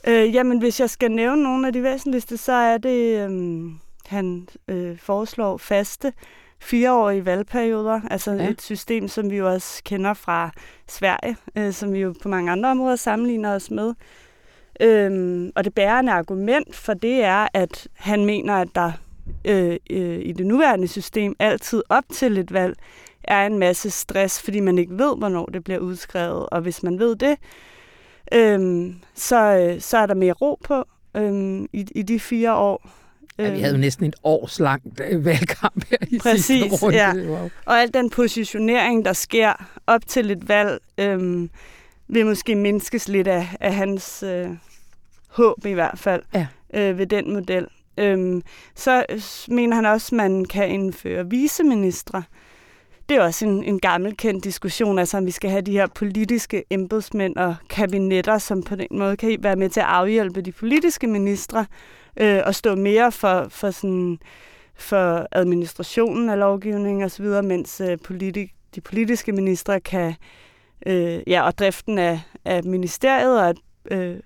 Øh, 0.07 0.35
jamen, 0.35 0.59
hvis 0.59 0.79
jeg 0.79 0.89
skal 0.89 1.11
nævne 1.11 1.43
nogle 1.43 1.67
af 1.67 1.73
de 1.73 1.83
væsentligste, 1.83 2.37
så 2.37 2.53
er 2.53 2.77
det, 2.77 3.29
øh, 3.29 3.71
han 4.05 4.47
øh, 4.67 4.97
foreslår 4.97 5.57
faste 5.57 6.13
fireårige 6.61 7.25
valgperioder, 7.25 8.01
altså 8.11 8.31
ja. 8.31 8.49
et 8.49 8.61
system, 8.61 9.07
som 9.07 9.29
vi 9.29 9.37
jo 9.37 9.51
også 9.53 9.83
kender 9.83 10.13
fra 10.13 10.51
Sverige, 10.87 11.37
øh, 11.55 11.73
som 11.73 11.93
vi 11.93 11.99
jo 11.99 12.13
på 12.21 12.29
mange 12.29 12.51
andre 12.51 12.69
områder 12.69 12.95
sammenligner 12.95 13.55
os 13.55 13.71
med. 13.71 13.93
Øhm, 14.81 15.51
og 15.55 15.63
det 15.63 15.73
bærende 15.73 16.11
argument 16.11 16.75
for 16.75 16.93
det 16.93 17.23
er, 17.23 17.47
at 17.53 17.87
han 17.93 18.25
mener, 18.25 18.53
at 18.53 18.67
der 18.75 18.91
øh, 19.45 19.77
øh, 19.89 20.19
i 20.21 20.31
det 20.31 20.45
nuværende 20.45 20.87
system 20.87 21.35
altid 21.39 21.83
op 21.89 22.03
til 22.13 22.37
et 22.37 22.53
valg 22.53 22.75
er 23.23 23.45
en 23.45 23.59
masse 23.59 23.89
stress, 23.89 24.41
fordi 24.41 24.59
man 24.59 24.77
ikke 24.77 24.97
ved, 24.97 25.17
hvornår 25.17 25.45
det 25.45 25.63
bliver 25.63 25.79
udskrevet. 25.79 26.49
Og 26.49 26.61
hvis 26.61 26.83
man 26.83 26.99
ved 26.99 27.15
det, 27.15 27.37
øh, 28.33 28.93
så, 29.15 29.57
øh, 29.57 29.81
så 29.81 29.97
er 29.97 30.05
der 30.05 30.13
mere 30.13 30.33
ro 30.33 30.59
på 30.63 30.85
øh, 31.17 31.61
i, 31.73 31.85
i 31.95 32.01
de 32.01 32.19
fire 32.19 32.55
år. 32.55 32.89
Ja, 33.37 33.51
vi 33.51 33.59
havde 33.59 33.67
jo 33.67 33.73
øhm. 33.73 33.79
næsten 33.79 34.05
et 34.05 34.15
års 34.23 34.59
lang 34.59 34.81
øh, 35.09 35.25
valgkamp 35.25 35.85
her 35.89 35.97
i 36.11 36.19
Præcis, 36.19 36.45
sidste 36.45 36.85
runde. 36.85 36.97
ja. 36.97 37.13
Wow. 37.15 37.49
Og 37.65 37.81
al 37.81 37.93
den 37.93 38.09
positionering, 38.09 39.05
der 39.05 39.13
sker 39.13 39.53
op 39.87 40.07
til 40.07 40.31
et 40.31 40.47
valg, 40.47 40.79
øh, 40.97 41.49
vil 42.07 42.25
måske 42.25 42.55
mindskes 42.55 43.07
lidt 43.07 43.27
af, 43.27 43.47
af 43.59 43.75
hans 43.75 44.23
øh, 44.23 44.49
håb 45.27 45.65
i 45.65 45.71
hvert 45.71 45.99
fald 45.99 46.21
ja. 46.33 46.47
øh, 46.73 46.97
ved 46.97 47.07
den 47.07 47.33
model. 47.33 47.67
Øhm, 47.97 48.41
så 48.75 49.05
mener 49.47 49.75
han 49.75 49.85
også, 49.85 50.15
at 50.15 50.17
man 50.17 50.45
kan 50.45 50.69
indføre 50.69 51.29
viceministre. 51.29 52.23
Det 53.09 53.17
er 53.17 53.21
også 53.21 53.45
en, 53.45 53.63
en 53.63 53.79
gammelkendt 53.79 54.43
diskussion, 54.43 54.99
altså 54.99 55.17
om 55.17 55.25
vi 55.25 55.31
skal 55.31 55.49
have 55.49 55.61
de 55.61 55.71
her 55.71 55.87
politiske 55.87 56.63
embedsmænd 56.69 57.35
og 57.35 57.55
kabinetter, 57.69 58.37
som 58.37 58.63
på 58.63 58.75
den 58.75 58.87
måde 58.91 59.17
kan 59.17 59.37
være 59.39 59.55
med 59.55 59.69
til 59.69 59.79
at 59.79 59.85
afhjælpe 59.85 60.41
de 60.41 60.51
politiske 60.51 61.07
ministre 61.07 61.65
øh, 62.17 62.41
og 62.45 62.55
stå 62.55 62.75
mere 62.75 63.11
for, 63.11 63.47
for, 63.49 63.71
sådan, 63.71 64.19
for 64.75 65.27
administrationen 65.31 66.29
af 66.29 66.39
lovgivningen 66.39 67.03
osv., 67.03 67.25
mens 67.25 67.81
øh, 67.81 67.97
politik, 68.03 68.51
de 68.75 68.81
politiske 68.81 69.31
ministre 69.31 69.79
kan, 69.79 70.13
øh, 70.85 71.21
ja, 71.27 71.41
og 71.41 71.57
driften 71.57 71.97
af, 71.97 72.21
af 72.45 72.63
ministeriet 72.63 73.41
og 73.41 73.55
øh, 73.91 74.19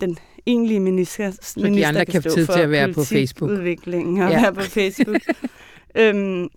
den 0.00 0.18
egentlige 0.46 0.80
minister, 0.80 1.30
så 1.30 1.54
minister 1.56 1.82
de 1.82 1.86
andre 1.86 2.04
kan 2.04 2.22
få 2.22 2.28
tid 2.28 2.46
til 2.46 2.60
at 2.60 2.70
være 2.70 2.92
på 2.92 3.04
Facebook. 3.04 3.50
udvikling 3.50 4.24
og 4.24 4.30
ja. 4.30 4.40
være 4.40 4.54
på 4.54 4.60
Facebook. 4.60 5.22
øhm, 6.00 6.48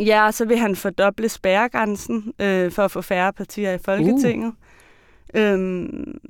ja, 0.00 0.30
så 0.32 0.44
vil 0.44 0.58
han 0.58 0.76
fordoble 0.76 1.28
spærregrænsen 1.28 2.32
øh, 2.38 2.70
for 2.70 2.82
at 2.82 2.90
få 2.90 3.02
færre 3.02 3.32
partier 3.32 3.72
i 3.72 3.78
Folketinget. 3.78 4.52
Uh. 5.34 5.40
Øhm, 5.40 6.20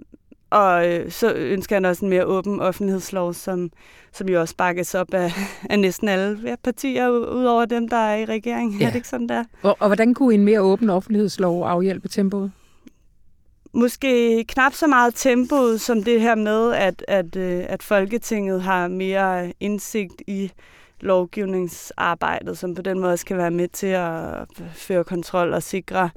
og 0.50 0.88
øh, 0.88 1.10
så 1.10 1.32
ønsker 1.32 1.76
han 1.76 1.84
også 1.84 2.04
en 2.04 2.10
mere 2.10 2.24
åben 2.26 2.60
offentlighedslov, 2.60 3.34
som, 3.34 3.70
som 4.12 4.28
jo 4.28 4.40
også 4.40 4.56
bakkes 4.56 4.94
op 4.94 5.14
af, 5.14 5.32
af 5.70 5.78
næsten 5.78 6.08
alle 6.08 6.56
partier, 6.64 7.08
udover 7.08 7.64
dem, 7.64 7.88
der 7.88 7.96
er 7.96 8.16
i 8.16 8.24
regeringen. 8.24 8.80
Ja. 8.80 8.86
Er 8.86 8.90
det 8.90 8.96
ikke 8.96 9.08
sådan 9.08 9.28
der? 9.28 9.44
Og, 9.62 9.76
og 9.80 9.88
hvordan 9.88 10.14
kunne 10.14 10.34
en 10.34 10.44
mere 10.44 10.60
åben 10.60 10.90
offentlighedslov 10.90 11.66
afhjælpe 11.66 12.08
tempoet? 12.08 12.52
Måske 13.74 14.44
knap 14.44 14.74
så 14.74 14.86
meget 14.86 15.14
tempoet 15.14 15.80
som 15.80 16.02
det 16.02 16.20
her 16.20 16.34
med, 16.34 16.72
at, 16.72 17.04
at, 17.08 17.36
øh, 17.36 17.64
at 17.68 17.82
Folketinget 17.82 18.62
har 18.62 18.88
mere 18.88 19.52
indsigt 19.60 20.22
i 20.26 20.52
lovgivningsarbejdet, 21.00 22.58
som 22.58 22.74
på 22.74 22.82
den 22.82 22.98
måde 23.00 23.16
skal 23.16 23.36
være 23.36 23.50
med 23.50 23.68
til 23.68 23.86
at 23.86 24.46
føre 24.74 25.04
kontrol 25.04 25.52
og 25.52 25.62
sikre 25.62 26.10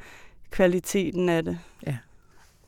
kvaliteten 0.51 1.29
af 1.29 1.43
det. 1.43 1.59
Ja. 1.87 1.97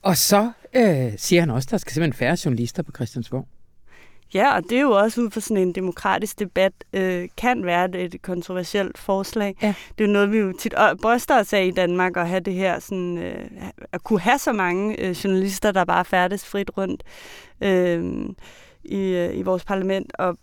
Og 0.01 0.17
så 0.17 0.51
øh, 0.73 1.13
siger 1.17 1.41
han 1.41 1.49
også, 1.49 1.67
at 1.67 1.71
der 1.71 1.77
skal 1.77 1.93
simpelthen 1.93 2.19
færre 2.19 2.37
journalister 2.45 2.83
på 2.83 2.91
Christiansborg. 2.95 3.47
Ja, 4.33 4.55
og 4.55 4.63
det 4.63 4.77
er 4.77 4.81
jo 4.81 4.91
også 4.91 5.21
ud 5.21 5.31
fra 5.31 5.41
sådan 5.41 5.57
en 5.63 5.75
demokratisk 5.75 6.39
debat, 6.39 6.71
øh, 6.93 7.27
kan 7.37 7.65
være 7.65 7.99
et 7.99 8.21
kontroversielt 8.21 8.97
forslag. 8.97 9.55
Ja. 9.61 9.73
Det 9.97 10.03
er 10.03 10.07
jo 10.07 10.13
noget, 10.13 10.31
vi 10.31 10.37
jo 10.37 10.53
tit 10.59 10.73
bryster 11.01 11.39
os 11.39 11.53
af 11.53 11.65
i 11.65 11.71
Danmark, 11.71 12.17
at 12.17 12.27
have 12.27 12.39
det 12.39 12.53
her, 12.53 12.79
sådan, 12.79 13.17
øh, 13.17 13.49
at 13.91 14.03
kunne 14.03 14.19
have 14.19 14.37
så 14.37 14.53
mange 14.53 15.01
øh, 15.01 15.11
journalister, 15.11 15.71
der 15.71 15.85
bare 15.85 16.05
færdes 16.05 16.45
frit 16.45 16.71
rundt 16.77 17.03
øh, 17.61 18.25
i, 18.83 18.99
øh, 18.99 19.37
i 19.37 19.41
vores 19.41 19.65
parlament. 19.65 20.11
Og 20.19 20.37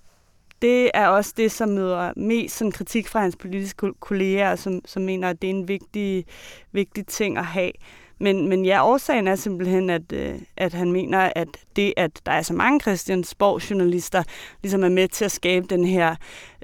det 0.62 0.91
er 0.95 1.09
også 1.09 1.35
det, 1.37 1.53
som 1.53 1.68
møder 1.68 2.12
mest 2.16 2.57
sådan 2.57 2.72
kritik 2.72 3.09
fra 3.09 3.20
hans 3.20 3.37
politiske 3.37 3.93
kolleger, 4.01 4.57
som, 4.57 4.80
som 4.85 5.03
mener, 5.03 5.30
at 5.30 5.43
det 5.43 5.51
er 5.51 5.55
en 5.55 5.68
vigtig, 5.68 6.24
vigtig 6.72 7.07
ting 7.07 7.39
at 7.39 7.45
have. 7.47 7.72
Men, 8.18 8.48
men 8.48 8.64
ja, 8.64 8.86
årsagen 8.86 9.28
er 9.28 9.34
simpelthen, 9.34 9.90
at, 9.90 10.12
øh, 10.12 10.34
at 10.56 10.72
han 10.72 10.92
mener, 10.92 11.32
at 11.36 11.48
det, 11.76 11.94
at 11.96 12.20
der 12.26 12.32
er 12.32 12.42
så 12.42 12.54
mange 12.54 12.80
Christiansborg-journalister, 12.80 14.22
ligesom 14.62 14.84
er 14.84 14.88
med 14.88 15.08
til 15.08 15.24
at 15.24 15.32
skabe 15.32 15.66
den 15.70 15.84
her 15.84 16.16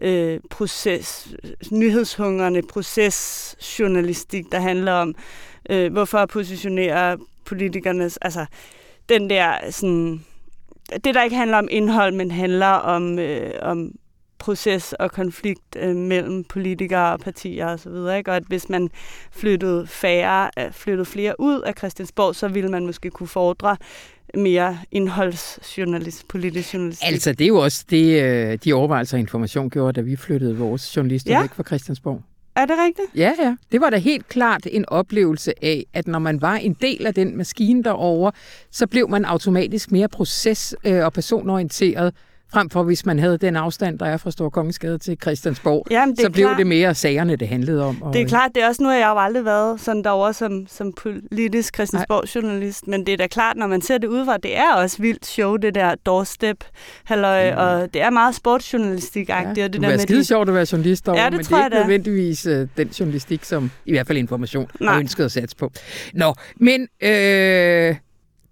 øh, 0.03 0.40
proces, 0.51 1.34
nyhedshungrende 1.72 2.62
procesjournalistik, 2.62 4.53
der 4.53 4.61
handler 4.61 4.92
om, 4.92 5.14
øh, 5.70 5.92
hvorfor 5.92 6.18
at 6.18 6.28
positionere 6.28 7.18
politikernes, 7.44 8.16
altså 8.16 8.46
den 9.09 9.30
der 9.30 9.70
sådan, 9.70 10.24
det 11.05 11.14
der 11.14 11.22
ikke 11.22 11.36
handler 11.36 11.59
om 11.59 11.68
indhold, 11.70 12.14
men 12.14 12.30
handler 12.30 12.66
om, 12.66 13.18
øh, 13.18 13.53
om 13.62 13.92
proces 14.41 14.93
og 14.93 15.11
konflikt 15.11 15.76
øh, 15.76 15.97
mellem 15.97 16.45
politikere 16.45 17.12
og 17.12 17.20
partier 17.20 17.66
osv. 17.66 17.88
Og, 17.88 18.18
ikke? 18.18 18.30
og 18.30 18.36
at 18.36 18.43
hvis 18.49 18.68
man 18.68 18.91
flyttede, 19.32 19.86
færre, 19.86 20.51
øh, 20.59 20.72
flyttede 20.72 21.05
flere 21.05 21.41
ud 21.41 21.61
af 21.61 21.74
Christiansborg, 21.78 22.34
så 22.34 22.49
ville 22.49 22.70
man 22.70 22.86
måske 22.86 23.11
kunne 23.11 23.28
fordre 23.28 23.76
mere 24.34 24.78
indholdsjournalist, 24.91 26.28
politisk 26.28 26.74
journalistik. 26.74 27.09
Altså, 27.09 27.32
det 27.32 27.45
er 27.45 27.49
jo 27.49 27.59
også 27.59 27.84
det, 27.91 28.22
øh, 28.22 28.59
de 28.64 28.72
overvejelser 28.72 29.16
og 29.16 29.20
information 29.20 29.70
gjorde, 29.70 29.93
da 29.93 30.01
vi 30.01 30.16
flyttede 30.16 30.57
vores 30.57 30.97
journalister 30.97 31.32
ja. 31.32 31.41
væk 31.41 31.55
fra 31.55 31.62
Christiansborg. 31.62 32.22
Er 32.57 32.66
det 32.66 32.76
rigtigt? 32.78 33.09
Ja, 33.16 33.32
ja. 33.38 33.57
Det 33.72 33.80
var 33.80 33.91
da 33.91 33.97
helt 33.97 34.28
klart 34.28 34.66
en 34.70 34.88
oplevelse 34.88 35.53
af, 35.64 35.86
at 35.95 36.07
når 36.07 36.18
man 36.18 36.43
var 36.43 36.55
en 36.55 36.76
del 36.80 37.07
af 37.07 37.14
den 37.14 37.36
maskine 37.36 37.82
derovre, 37.82 38.32
så 38.70 38.86
blev 38.86 39.09
man 39.09 39.24
automatisk 39.24 39.93
mere 39.93 40.09
proces- 40.16 40.74
øh, 40.84 41.05
og 41.05 41.12
personorienteret, 41.12 42.14
Frem 42.53 42.70
for 42.70 42.82
hvis 42.82 43.07
man 43.07 43.18
havde 43.18 43.38
den 43.38 43.57
afstand, 43.57 43.98
der 43.98 44.07
er 44.07 44.16
fra 44.16 44.30
Storkongensgade 44.30 44.98
til 44.98 45.16
Christiansborg, 45.22 45.86
Jamen, 45.90 46.16
så 46.16 46.30
blev 46.30 46.46
klar. 46.46 46.57
det 46.57 46.66
mere 46.66 46.94
sagerne, 46.94 47.36
det 47.36 47.48
handlede 47.48 47.84
om. 47.84 48.03
Og, 48.03 48.12
det 48.12 48.22
er 48.22 48.26
klart, 48.26 48.51
det 48.55 48.62
er 48.62 48.68
også 48.68 48.82
nu, 48.82 48.90
jeg 48.90 49.07
har 49.07 49.12
jo 49.12 49.18
aldrig 49.18 49.44
været 49.44 49.80
sådan 49.80 50.05
derovre 50.05 50.32
som, 50.32 50.66
som 50.68 50.92
politisk 50.92 51.74
Christiansborg-journalist, 51.74 52.88
men 52.88 53.07
det 53.07 53.12
er 53.12 53.16
da 53.16 53.26
klart, 53.26 53.57
når 53.57 53.66
man 53.66 53.82
ser 53.82 53.98
det 53.98 54.09
udefra, 54.09 54.36
det 54.36 54.59
er 54.59 54.74
også 54.74 55.03
vildt 55.03 55.26
show, 55.26 55.57
det 55.57 55.74
der 55.74 55.94
doorstep, 55.94 56.64
halløj, 57.05 57.51
mm. 57.51 57.59
og 57.59 57.94
det 57.94 58.03
er 58.03 58.11
meget 58.11 58.34
sportsjournalistik-agtigt. 58.34 59.59
Ja, 59.59 59.68
det, 59.68 59.82
det 59.82 59.84
er 59.84 59.98
skide 59.98 60.18
de... 60.18 60.24
sjovt 60.24 60.48
at 60.48 60.55
være 60.55 60.66
journalist 60.72 61.07
derovre, 61.07 61.22
ja, 61.22 61.30
det 61.30 61.36
men 61.36 61.44
det 61.44 61.53
er 61.53 61.64
ikke 61.64 61.76
nødvendigvis 61.76 62.46
uh, 62.46 62.66
den 62.76 62.88
journalistik, 62.88 63.44
som 63.44 63.70
i 63.86 63.90
hvert 63.92 64.07
fald 64.07 64.18
information 64.18 64.66
Nej. 64.80 64.92
har 64.92 65.01
ønsket 65.01 65.24
at 65.24 65.32
satse 65.32 65.57
på. 65.57 65.72
Nå, 66.14 66.34
men 66.57 66.88
øh, 67.03 67.96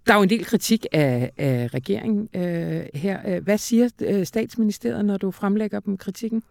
Der 0.07 0.13
er 0.13 0.17
jo 0.17 0.23
en 0.23 0.29
del 0.29 0.45
kritik 0.45 0.85
af, 0.91 1.31
af 1.37 1.73
regeringen 1.73 2.29
øh, 2.33 2.85
her. 2.93 3.39
Hvad 3.39 3.57
siger 3.57 3.89
øh, 4.01 4.25
statsministeriet, 4.25 5.05
når 5.05 5.17
du 5.17 5.31
fremlægger 5.31 5.79
dem 5.79 5.97
kritikken? 5.97 6.43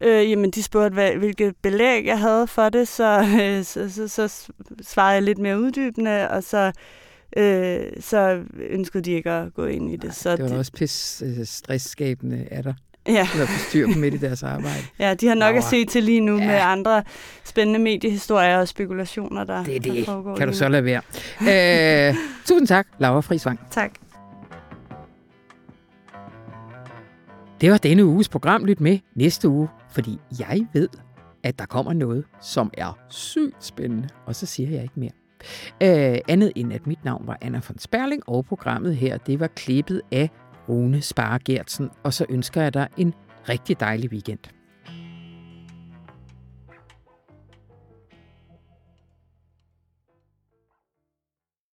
Øh, 0.00 0.30
jamen, 0.30 0.50
de 0.50 0.62
spurgte, 0.62 0.94
hvad, 0.94 1.12
hvilket 1.16 1.54
belæg 1.62 2.06
jeg 2.06 2.18
havde 2.18 2.46
for 2.46 2.68
det, 2.68 2.88
så, 2.88 3.20
øh, 3.42 3.64
så, 3.64 4.08
så, 4.08 4.28
så 4.28 4.52
svarede 4.82 5.14
jeg 5.14 5.22
lidt 5.22 5.38
mere 5.38 5.60
uddybende, 5.60 6.30
og 6.30 6.42
så, 6.42 6.72
øh, 7.36 7.80
så 8.00 8.42
ønskede 8.56 9.02
de 9.02 9.12
ikke 9.12 9.30
at 9.30 9.54
gå 9.54 9.64
ind 9.64 9.90
i 9.90 9.96
det. 9.96 10.14
Så 10.14 10.36
det 10.36 10.42
var 10.42 10.48
de, 10.48 10.58
også 10.58 10.72
pis 10.72 11.22
øh, 11.26 11.44
stressskabende 11.44 12.46
af 12.50 12.62
dig. 12.62 12.74
Ja. 13.10 13.28
Eller 13.34 13.46
styr 13.68 13.86
på 13.92 13.98
midt 13.98 14.14
i 14.14 14.16
deres 14.16 14.42
arbejde. 14.42 14.76
Ja, 14.98 15.14
de 15.14 15.26
har 15.26 15.34
nok 15.34 15.40
Laura. 15.40 15.56
at 15.56 15.64
se 15.64 15.84
til 15.84 16.02
lige 16.04 16.20
nu 16.20 16.38
ja. 16.38 16.46
med 16.46 16.54
andre 16.62 17.02
spændende 17.44 17.78
mediehistorier 17.80 18.58
og 18.58 18.68
spekulationer, 18.68 19.44
der 19.44 19.64
Det 19.64 19.76
er 19.76 19.80
det. 19.80 20.06
Der 20.06 20.34
kan 20.36 20.48
du 20.48 20.54
så 20.54 20.68
lade 20.68 20.84
være. 20.84 22.08
øh, 22.10 22.14
tusind 22.46 22.66
tak, 22.66 22.86
Laura 22.98 23.20
Frisvang. 23.20 23.60
Tak. 23.70 23.90
Det 27.60 27.70
var 27.70 27.78
denne 27.78 28.04
uges 28.06 28.28
program. 28.28 28.64
Lyt 28.64 28.80
med 28.80 28.98
næste 29.14 29.48
uge, 29.48 29.68
fordi 29.90 30.18
jeg 30.38 30.60
ved, 30.72 30.88
at 31.44 31.58
der 31.58 31.66
kommer 31.66 31.92
noget, 31.92 32.24
som 32.40 32.70
er 32.74 32.98
sygt 33.08 33.64
spændende. 33.64 34.08
Og 34.26 34.36
så 34.36 34.46
siger 34.46 34.70
jeg 34.70 34.82
ikke 34.82 34.94
mere. 35.00 35.10
Øh, 35.82 36.18
andet 36.28 36.52
end 36.56 36.72
at 36.72 36.86
mit 36.86 37.04
navn 37.04 37.26
var 37.26 37.38
Anna 37.40 37.60
von 37.68 37.78
Sperling, 37.78 38.22
og 38.26 38.44
programmet 38.46 38.96
her, 38.96 39.18
det 39.18 39.40
var 39.40 39.46
klippet 39.46 40.02
af 40.12 40.30
Rune 40.70 41.02
Spare 41.02 41.38
Gertsen. 41.38 41.90
Og 42.04 42.12
så 42.12 42.26
ønsker 42.28 42.62
jeg 42.62 42.74
dig 42.74 42.88
en 42.96 43.14
rigtig 43.48 43.80
dejlig 43.80 44.12
weekend. 44.12 44.59